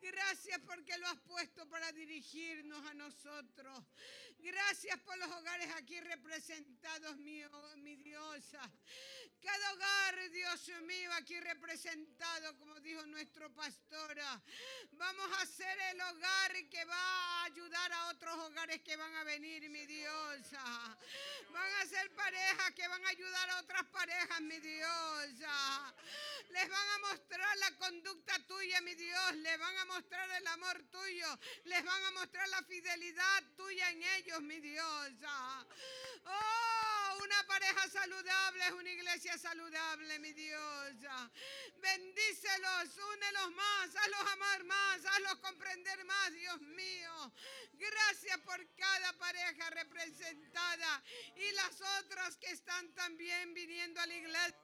Gracias 0.00 0.60
porque 0.66 0.98
lo 0.98 1.06
has 1.06 1.18
puesto 1.20 1.66
para 1.68 1.90
dirigirnos 1.92 2.84
a 2.86 2.94
nosotros. 2.94 3.82
Gracias 4.44 5.00
por 5.00 5.16
los 5.16 5.30
hogares 5.30 5.70
aquí 5.74 5.98
representados, 6.00 7.16
mi, 7.16 7.42
mi 7.76 7.96
diosa. 7.96 8.60
Cada 9.40 9.72
hogar, 9.72 10.30
Dios 10.30 10.68
mío, 10.82 11.10
aquí 11.14 11.40
representado, 11.40 12.54
como 12.58 12.78
dijo 12.80 13.06
nuestro 13.06 13.50
pastora. 13.54 14.42
Vamos 14.92 15.30
a 15.40 15.46
ser 15.46 15.78
el 15.92 16.00
hogar 16.00 16.52
que 16.68 16.84
va 16.84 16.96
a 16.96 17.44
ayudar 17.44 17.92
a 17.92 18.08
otros 18.08 18.34
hogares 18.38 18.82
que 18.82 18.96
van 18.96 19.14
a 19.16 19.24
venir, 19.24 19.68
mi 19.70 19.86
diosa. 19.86 20.62
Van 21.50 21.72
a 21.80 21.86
ser 21.86 22.14
parejas 22.14 22.72
que 22.74 22.86
van 22.86 23.04
a 23.04 23.08
ayudar 23.08 23.50
a 23.50 23.60
otras 23.60 23.84
parejas, 23.86 24.40
mi 24.42 24.58
diosa. 24.60 25.94
Les 26.50 26.68
van 26.68 26.88
a 26.88 26.98
mostrar 27.10 27.56
la 27.58 27.70
conducta 27.76 28.38
tuya, 28.46 28.80
mi 28.80 28.94
Dios. 28.94 29.34
Les 29.36 29.58
van 29.58 29.78
a 29.78 29.84
mostrar 29.86 30.30
el 30.30 30.46
amor 30.48 30.82
tuyo. 30.90 31.38
Les 31.64 31.84
van 31.84 32.04
a 32.04 32.10
mostrar 32.12 32.48
la 32.48 32.62
fidelidad 32.62 33.42
tuya 33.56 33.90
en 33.90 34.02
ellos, 34.02 34.33
mi 34.42 34.60
diosa. 34.60 35.66
Oh, 36.24 37.18
una 37.22 37.46
pareja 37.46 37.88
saludable 37.88 38.66
es 38.66 38.72
una 38.72 38.90
iglesia 38.90 39.38
saludable, 39.38 40.18
mi 40.18 40.32
diosa. 40.32 41.30
Bendícelos, 41.76 42.96
únelos 43.14 43.50
más, 43.52 43.96
hazlos 43.96 44.32
amar 44.32 44.64
más, 44.64 45.04
hazlos 45.04 45.36
comprender 45.36 46.04
más, 46.04 46.32
Dios 46.32 46.60
mío. 46.60 47.32
Gracias 47.74 48.38
por 48.40 48.66
cada 48.76 49.12
pareja 49.18 49.70
representada 49.70 51.02
y 51.36 51.52
las 51.52 51.80
otras 52.00 52.36
que 52.38 52.50
están 52.50 52.92
también 52.94 53.54
viniendo 53.54 54.00
a 54.00 54.06
la 54.06 54.14
iglesia. 54.14 54.63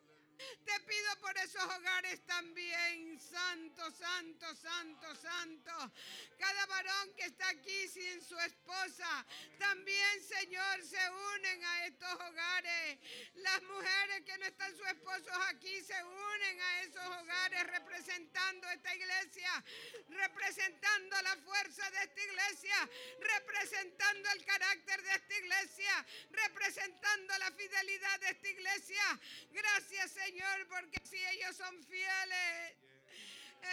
Te 0.64 0.80
pido 0.80 1.20
por 1.20 1.36
esos 1.38 1.62
hogares 1.62 2.24
también, 2.26 3.20
santo, 3.20 3.90
santo, 3.90 4.54
santo, 4.54 5.14
santo. 5.16 5.92
Cada 6.38 6.66
varón 6.66 7.14
que 7.14 7.24
está 7.24 7.48
aquí 7.50 7.88
sin 7.88 8.22
su 8.22 8.38
esposa, 8.38 9.26
también, 9.58 10.22
Señor, 10.22 10.82
se 10.82 11.10
unen 11.36 11.64
a 11.64 11.86
estos 11.86 12.14
hogares. 12.14 12.98
Las 13.34 13.62
mujeres 13.62 14.22
que 14.24 14.38
no 14.38 14.46
están 14.46 14.76
sus 14.76 14.86
esposos 14.86 15.36
aquí 15.48 15.82
se 15.82 16.02
unen 16.02 16.60
a 16.60 16.82
esos 16.82 17.06
hogares 17.06 17.66
representando 17.66 18.70
esta 18.70 18.94
iglesia, 18.94 19.64
representando 20.08 21.22
la 21.22 21.36
fuerza 21.36 21.90
de 21.90 21.98
esta 22.04 22.20
iglesia, 22.22 22.88
representando 23.20 24.30
el 24.30 24.44
carácter 24.44 25.02
de 25.02 25.14
esta 25.14 25.34
iglesia, 25.36 26.06
representando 26.30 27.38
la 27.38 27.50
fidelidad 27.52 28.20
de 28.20 28.30
esta 28.30 28.48
iglesia. 28.48 29.20
Gracias, 29.50 30.12
Señor 30.12 30.29
Señor, 30.30 30.68
porque 30.68 31.00
si 31.02 31.16
ellos 31.16 31.56
son 31.56 31.82
fieles 31.82 32.76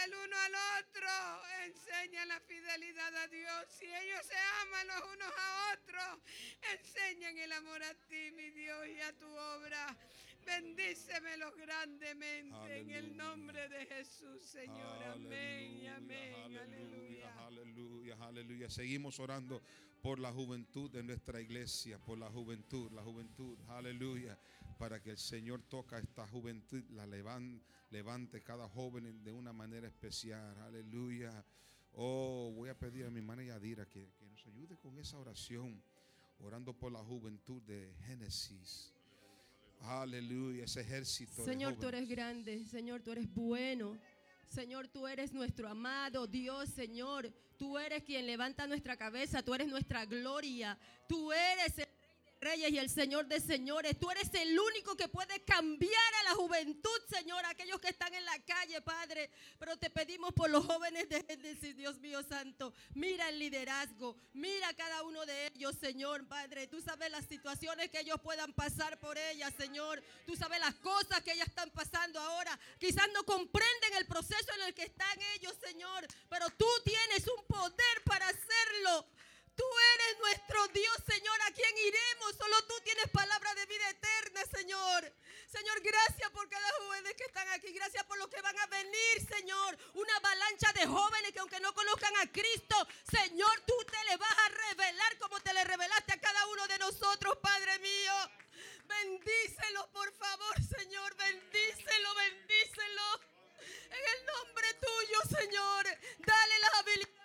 el 0.03 0.11
uno 0.11 0.35
al 0.35 0.55
otro, 0.79 1.07
enseña 1.65 2.25
la 2.25 2.39
fidelidad 2.39 3.15
a 3.15 3.27
Dios. 3.27 3.65
Si 3.69 3.85
ellos 3.85 4.25
se 4.25 4.37
aman 4.63 4.87
los 4.87 5.03
unos 5.13 5.33
a 5.37 5.73
otros, 5.73 6.19
enseñan 6.73 7.37
el 7.37 7.51
amor 7.51 7.83
a 7.83 7.93
ti, 8.07 8.31
mi 8.35 8.49
Dios, 8.49 8.87
y 8.87 8.99
a 9.01 9.13
tu 9.19 9.27
obra. 9.27 9.95
Bendícemelos 10.47 11.55
grandemente 11.57 12.79
en 12.79 12.89
el 12.89 13.15
nombre 13.15 13.69
de 13.69 13.85
Jesús, 13.85 14.41
Señor. 14.41 15.03
Amén 15.13 15.77
y 15.77 15.87
amén. 15.87 16.33
Aleluya. 16.43 17.45
Aleluya, 17.45 18.17
aleluya. 18.19 18.69
Seguimos 18.71 19.19
orando 19.19 19.61
por 20.01 20.17
la 20.17 20.31
juventud 20.31 20.89
de 20.89 21.03
nuestra 21.03 21.39
iglesia, 21.39 21.99
por 21.99 22.17
la 22.17 22.31
juventud, 22.31 22.91
la 22.93 23.03
juventud. 23.03 23.59
Aleluya 23.67 24.35
para 24.77 25.01
que 25.01 25.11
el 25.11 25.17
Señor 25.17 25.63
toca 25.63 25.97
a 25.97 25.99
esta 25.99 26.27
juventud, 26.27 26.83
la 26.91 27.05
levante, 27.05 27.65
levante 27.89 28.41
cada 28.41 28.67
joven 28.69 29.23
de 29.23 29.31
una 29.31 29.53
manera 29.53 29.87
especial. 29.87 30.57
Aleluya. 30.59 31.43
Oh, 31.93 32.51
voy 32.55 32.69
a 32.69 32.77
pedir 32.77 33.05
a 33.05 33.09
mi 33.09 33.19
hermana 33.19 33.43
Yadira 33.43 33.85
que, 33.87 34.11
que 34.19 34.25
nos 34.25 34.45
ayude 34.45 34.77
con 34.77 34.97
esa 34.99 35.17
oración, 35.17 35.81
orando 36.39 36.73
por 36.73 36.91
la 36.91 36.99
juventud 36.99 37.61
de 37.63 37.93
Génesis. 38.05 38.93
Aleluya, 39.81 40.65
ese 40.65 40.81
ejército. 40.81 41.43
Señor, 41.43 41.75
tú 41.77 41.87
eres 41.87 42.07
grande, 42.07 42.65
Señor, 42.65 43.01
tú 43.01 43.11
eres 43.11 43.31
bueno. 43.33 43.97
Señor, 44.47 44.87
tú 44.87 45.07
eres 45.07 45.33
nuestro 45.33 45.67
amado 45.67 46.27
Dios, 46.27 46.69
Señor. 46.69 47.31
Tú 47.57 47.77
eres 47.77 48.03
quien 48.03 48.25
levanta 48.27 48.67
nuestra 48.67 48.95
cabeza, 48.95 49.43
tú 49.43 49.53
eres 49.53 49.67
nuestra 49.67 50.05
gloria. 50.05 50.77
Tú 51.07 51.31
eres 51.31 51.77
el 51.79 51.86
reyes 52.47 52.71
y 52.71 52.77
el 52.77 52.89
Señor 52.89 53.27
de 53.27 53.41
señores. 53.41 53.99
Tú 53.99 54.09
eres 54.09 54.33
el 54.33 54.57
único 54.57 54.95
que 54.95 55.09
puede 55.09 55.43
cambiar 55.43 56.13
a 56.21 56.23
la 56.23 56.35
juventud, 56.35 56.99
Señor, 57.09 57.45
aquellos 57.45 57.79
que 57.81 57.89
están 57.89 58.13
en 58.13 58.23
la 58.23 58.39
calle, 58.45 58.81
Padre. 58.81 59.29
Pero 59.59 59.77
te 59.77 59.89
pedimos 59.89 60.33
por 60.33 60.49
los 60.49 60.65
jóvenes 60.65 61.09
de 61.09 61.23
Génesis, 61.23 61.75
Dios 61.75 61.99
mío 61.99 62.23
santo. 62.23 62.73
Mira 62.93 63.27
el 63.29 63.39
liderazgo, 63.39 64.15
mira 64.33 64.73
cada 64.73 65.03
uno 65.03 65.25
de 65.25 65.47
ellos, 65.47 65.75
Señor, 65.79 66.25
Padre. 66.27 66.67
Tú 66.67 66.81
sabes 66.81 67.11
las 67.11 67.25
situaciones 67.25 67.89
que 67.89 67.99
ellos 67.99 68.21
puedan 68.21 68.53
pasar 68.53 68.97
por 68.99 69.17
ellas, 69.17 69.53
Señor. 69.57 70.01
Tú 70.25 70.35
sabes 70.35 70.59
las 70.59 70.75
cosas 70.75 71.21
que 71.23 71.33
ellas 71.33 71.49
están 71.49 71.69
pasando 71.71 72.19
ahora. 72.19 72.57
Quizás 72.79 73.07
no 73.13 73.23
comprenden 73.25 73.93
el 73.97 74.05
proceso 74.05 74.53
en 74.55 74.67
el 74.67 74.73
que 74.73 74.83
están 74.83 75.17
ellos, 75.35 75.53
Señor. 75.61 76.07
Pero 76.29 76.49
tú 76.51 76.67
tienes 76.85 77.27
un 77.27 77.45
poder 77.45 78.03
para 78.05 78.25
hacerlo. 78.27 79.05
Tú 79.57 79.65
eres 79.95 80.19
nuestro 80.19 80.67
Dios, 80.67 80.97
Señor, 81.07 81.41
a 81.41 81.51
quien 81.51 81.77
iremos. 81.79 82.35
Solo 82.37 82.63
tú 82.67 82.75
tienes 82.83 83.09
palabra 83.09 83.55
de 83.55 83.65
vida 83.65 83.89
eterna, 83.89 84.41
Señor. 84.55 85.11
Señor, 85.51 85.81
gracias 85.81 86.29
por 86.29 86.47
cada 86.47 86.69
jóvenes 86.79 87.15
que 87.15 87.23
están 87.23 87.49
aquí. 87.49 87.73
Gracias 87.73 88.05
por 88.05 88.19
los 88.19 88.27
que 88.27 88.39
van 88.41 88.57
a 88.59 88.67
venir, 88.67 89.27
Señor. 89.27 89.77
Una 89.95 90.15
avalancha 90.17 90.71
de 90.73 90.85
jóvenes 90.85 91.31
que 91.31 91.39
aunque 91.39 91.59
no 91.59 91.73
conozcan 91.73 92.15
a 92.17 92.31
Cristo, 92.31 92.75
Señor, 93.09 93.61
tú 93.65 93.73
te 93.89 94.03
le 94.11 94.17
vas 94.17 94.37
a 94.45 94.49
revelar 94.69 95.17
como 95.17 95.39
te 95.39 95.53
le 95.53 95.63
revelaste 95.63 96.13
a 96.13 96.21
cada 96.21 96.47
uno 96.47 96.67
de 96.67 96.77
nosotros, 96.77 97.37
Padre 97.41 97.79
mío. 97.79 98.13
Bendícelo, 98.85 99.89
por 99.91 100.13
favor, 100.13 100.55
Señor. 100.77 101.15
Bendícelo, 101.15 102.15
bendícelo. 102.15 103.21
En 103.89 104.03
el 104.13 104.25
nombre 104.27 104.73
tuyo, 104.75 105.39
Señor. 105.39 105.85
Dale 106.19 106.59
las 106.59 106.73
habilidades 106.75 107.16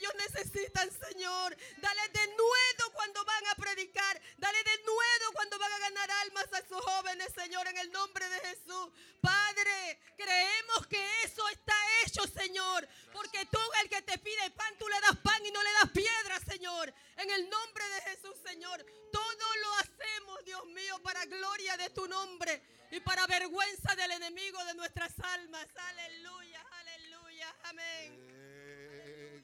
ellos 0.00 0.14
necesitan, 0.16 0.90
Señor. 0.90 1.56
Dale 1.76 2.08
de 2.08 2.26
nuevo 2.28 2.92
cuando 2.94 3.24
van 3.24 3.46
a 3.48 3.54
predicar. 3.54 4.20
Dale 4.38 4.58
de 4.64 4.82
nuevo 4.84 5.32
cuando 5.34 5.58
van 5.58 5.72
a 5.72 5.78
ganar 5.78 6.10
almas 6.22 6.52
a 6.52 6.58
esos 6.58 6.82
jóvenes, 6.82 7.28
Señor, 7.34 7.66
en 7.68 7.78
el 7.78 7.92
nombre 7.92 8.26
de 8.28 8.40
Jesús. 8.40 8.88
Padre, 9.20 10.00
creemos 10.16 10.86
que 10.88 11.22
eso 11.24 11.46
está 11.50 11.74
hecho, 12.04 12.26
Señor. 12.26 12.88
Porque 13.12 13.44
tú, 13.46 13.58
el 13.82 13.90
que 13.90 14.02
te 14.02 14.18
pide 14.18 14.50
pan, 14.52 14.74
tú 14.78 14.88
le 14.88 15.00
das 15.00 15.18
pan 15.18 15.44
y 15.44 15.50
no 15.50 15.62
le 15.62 15.72
das 15.72 15.90
piedra, 15.90 16.40
Señor. 16.48 16.92
En 17.16 17.30
el 17.30 17.50
nombre 17.50 17.84
de 17.88 18.00
Jesús, 18.02 18.36
Señor. 18.42 18.84
Todo 19.12 19.56
lo 19.62 19.74
hacemos, 19.74 20.44
Dios 20.44 20.64
mío, 20.66 20.98
para 21.02 21.24
gloria 21.26 21.76
de 21.76 21.90
tu 21.90 22.08
nombre 22.08 22.62
y 22.90 23.00
para 23.00 23.26
vergüenza 23.26 23.94
del 23.96 24.12
enemigo 24.12 24.64
de 24.64 24.74
nuestras 24.74 25.12
almas. 25.20 25.66
Aleluya, 25.76 26.66
aleluya, 26.80 27.56
amén. 27.64 28.39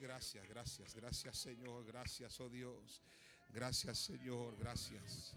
Gracias, 0.07 0.49
gracias, 0.49 0.95
gracias 0.95 1.37
Señor, 1.37 1.85
gracias, 1.85 2.39
oh 2.39 2.49
Dios. 2.49 3.03
Gracias 3.53 3.99
Señor, 3.99 4.57
gracias. 4.57 5.35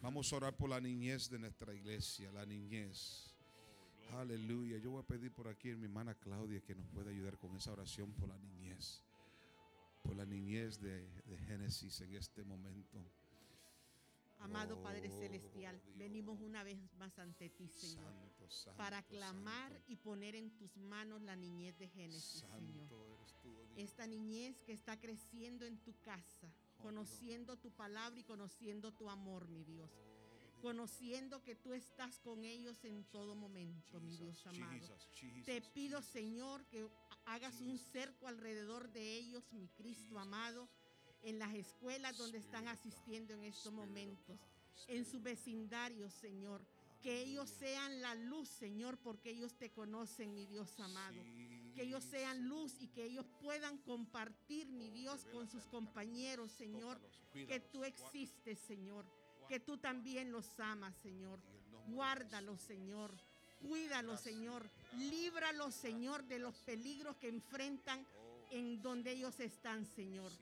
Vamos 0.00 0.32
a 0.32 0.36
orar 0.36 0.56
por 0.56 0.70
la 0.70 0.80
niñez 0.80 1.28
de 1.28 1.40
nuestra 1.40 1.74
iglesia, 1.74 2.30
la 2.30 2.46
niñez. 2.46 3.34
Aleluya. 4.12 4.78
Yo 4.78 4.92
voy 4.92 5.00
a 5.00 5.06
pedir 5.06 5.32
por 5.32 5.48
aquí 5.48 5.72
a 5.72 5.76
mi 5.76 5.86
hermana 5.86 6.14
Claudia 6.14 6.60
que 6.60 6.76
nos 6.76 6.86
pueda 6.86 7.10
ayudar 7.10 7.36
con 7.36 7.56
esa 7.56 7.72
oración 7.72 8.12
por 8.12 8.28
la 8.28 8.38
niñez. 8.38 9.02
Por 10.04 10.14
la 10.14 10.24
niñez 10.24 10.80
de, 10.80 11.04
Génesis 11.48 12.00
en 12.02 12.14
este 12.14 12.44
momento. 12.44 13.04
Amado 14.38 14.80
Padre 14.84 15.10
oh, 15.12 15.18
Celestial, 15.18 15.80
venimos 15.96 16.40
una 16.40 16.62
vez 16.62 16.78
más 16.96 17.18
ante 17.18 17.50
ti, 17.50 17.66
Señor, 17.66 18.12
para 18.76 19.02
clamar 19.02 19.72
y 19.88 19.96
poner 19.96 20.36
en 20.36 20.56
tus 20.56 20.76
manos 20.76 21.22
la 21.22 21.34
niñez 21.34 21.76
de 21.76 21.88
Génesis, 21.88 22.44
Señor 22.54 23.15
esta 23.76 24.06
niñez 24.06 24.62
que 24.62 24.72
está 24.72 24.98
creciendo 24.98 25.66
en 25.66 25.78
tu 25.78 25.92
casa, 26.00 26.48
conociendo 26.82 27.56
tu 27.56 27.70
palabra 27.70 28.18
y 28.18 28.24
conociendo 28.24 28.92
tu 28.92 29.08
amor, 29.08 29.48
mi 29.48 29.64
Dios. 29.64 29.90
Conociendo 30.62 31.42
que 31.42 31.54
tú 31.54 31.74
estás 31.74 32.18
con 32.20 32.44
ellos 32.44 32.82
en 32.84 33.04
todo 33.04 33.34
momento, 33.34 34.00
mi 34.00 34.16
Dios 34.16 34.44
amado. 34.46 34.98
Te 35.44 35.60
pido, 35.60 36.00
Señor, 36.00 36.64
que 36.66 36.88
hagas 37.26 37.60
un 37.60 37.78
cerco 37.78 38.26
alrededor 38.26 38.90
de 38.92 39.16
ellos, 39.16 39.44
mi 39.52 39.68
Cristo 39.68 40.18
amado, 40.18 40.68
en 41.22 41.38
las 41.38 41.54
escuelas 41.54 42.16
donde 42.16 42.38
están 42.38 42.68
asistiendo 42.68 43.34
en 43.34 43.44
estos 43.44 43.72
momentos, 43.72 44.40
en 44.88 45.04
su 45.04 45.20
vecindario, 45.20 46.10
Señor. 46.10 46.64
Que 47.02 47.22
ellos 47.22 47.50
sean 47.50 48.00
la 48.00 48.14
luz, 48.14 48.48
Señor, 48.48 48.98
porque 48.98 49.30
ellos 49.30 49.54
te 49.54 49.70
conocen, 49.70 50.34
mi 50.34 50.46
Dios 50.46 50.80
amado 50.80 51.22
que 51.76 51.82
ellos 51.82 52.04
sean 52.04 52.48
luz 52.48 52.80
y 52.80 52.88
que 52.88 53.04
ellos 53.04 53.26
puedan 53.42 53.76
compartir, 53.78 54.66
mi 54.68 54.88
Dios, 54.88 55.26
con 55.30 55.46
sus 55.46 55.66
compañeros, 55.66 56.50
Señor, 56.50 56.98
que 57.32 57.60
tú 57.60 57.84
existes, 57.84 58.58
Señor, 58.58 59.04
que 59.46 59.60
tú 59.60 59.76
también 59.76 60.32
los 60.32 60.58
amas, 60.58 60.96
Señor. 61.02 61.38
Guárdalos, 61.88 62.62
Señor. 62.62 63.14
Cuídalos, 63.60 64.22
Señor. 64.22 64.70
Líbralos, 64.98 65.74
Señor, 65.74 66.24
de 66.24 66.38
los 66.38 66.56
peligros 66.60 67.16
que 67.18 67.28
enfrentan 67.28 68.06
en 68.50 68.80
donde 68.80 69.12
ellos 69.12 69.38
están, 69.38 69.84
Señor. 69.84 70.32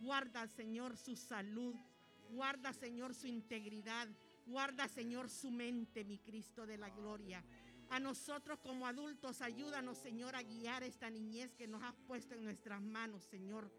Guarda, 0.00 0.46
Señor, 0.48 0.98
su 0.98 1.16
salud. 1.16 1.74
Guarda, 2.30 2.74
Señor, 2.74 3.14
su 3.14 3.26
integridad. 3.26 4.06
Guarda, 4.46 4.86
Señor, 4.88 5.30
su 5.30 5.50
mente, 5.50 6.04
mi 6.04 6.18
Cristo 6.18 6.66
de 6.66 6.76
la 6.76 6.90
gloria. 6.90 7.42
A 7.90 8.00
nosotros 8.00 8.58
como 8.60 8.86
adultos, 8.86 9.40
ayúdanos, 9.40 9.98
Señor, 9.98 10.34
a 10.34 10.42
guiar 10.42 10.82
esta 10.82 11.10
niñez 11.10 11.54
que 11.54 11.66
nos 11.66 11.82
has 11.82 11.94
puesto 12.06 12.34
en 12.34 12.44
nuestras 12.44 12.80
manos, 12.82 13.22
Señor. 13.24 13.70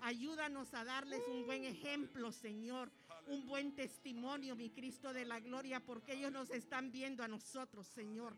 Ayúdanos 0.00 0.74
a 0.74 0.84
darles 0.84 1.22
un 1.28 1.46
buen 1.46 1.64
ejemplo, 1.64 2.30
Señor. 2.32 2.90
Un 3.26 3.46
buen 3.46 3.74
testimonio, 3.74 4.54
mi 4.54 4.68
Cristo 4.68 5.14
de 5.14 5.24
la 5.24 5.40
gloria, 5.40 5.80
porque 5.80 6.12
ellos 6.12 6.30
nos 6.30 6.50
están 6.50 6.92
viendo 6.92 7.22
a 7.24 7.28
nosotros, 7.28 7.86
Señor. 7.86 8.36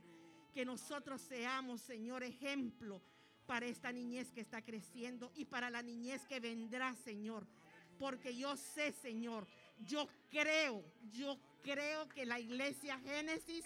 Que 0.55 0.65
nosotros 0.65 1.21
seamos, 1.21 1.81
Señor, 1.81 2.23
ejemplo 2.23 3.03
para 3.47 3.67
esta 3.67 3.93
niñez 3.93 4.31
que 4.33 4.41
está 4.41 4.63
creciendo 4.63 5.33
y 5.35 5.45
para 5.45 5.71
la 5.71 5.83
niñez 5.83 6.27
que 6.27 6.41
vendrá, 6.41 6.95
Señor. 6.95 7.47
Porque 7.99 8.37
yo 8.37 8.57
sé, 8.57 8.93
Señor, 8.93 9.47
yo 9.79 10.09
creo, 10.31 10.85
yo 11.11 11.39
creo 11.63 12.09
que 12.09 12.27
la 12.27 12.39
iglesia 12.39 12.99
Génesis 13.01 13.65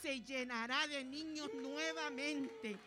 se 0.00 0.20
llenará 0.22 0.86
de 0.86 1.04
niños 1.04 1.52
nuevamente. 1.54 2.78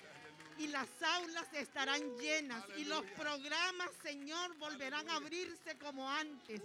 Y 0.58 0.68
las 0.68 0.90
aulas 1.02 1.52
estarán 1.54 2.02
llenas 2.18 2.64
y 2.78 2.84
los 2.86 3.04
programas, 3.18 3.90
Señor, 4.04 4.56
volverán 4.58 5.10
a 5.10 5.16
abrirse 5.16 5.78
como 5.78 6.10
antes. 6.10 6.62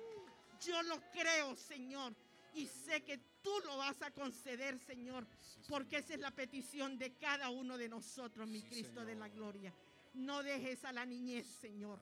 Yo 0.61 0.82
lo 0.82 1.01
creo, 1.12 1.57
Señor, 1.57 2.14
y 2.55 2.66
sé 2.66 3.03
que 3.03 3.18
tú 3.43 3.53
lo 3.64 3.78
vas 3.78 4.01
a 4.03 4.11
conceder, 4.11 4.78
Señor, 4.80 5.26
porque 5.68 5.99
esa 5.99 6.14
es 6.14 6.20
la 6.20 6.30
petición 6.30 6.99
de 6.99 7.12
cada 7.14 7.51
uno 7.51 7.78
de 7.78 7.89
nosotros, 7.89 8.49
mi 8.49 8.61
Sí, 8.61 8.68
Cristo 8.68 9.05
de 9.05 9.14
la 9.14 9.28
gloria. 9.28 9.72
No 10.14 10.43
dejes 10.43 10.84
a 10.84 10.93
la 10.93 11.07
niñez, 11.07 11.47
Señor. 11.61 12.01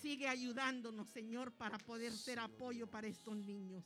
Sigue 0.00 0.28
ayudándonos, 0.28 1.08
Señor, 1.08 1.52
para 1.52 1.78
poder 1.78 2.12
ser 2.12 2.38
apoyo 2.38 2.86
para 2.86 3.08
estos 3.08 3.36
niños. 3.36 3.84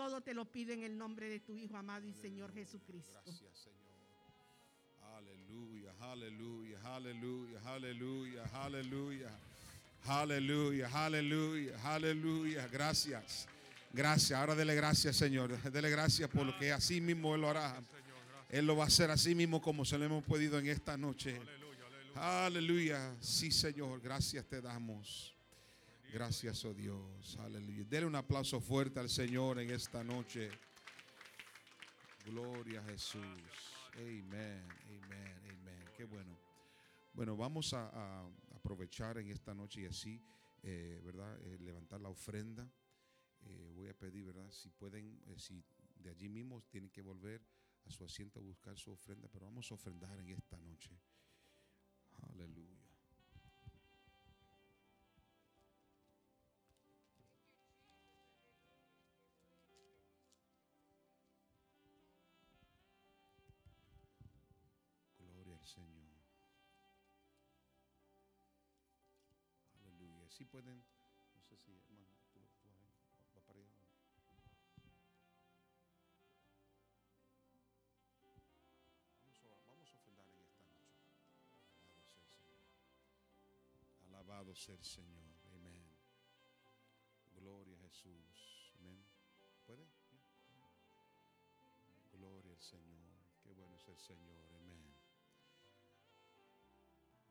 Todo 0.00 0.22
te 0.22 0.32
lo 0.32 0.46
pido 0.46 0.72
en 0.72 0.82
el 0.82 0.96
nombre 0.96 1.28
de 1.28 1.40
tu 1.40 1.54
Hijo 1.54 1.76
amado 1.76 2.06
y 2.06 2.14
Señor 2.14 2.54
Jesucristo. 2.54 3.20
Gracias, 3.22 3.50
Señor. 3.58 3.92
Aleluya, 5.14 5.92
aleluya, 6.00 6.78
aleluya, 6.82 7.60
aleluya, 7.66 8.44
aleluya. 8.54 9.30
Aleluya, 10.06 10.88
aleluya, 10.90 11.74
aleluya. 11.84 12.66
Gracias. 12.68 13.46
Gracias. 13.92 14.40
Ahora 14.40 14.54
dele 14.54 14.74
gracias, 14.74 15.16
Señor. 15.16 15.60
Dele 15.70 15.90
gracias 15.90 16.30
por 16.30 16.46
lo 16.46 16.58
que 16.58 16.72
así 16.72 17.02
mismo 17.02 17.34
Él 17.34 17.42
lo 17.42 17.50
hará. 17.50 17.82
Él 18.48 18.64
lo 18.64 18.76
va 18.76 18.84
a 18.84 18.86
hacer 18.86 19.10
así 19.10 19.34
mismo 19.34 19.60
como 19.60 19.84
se 19.84 19.98
lo 19.98 20.06
hemos 20.06 20.24
pedido 20.24 20.58
en 20.58 20.68
esta 20.68 20.96
noche. 20.96 21.38
Aleluya. 22.14 23.14
Sí, 23.20 23.52
Señor. 23.52 24.00
Gracias 24.00 24.46
te 24.46 24.62
damos. 24.62 25.36
Gracias, 26.12 26.64
oh 26.64 26.74
Dios. 26.74 27.36
Aleluya. 27.38 27.84
Dele 27.84 28.04
un 28.04 28.16
aplauso 28.16 28.60
fuerte 28.60 28.98
al 28.98 29.08
Señor 29.08 29.60
en 29.60 29.70
esta 29.70 30.02
noche. 30.02 30.50
Gloria 32.26 32.80
a 32.80 32.84
Jesús. 32.84 33.22
Amén, 33.94 34.66
amén, 35.04 35.36
amén. 35.44 35.84
Qué 35.96 36.04
bueno. 36.04 36.36
Bueno, 37.12 37.36
vamos 37.36 37.72
a, 37.74 38.28
aprovechar 38.56 39.18
en 39.18 39.30
esta 39.30 39.54
noche 39.54 39.82
y 39.82 39.86
así, 39.86 40.20
eh, 40.64 41.00
¿verdad? 41.04 41.38
Eh, 41.42 41.58
levantar 41.60 42.00
la 42.00 42.08
ofrenda. 42.08 42.68
Eh, 43.42 43.70
voy 43.76 43.88
a 43.88 43.94
pedir, 43.94 44.24
¿verdad? 44.24 44.50
Si 44.50 44.68
pueden, 44.68 45.22
si 45.36 45.62
de 45.94 46.10
allí 46.10 46.28
mismo 46.28 46.60
tienen 46.70 46.90
que 46.90 47.02
volver 47.02 47.40
a 47.86 47.90
su 47.90 48.04
asiento 48.04 48.40
a 48.40 48.42
buscar 48.42 48.76
su 48.76 48.90
ofrenda, 48.90 49.28
pero 49.28 49.46
vamos 49.46 49.70
a 49.70 49.74
ofrendar 49.74 50.18
en 50.18 50.30
esta 50.30 50.58
noche. 50.58 50.90
Pueden, 70.50 70.84
no 71.34 71.40
sé 71.42 71.56
si, 71.56 71.72
hermano, 71.72 72.06
tú, 72.32 72.40
tú 72.60 72.68
ahí, 72.68 72.82
va- 73.14 73.40
va 73.40 73.40
para 73.46 73.58
allá. 73.58 73.70
Vamos 79.22 79.44
a, 79.44 79.48
vamos 79.68 79.88
esta 79.94 80.10
noche. 80.12 80.40
Alabado 81.28 81.64
sea 81.74 81.94
el 81.94 82.04
Señor. 82.04 82.64
Alabado 84.08 84.54
sea 84.54 84.74
el 84.74 84.84
Señor. 84.84 85.30
Amén. 85.54 85.84
Gloria 87.36 87.76
a 87.76 87.80
Jesús. 87.82 88.72
Amén. 88.78 89.04
¿Puede? 89.66 89.86
Gloria 92.12 92.52
al 92.52 92.60
Señor. 92.60 93.08
Qué 93.42 93.50
bueno 93.52 93.76
es 93.76 93.88
el 93.88 93.98
Señor. 93.98 94.52
Amén. 94.54 94.94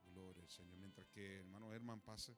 Gloria 0.06 0.42
al 0.44 0.50
Señor. 0.50 0.78
Mientras 0.78 1.08
que 1.10 1.38
hermano 1.40 1.72
Herman 1.74 2.02
pase, 2.02 2.36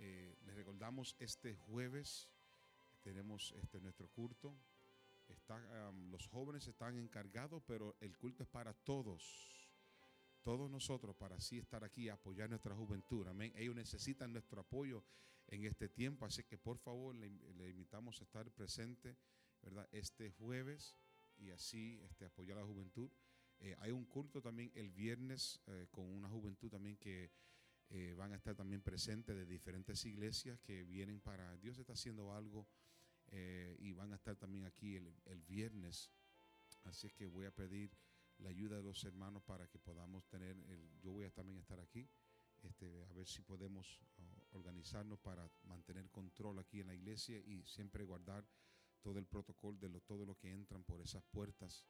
eh, 0.00 0.36
les 0.46 0.56
recordamos 0.56 1.14
este 1.18 1.54
jueves 1.54 2.28
tenemos 3.02 3.52
este 3.52 3.80
nuestro 3.80 4.08
culto. 4.08 4.54
Está, 5.28 5.56
am, 5.86 6.10
los 6.10 6.26
jóvenes 6.26 6.66
están 6.66 6.96
encargados, 6.96 7.62
pero 7.66 7.96
el 8.00 8.16
culto 8.16 8.42
es 8.42 8.48
para 8.48 8.74
todos. 8.74 9.70
Todos 10.42 10.70
nosotros 10.70 11.14
para 11.16 11.36
así 11.36 11.58
estar 11.58 11.84
aquí 11.84 12.08
apoyar 12.08 12.48
nuestra 12.48 12.74
juventud. 12.74 13.26
Amén. 13.28 13.52
Ellos 13.56 13.74
necesitan 13.74 14.32
nuestro 14.32 14.60
apoyo 14.60 15.04
en 15.48 15.64
este 15.64 15.88
tiempo, 15.88 16.24
así 16.24 16.42
que 16.44 16.56
por 16.58 16.78
favor 16.78 17.14
le, 17.14 17.30
le 17.54 17.70
invitamos 17.70 18.20
a 18.20 18.24
estar 18.24 18.50
presente, 18.50 19.16
¿verdad? 19.62 19.88
Este 19.92 20.30
jueves 20.30 20.96
y 21.36 21.50
así 21.50 22.00
este, 22.02 22.24
apoyar 22.24 22.58
a 22.58 22.60
la 22.62 22.66
juventud. 22.66 23.10
Eh, 23.60 23.76
hay 23.80 23.90
un 23.90 24.06
culto 24.06 24.40
también 24.40 24.72
el 24.74 24.90
viernes 24.90 25.60
eh, 25.66 25.86
con 25.90 26.06
una 26.06 26.28
juventud 26.28 26.70
también 26.70 26.96
que 26.96 27.30
eh, 27.90 28.14
van 28.16 28.32
a 28.32 28.36
estar 28.36 28.54
también 28.54 28.82
presentes 28.82 29.34
de 29.34 29.44
diferentes 29.44 30.04
iglesias 30.04 30.60
que 30.60 30.84
vienen 30.84 31.20
para, 31.20 31.56
Dios 31.56 31.78
está 31.78 31.94
haciendo 31.94 32.32
algo 32.32 32.66
eh, 33.32 33.76
y 33.80 33.92
van 33.92 34.12
a 34.12 34.16
estar 34.16 34.36
también 34.36 34.64
aquí 34.64 34.96
el, 34.96 35.12
el 35.26 35.42
viernes. 35.42 36.10
Así 36.84 37.08
es 37.08 37.12
que 37.12 37.26
voy 37.26 37.46
a 37.46 37.50
pedir 37.50 37.90
la 38.38 38.48
ayuda 38.48 38.76
de 38.76 38.82
los 38.84 39.02
hermanos 39.04 39.42
para 39.42 39.66
que 39.66 39.78
podamos 39.78 40.24
tener, 40.28 40.56
el, 40.68 41.00
yo 41.02 41.12
voy 41.12 41.24
a 41.24 41.30
también 41.30 41.58
estar 41.58 41.80
aquí, 41.80 42.08
este, 42.62 43.04
a 43.04 43.12
ver 43.12 43.26
si 43.26 43.42
podemos 43.42 44.00
organizarnos 44.52 45.18
para 45.18 45.48
mantener 45.64 46.08
control 46.10 46.58
aquí 46.58 46.80
en 46.80 46.88
la 46.88 46.94
iglesia 46.94 47.38
y 47.38 47.62
siempre 47.64 48.04
guardar 48.04 48.44
todo 49.02 49.18
el 49.18 49.26
protocolo 49.26 49.78
de 49.78 49.88
lo, 49.88 50.00
todo 50.00 50.26
lo 50.26 50.36
que 50.36 50.52
entran 50.52 50.82
por 50.84 51.00
esas 51.00 51.22
puertas 51.24 51.84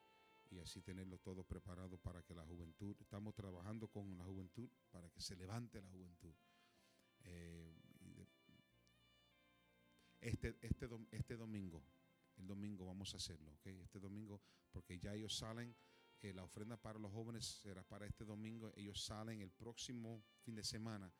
y 0.51 0.59
así 0.59 0.83
tenerlo 0.83 1.19
todo 1.19 1.45
preparado 1.45 1.97
para 1.99 2.23
que 2.23 2.35
la 2.35 2.45
juventud, 2.45 2.97
estamos 3.01 3.35
trabajando 3.35 3.89
con 3.89 4.17
la 4.19 4.25
juventud 4.25 4.69
para 4.91 5.09
que 5.11 5.21
se 5.21 5.37
levante 5.37 5.81
la 5.81 5.89
juventud. 5.89 6.35
Eh, 7.25 7.73
este, 10.21 10.57
este, 10.61 10.89
este 11.13 11.37
domingo, 11.37 11.83
el 12.37 12.47
domingo 12.47 12.85
vamos 12.85 13.15
a 13.15 13.17
hacerlo, 13.17 13.53
¿ok? 13.53 13.67
Este 13.67 13.99
domingo, 13.99 14.43
porque 14.71 14.99
ya 14.99 15.15
ellos 15.15 15.37
salen, 15.37 15.75
eh, 16.21 16.35
la 16.35 16.43
ofrenda 16.43 16.77
para 16.77 16.99
los 16.99 17.13
jóvenes 17.13 17.47
será 17.47 17.83
para 17.83 18.07
este 18.07 18.25
domingo, 18.25 18.73
ellos 18.77 19.03
salen 19.03 19.41
el 19.41 19.51
próximo 19.51 20.23
fin 20.43 20.55
de 20.57 20.65
semana 20.65 21.11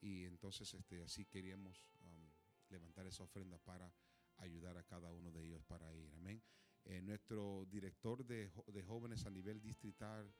y 0.00 0.24
entonces 0.24 0.74
este, 0.74 1.02
así 1.02 1.24
queríamos 1.26 1.86
um, 2.02 2.30
levantar 2.68 3.06
esa 3.06 3.22
ofrenda 3.22 3.58
para 3.58 3.92
ayudar 4.36 4.76
a 4.76 4.84
cada 4.84 5.12
uno 5.12 5.30
de 5.30 5.44
ellos 5.44 5.62
para 5.64 5.94
ir, 5.94 6.12
amén. 6.14 6.42
Eh, 6.84 7.00
nuestro 7.02 7.66
director 7.70 8.24
de, 8.24 8.50
de 8.66 8.82
jóvenes 8.82 9.26
a 9.26 9.30
nivel 9.30 9.60
distrital, 9.60 10.32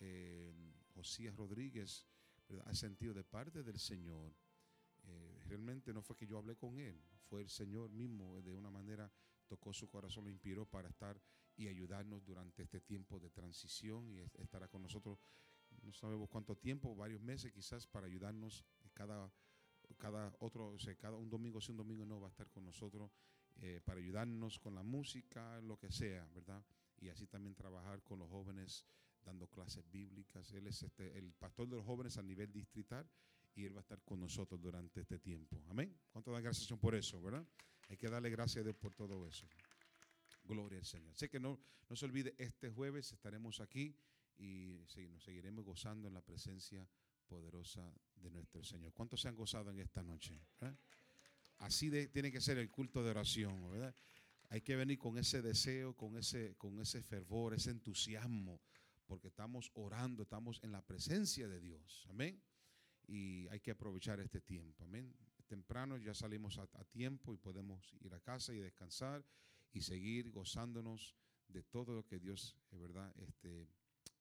eh, 0.00 0.52
Josías 0.94 1.34
Rodríguez, 1.36 2.06
¿verdad? 2.48 2.64
ha 2.68 2.74
sentido 2.74 3.14
de 3.14 3.24
parte 3.24 3.62
del 3.62 3.78
Señor. 3.78 4.34
eh, 5.06 5.38
realmente 5.46 5.92
no 5.92 6.02
fue 6.02 6.16
que 6.16 6.26
yo 6.26 6.38
hablé 6.38 6.56
con 6.56 6.78
él, 6.78 7.00
fue 7.28 7.42
el 7.42 7.48
Señor 7.48 7.90
mismo, 7.90 8.36
eh, 8.38 8.42
de 8.42 8.52
una 8.54 8.70
manera 8.70 9.10
tocó 9.46 9.72
su 9.72 9.88
corazón, 9.88 10.24
lo 10.24 10.30
inspiró 10.30 10.64
para 10.66 10.88
estar 10.88 11.20
y 11.56 11.68
ayudarnos 11.68 12.24
durante 12.24 12.62
este 12.62 12.80
tiempo 12.80 13.20
de 13.20 13.30
transición 13.30 14.08
y 14.10 14.18
es- 14.20 14.34
estará 14.36 14.66
con 14.68 14.82
nosotros, 14.82 15.18
no 15.82 15.92
sabemos 15.92 16.28
cuánto 16.30 16.56
tiempo, 16.56 16.94
varios 16.96 17.20
meses 17.20 17.52
quizás, 17.52 17.86
para 17.86 18.06
ayudarnos 18.06 18.64
cada, 18.94 19.30
cada 19.98 20.34
otro, 20.40 20.68
o 20.72 20.78
sea, 20.78 20.94
cada 20.96 21.16
un 21.18 21.28
domingo, 21.30 21.60
si 21.60 21.70
un 21.70 21.76
domingo 21.78 22.04
no 22.06 22.20
va 22.20 22.28
a 22.28 22.30
estar 22.30 22.48
con 22.50 22.64
nosotros 22.64 23.10
eh, 23.56 23.80
para 23.84 24.00
ayudarnos 24.00 24.58
con 24.58 24.74
la 24.74 24.82
música, 24.82 25.60
lo 25.60 25.78
que 25.78 25.90
sea, 25.90 26.26
¿verdad? 26.34 26.64
Y 26.98 27.08
así 27.08 27.26
también 27.26 27.54
trabajar 27.54 28.02
con 28.02 28.18
los 28.18 28.28
jóvenes 28.28 28.84
dando 29.24 29.48
clases 29.48 29.88
bíblicas. 29.90 30.52
Él 30.52 30.66
es 30.66 30.82
este, 30.82 31.16
el 31.18 31.32
pastor 31.32 31.68
de 31.68 31.76
los 31.76 31.84
jóvenes 31.84 32.18
a 32.18 32.22
nivel 32.22 32.52
distrital 32.52 33.08
y 33.54 33.64
él 33.64 33.74
va 33.74 33.80
a 33.80 33.82
estar 33.82 34.02
con 34.02 34.20
nosotros 34.20 34.60
durante 34.60 35.00
este 35.00 35.18
tiempo. 35.18 35.62
Amén. 35.68 35.96
¿Cuánto 36.10 36.32
dan 36.32 36.42
gracias 36.42 36.78
por 36.78 36.94
eso, 36.94 37.20
verdad? 37.20 37.46
Hay 37.88 37.96
que 37.96 38.08
darle 38.08 38.30
gracias 38.30 38.60
a 38.60 38.64
Dios 38.64 38.76
por 38.76 38.94
todo 38.94 39.26
eso. 39.26 39.46
Gloria 40.44 40.78
al 40.78 40.84
Señor. 40.84 41.14
Sé 41.14 41.28
que 41.28 41.40
no, 41.40 41.58
no 41.88 41.96
se 41.96 42.04
olvide, 42.04 42.34
este 42.38 42.70
jueves 42.70 43.12
estaremos 43.12 43.60
aquí 43.60 43.96
y 44.36 44.78
nos 45.08 45.22
seguiremos 45.22 45.64
gozando 45.64 46.08
en 46.08 46.14
la 46.14 46.22
presencia 46.22 46.86
poderosa 47.26 47.92
de 48.16 48.30
nuestro 48.30 48.62
Señor. 48.62 48.92
¿Cuántos 48.92 49.20
se 49.20 49.28
han 49.28 49.36
gozado 49.36 49.70
en 49.70 49.80
esta 49.80 50.02
noche? 50.02 50.38
¿Eh? 50.60 50.74
Así 51.58 51.88
de, 51.88 52.08
tiene 52.08 52.30
que 52.30 52.40
ser 52.40 52.58
el 52.58 52.70
culto 52.70 53.02
de 53.02 53.10
oración, 53.10 53.70
¿verdad? 53.70 53.94
Hay 54.50 54.60
que 54.60 54.76
venir 54.76 54.98
con 54.98 55.18
ese 55.18 55.42
deseo, 55.42 55.94
con 55.96 56.16
ese, 56.16 56.54
con 56.56 56.80
ese 56.80 57.02
fervor, 57.02 57.54
ese 57.54 57.70
entusiasmo, 57.70 58.60
porque 59.06 59.28
estamos 59.28 59.70
orando, 59.74 60.22
estamos 60.22 60.60
en 60.62 60.72
la 60.72 60.82
presencia 60.82 61.48
de 61.48 61.60
Dios. 61.60 62.06
Amén. 62.08 62.40
Y 63.06 63.48
hay 63.48 63.60
que 63.60 63.70
aprovechar 63.70 64.20
este 64.20 64.40
tiempo. 64.40 64.84
Amén. 64.84 65.14
Temprano 65.46 65.98
ya 65.98 66.14
salimos 66.14 66.58
a, 66.58 66.66
tiempo 66.84 67.34
y 67.34 67.36
podemos 67.36 67.94
ir 68.00 68.14
a 68.14 68.20
casa 68.20 68.54
y 68.54 68.58
descansar 68.58 69.24
y 69.72 69.82
seguir 69.82 70.30
gozándonos 70.30 71.14
de 71.48 71.62
todo 71.62 71.94
lo 71.94 72.06
que 72.06 72.18
Dios, 72.18 72.56
es 72.70 72.78
verdad, 72.78 73.14
este, 73.18 73.68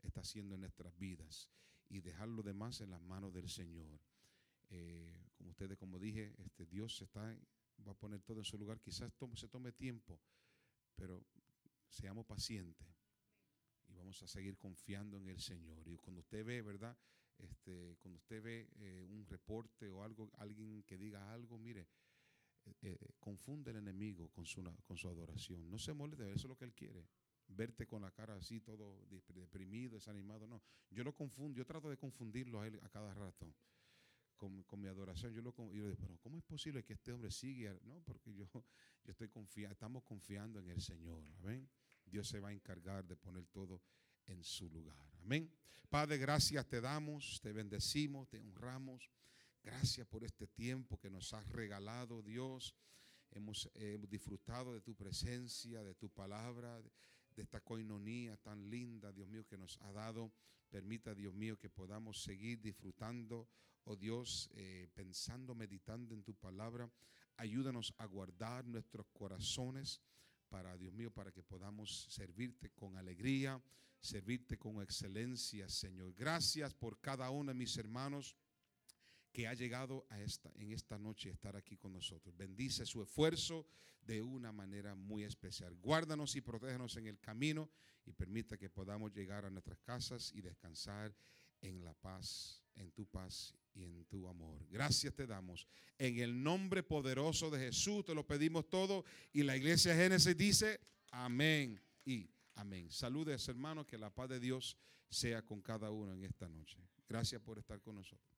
está 0.02 0.22
haciendo 0.22 0.56
en 0.56 0.62
nuestras 0.62 0.98
vidas 0.98 1.50
y 1.90 2.02
dejar 2.02 2.28
lo 2.28 2.44
demás 2.44 2.82
en 2.82 2.92
las 2.92 3.02
manos 3.02 3.34
del 3.34 3.50
Señor. 3.50 4.00
Eh, 4.76 5.30
como 5.38 5.52
ustedes, 5.52 5.78
como 5.78 6.00
dije, 6.00 6.34
este, 6.40 6.66
Dios 6.66 7.00
está, 7.02 7.22
va 7.88 7.92
a 7.92 7.96
poner 7.96 8.22
todo 8.22 8.40
en 8.40 8.46
su 8.46 8.58
lugar. 8.58 8.80
Quizás 8.80 9.14
se 9.36 9.48
tome 9.48 9.72
tiempo, 9.72 10.20
pero 10.96 11.24
seamos 11.90 12.26
pacientes 12.26 12.88
y 13.88 13.94
vamos 13.94 14.22
a 14.24 14.28
seguir 14.28 14.58
confiando 14.58 15.18
en 15.18 15.28
el 15.28 15.40
Señor. 15.40 15.88
Y 15.88 15.98
cuando 15.98 16.22
usted 16.22 16.44
ve, 16.44 16.62
¿verdad? 16.62 16.98
Este, 17.38 17.98
cuando 18.00 18.18
usted 18.18 18.42
ve 18.42 18.70
eh, 18.80 19.06
un 19.10 19.26
reporte 19.28 19.90
o 19.90 20.04
algo, 20.04 20.32
alguien 20.38 20.84
que 20.84 20.98
diga 20.98 21.32
algo, 21.32 21.60
mire, 21.60 21.88
eh, 22.82 22.98
confunde 23.20 23.72
el 23.72 23.78
enemigo 23.78 24.30
con 24.30 24.46
su, 24.46 24.64
con 24.84 24.98
su 24.98 25.08
adoración. 25.08 25.70
No 25.70 25.78
se 25.78 25.94
moleste, 25.94 26.32
eso 26.32 26.48
es 26.48 26.50
lo 26.50 26.58
que 26.58 26.66
él 26.66 26.74
quiere 26.74 27.08
verte 27.48 27.86
con 27.86 28.02
la 28.02 28.12
cara 28.12 28.36
así, 28.36 28.62
todo 28.62 29.06
deprimido, 29.10 29.96
desanimado. 29.96 30.48
No, 30.48 30.62
yo 30.90 31.04
lo 31.04 31.14
confundo, 31.14 31.58
yo 31.58 31.66
trato 31.66 31.90
de 31.90 31.98
confundirlo 31.98 32.62
a 32.62 32.68
él 32.68 32.80
a 32.84 32.90
cada 32.90 33.14
rato. 33.14 33.54
Con, 34.68 34.82
mi 34.82 34.88
adoración, 34.90 35.34
yo 35.34 35.42
lo 35.42 35.56
yo 35.56 35.86
digo, 35.86 35.96
pero 35.98 36.18
¿cómo 36.20 36.38
es 36.38 36.44
posible 36.44 36.84
que 36.84 36.92
este 36.92 37.14
hombre 37.14 37.32
siga? 37.32 37.80
No, 37.86 38.02
porque 38.02 38.34
yo, 38.34 38.46
yo 38.52 39.12
estoy 39.12 39.30
confiando, 39.30 39.72
estamos 39.72 40.04
confiando 40.04 40.60
en 40.60 40.70
el 40.70 40.82
Señor. 40.82 41.24
Amén. 41.40 41.70
Dios 42.06 42.28
se 42.28 42.42
va 42.42 42.50
a 42.50 42.52
encargar 42.52 43.08
de 43.08 43.16
poner 43.16 43.46
todo 43.46 43.82
en 44.26 44.44
su 44.44 44.70
lugar. 44.70 45.08
Amén. 45.22 45.50
Padre, 45.90 46.18
gracias 46.18 46.68
te 46.68 46.82
damos, 46.82 47.40
te 47.42 47.54
bendecimos, 47.54 48.28
te 48.28 48.38
honramos. 48.38 49.10
Gracias 49.64 50.06
por 50.08 50.26
este 50.26 50.48
tiempo 50.48 51.00
que 51.00 51.10
nos 51.10 51.34
has 51.34 51.48
regalado, 51.48 52.22
Dios. 52.22 52.76
Hemos, 53.32 53.72
hemos 53.76 54.10
disfrutado 54.10 54.74
de 54.74 54.82
tu 54.82 54.94
presencia, 54.94 55.84
de 55.84 55.96
tu 55.96 56.10
palabra, 56.10 56.82
de 57.34 57.42
esta 57.44 57.62
coinonía 57.62 58.36
tan 58.36 58.70
linda, 58.70 59.14
Dios 59.14 59.30
mío, 59.30 59.46
que 59.48 59.58
nos 59.58 59.80
ha 59.84 59.92
dado. 59.94 60.34
Permita, 60.70 61.16
Dios 61.16 61.34
mío, 61.34 61.58
que 61.58 61.70
podamos 61.70 62.22
seguir 62.22 62.60
disfrutando, 62.60 63.48
oh 63.86 63.96
Dios, 63.96 64.50
eh, 64.56 64.88
pensando, 64.94 65.56
meditando 65.56 66.14
en 66.14 66.24
tu 66.24 66.34
palabra. 66.36 66.90
Ayúdanos 67.38 67.94
a 67.98 68.06
guardar 68.06 68.66
nuestros 68.66 69.08
corazones 69.14 70.02
para, 70.50 70.78
Dios 70.78 70.94
mío, 70.94 71.12
para 71.12 71.32
que 71.32 71.42
podamos 71.42 72.06
servirte 72.10 72.70
con 72.72 72.98
alegría, 72.98 73.62
servirte 74.00 74.58
con 74.58 74.82
excelencia, 74.82 75.68
Señor. 75.68 76.14
Gracias 76.14 76.74
por 76.74 77.00
cada 77.00 77.30
uno 77.30 77.52
de 77.52 77.58
mis 77.58 77.76
hermanos 77.78 78.36
que 79.32 79.48
ha 79.48 79.54
llegado 79.56 80.06
a 80.10 80.22
esta, 80.22 80.52
en 80.56 80.72
esta 80.72 81.00
noche 81.00 81.30
a 81.30 81.34
estar 81.34 81.56
aquí 81.56 81.76
con 81.76 81.92
nosotros. 81.92 82.38
Bendice 82.38 82.86
su 82.86 83.02
esfuerzo 83.02 83.66
de 84.06 84.22
una 84.22 84.52
manera 84.52 84.94
muy 84.94 85.24
especial. 85.24 85.74
Guárdanos 85.76 86.36
y 86.36 86.42
protégenos 86.42 86.96
en 86.98 87.08
el 87.08 87.20
camino 87.20 87.70
y 88.06 88.14
permita 88.14 88.58
que 88.58 88.70
podamos 88.70 89.12
llegar 89.12 89.46
a 89.46 89.50
nuestras 89.50 89.80
casas 89.80 90.32
y 90.34 90.42
descansar 90.42 91.16
en 91.64 91.84
la 91.84 91.94
paz, 91.94 92.62
en 92.76 92.92
tu 92.92 93.06
paz 93.08 93.56
y 93.74 93.84
en 93.84 94.06
tu 94.06 94.28
amor. 94.28 94.60
Gracias 94.70 95.16
te 95.16 95.26
damos. 95.26 95.68
En 95.98 96.20
el 96.20 96.44
nombre 96.44 96.84
poderoso 96.84 97.50
de 97.50 97.60
Jesús 97.60 98.06
te 98.06 98.14
lo 98.14 98.28
pedimos 98.28 98.70
todo 98.70 99.04
y 99.32 99.44
la 99.44 99.58
iglesia 99.58 99.96
Génesis 99.96 100.38
dice 100.38 100.80
amén 101.12 101.82
y 102.06 102.30
amén. 102.56 102.92
Saludes 102.92 103.48
hermanos, 103.48 103.86
que 103.86 103.98
la 103.98 104.10
paz 104.10 104.30
de 104.30 104.40
Dios 104.40 104.78
sea 105.10 105.42
con 105.44 105.62
cada 105.62 105.90
uno 105.90 106.14
en 106.14 106.24
esta 106.24 106.50
noche. 106.50 106.78
Gracias 107.08 107.42
por 107.42 107.58
estar 107.58 107.82
con 107.82 107.96
nosotros. 107.96 108.33